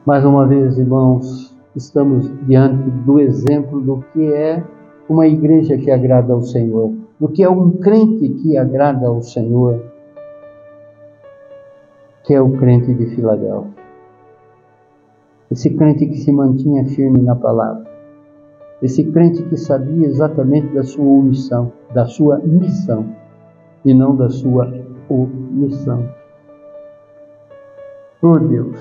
Mais 0.04 0.24
uma 0.24 0.46
vez, 0.46 0.76
irmãos, 0.76 1.56
estamos 1.74 2.30
diante 2.46 2.90
do 2.90 3.18
exemplo 3.18 3.80
do 3.80 4.04
que 4.12 4.32
é 4.32 4.62
uma 5.08 5.26
igreja 5.26 5.78
que 5.78 5.90
agrada 5.90 6.32
ao 6.32 6.42
Senhor, 6.42 6.92
do 7.18 7.28
que 7.28 7.42
é 7.42 7.48
um 7.48 7.70
crente 7.72 8.28
que 8.28 8.58
agrada 8.58 9.06
ao 9.06 9.22
Senhor, 9.22 9.82
que 12.24 12.34
é 12.34 12.40
o 12.40 12.52
crente 12.52 12.92
de 12.92 13.06
Filadélfia. 13.14 13.84
Esse 15.50 15.70
crente 15.70 16.06
que 16.06 16.16
se 16.16 16.32
mantinha 16.32 16.84
firme 16.84 17.22
na 17.22 17.36
palavra. 17.36 17.93
Esse 18.84 19.02
crente 19.02 19.42
que 19.44 19.56
sabia 19.56 20.06
exatamente 20.06 20.74
da 20.74 20.82
sua 20.82 21.06
omissão, 21.06 21.72
da 21.94 22.04
sua 22.04 22.36
missão, 22.40 23.06
e 23.82 23.94
não 23.94 24.14
da 24.14 24.28
sua 24.28 24.70
omissão. 25.08 26.06
Oh 28.20 28.38
Deus, 28.38 28.76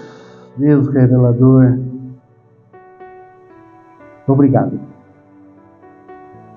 Deus 0.57 0.89
revelador, 0.89 1.79
obrigado. 4.27 4.77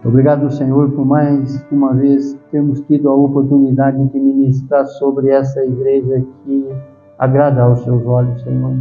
Obrigado, 0.05 0.51
Senhor, 0.51 0.91
por 0.91 1.07
mais 1.07 1.65
uma 1.71 1.95
vez 1.95 2.37
termos 2.51 2.81
tido 2.81 3.09
a 3.09 3.15
oportunidade 3.15 4.05
de 4.09 4.19
ministrar 4.19 4.85
sobre 4.87 5.31
essa 5.31 5.65
igreja 5.65 6.27
que 6.45 6.69
agrada 7.17 7.63
aos 7.63 7.85
seus 7.85 8.05
olhos, 8.05 8.43
Senhor. 8.43 8.77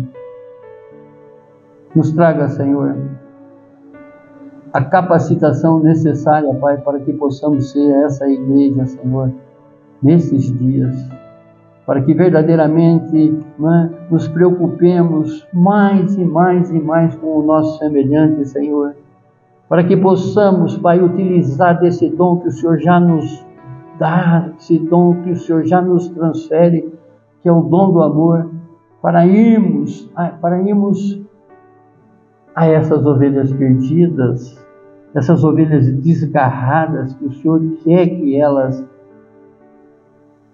Nos 1.96 2.12
traga, 2.14 2.48
Senhor, 2.48 2.96
a 4.76 4.84
capacitação 4.84 5.80
necessária, 5.80 6.54
Pai, 6.56 6.76
para 6.80 7.00
que 7.00 7.14
possamos 7.14 7.72
ser 7.72 7.92
essa 8.04 8.28
igreja, 8.28 8.86
Senhor, 8.86 9.32
nesses 10.04 10.52
dias, 10.60 10.94
para 11.86 12.02
que 12.02 12.14
verdadeiramente 12.14 13.40
né, 13.58 13.90
nos 14.12 14.28
preocupemos 14.28 15.48
mais 15.54 16.18
e 16.18 16.26
mais 16.26 16.70
e 16.72 16.80
mais 16.82 17.16
com 17.16 17.40
o 17.40 17.44
nosso 17.44 17.78
semelhante, 17.78 18.44
Senhor. 18.50 18.98
Para 19.70 19.82
que 19.82 19.96
possamos, 19.96 20.78
Pai, 20.78 21.02
utilizar 21.02 21.80
desse 21.80 22.10
dom 22.10 22.42
que 22.42 22.50
o 22.50 22.52
Senhor 22.52 22.78
já 22.78 23.00
nos 23.00 23.46
dá, 23.98 24.50
esse 24.60 24.78
dom 24.78 25.22
que 25.22 25.32
o 25.32 25.38
Senhor 25.38 25.64
já 25.64 25.82
nos 25.82 26.10
transfere, 26.10 26.94
que 27.42 27.48
é 27.48 27.52
o 27.52 27.62
dom 27.62 27.94
do 27.94 28.04
amor, 28.04 28.52
para 29.02 29.26
irmos, 29.26 30.12
para 30.42 30.62
irmos 30.62 31.22
a 32.54 32.68
essas 32.68 33.06
ovelhas 33.06 33.54
perdidas, 33.54 34.65
essas 35.16 35.44
ovelhas 35.46 35.90
desgarradas, 35.94 37.14
que 37.14 37.26
o 37.26 37.32
Senhor 37.32 37.62
quer 37.84 38.08
que 38.08 38.36
elas, 38.36 38.86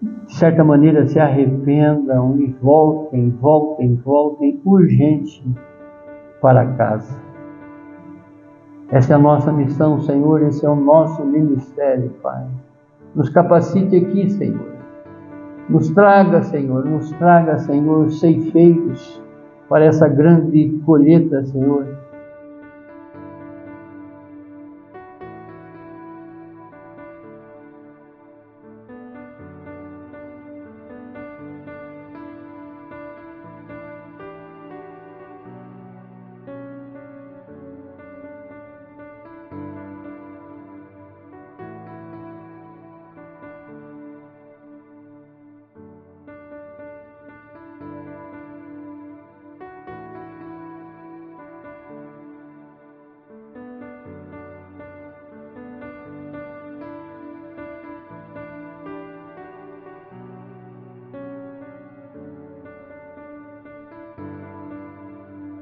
de 0.02 0.36
certa 0.36 0.64
maneira, 0.64 1.08
se 1.08 1.20
arrependam 1.20 2.38
e 2.40 2.56
voltem, 2.62 3.32
voltem, 3.32 3.96
voltem 3.96 4.62
urgente 4.64 5.44
para 6.40 6.66
casa. 6.74 7.20
Essa 8.90 9.14
é 9.14 9.16
a 9.16 9.20
nossa 9.20 9.52
missão, 9.52 10.00
Senhor, 10.02 10.44
esse 10.44 10.66
é 10.66 10.70
o 10.70 10.76
nosso 10.76 11.26
ministério, 11.26 12.12
Pai. 12.22 12.46
Nos 13.16 13.30
capacite 13.30 13.96
aqui, 13.96 14.30
Senhor. 14.30 14.72
Nos 15.70 15.90
traga, 15.90 16.44
Senhor, 16.44 16.86
nos 16.86 17.10
traga, 17.14 17.58
Senhor, 17.58 18.12
ceifeiros 18.12 19.22
para 19.68 19.86
essa 19.86 20.08
grande 20.08 20.82
colheita, 20.86 21.46
Senhor, 21.46 22.01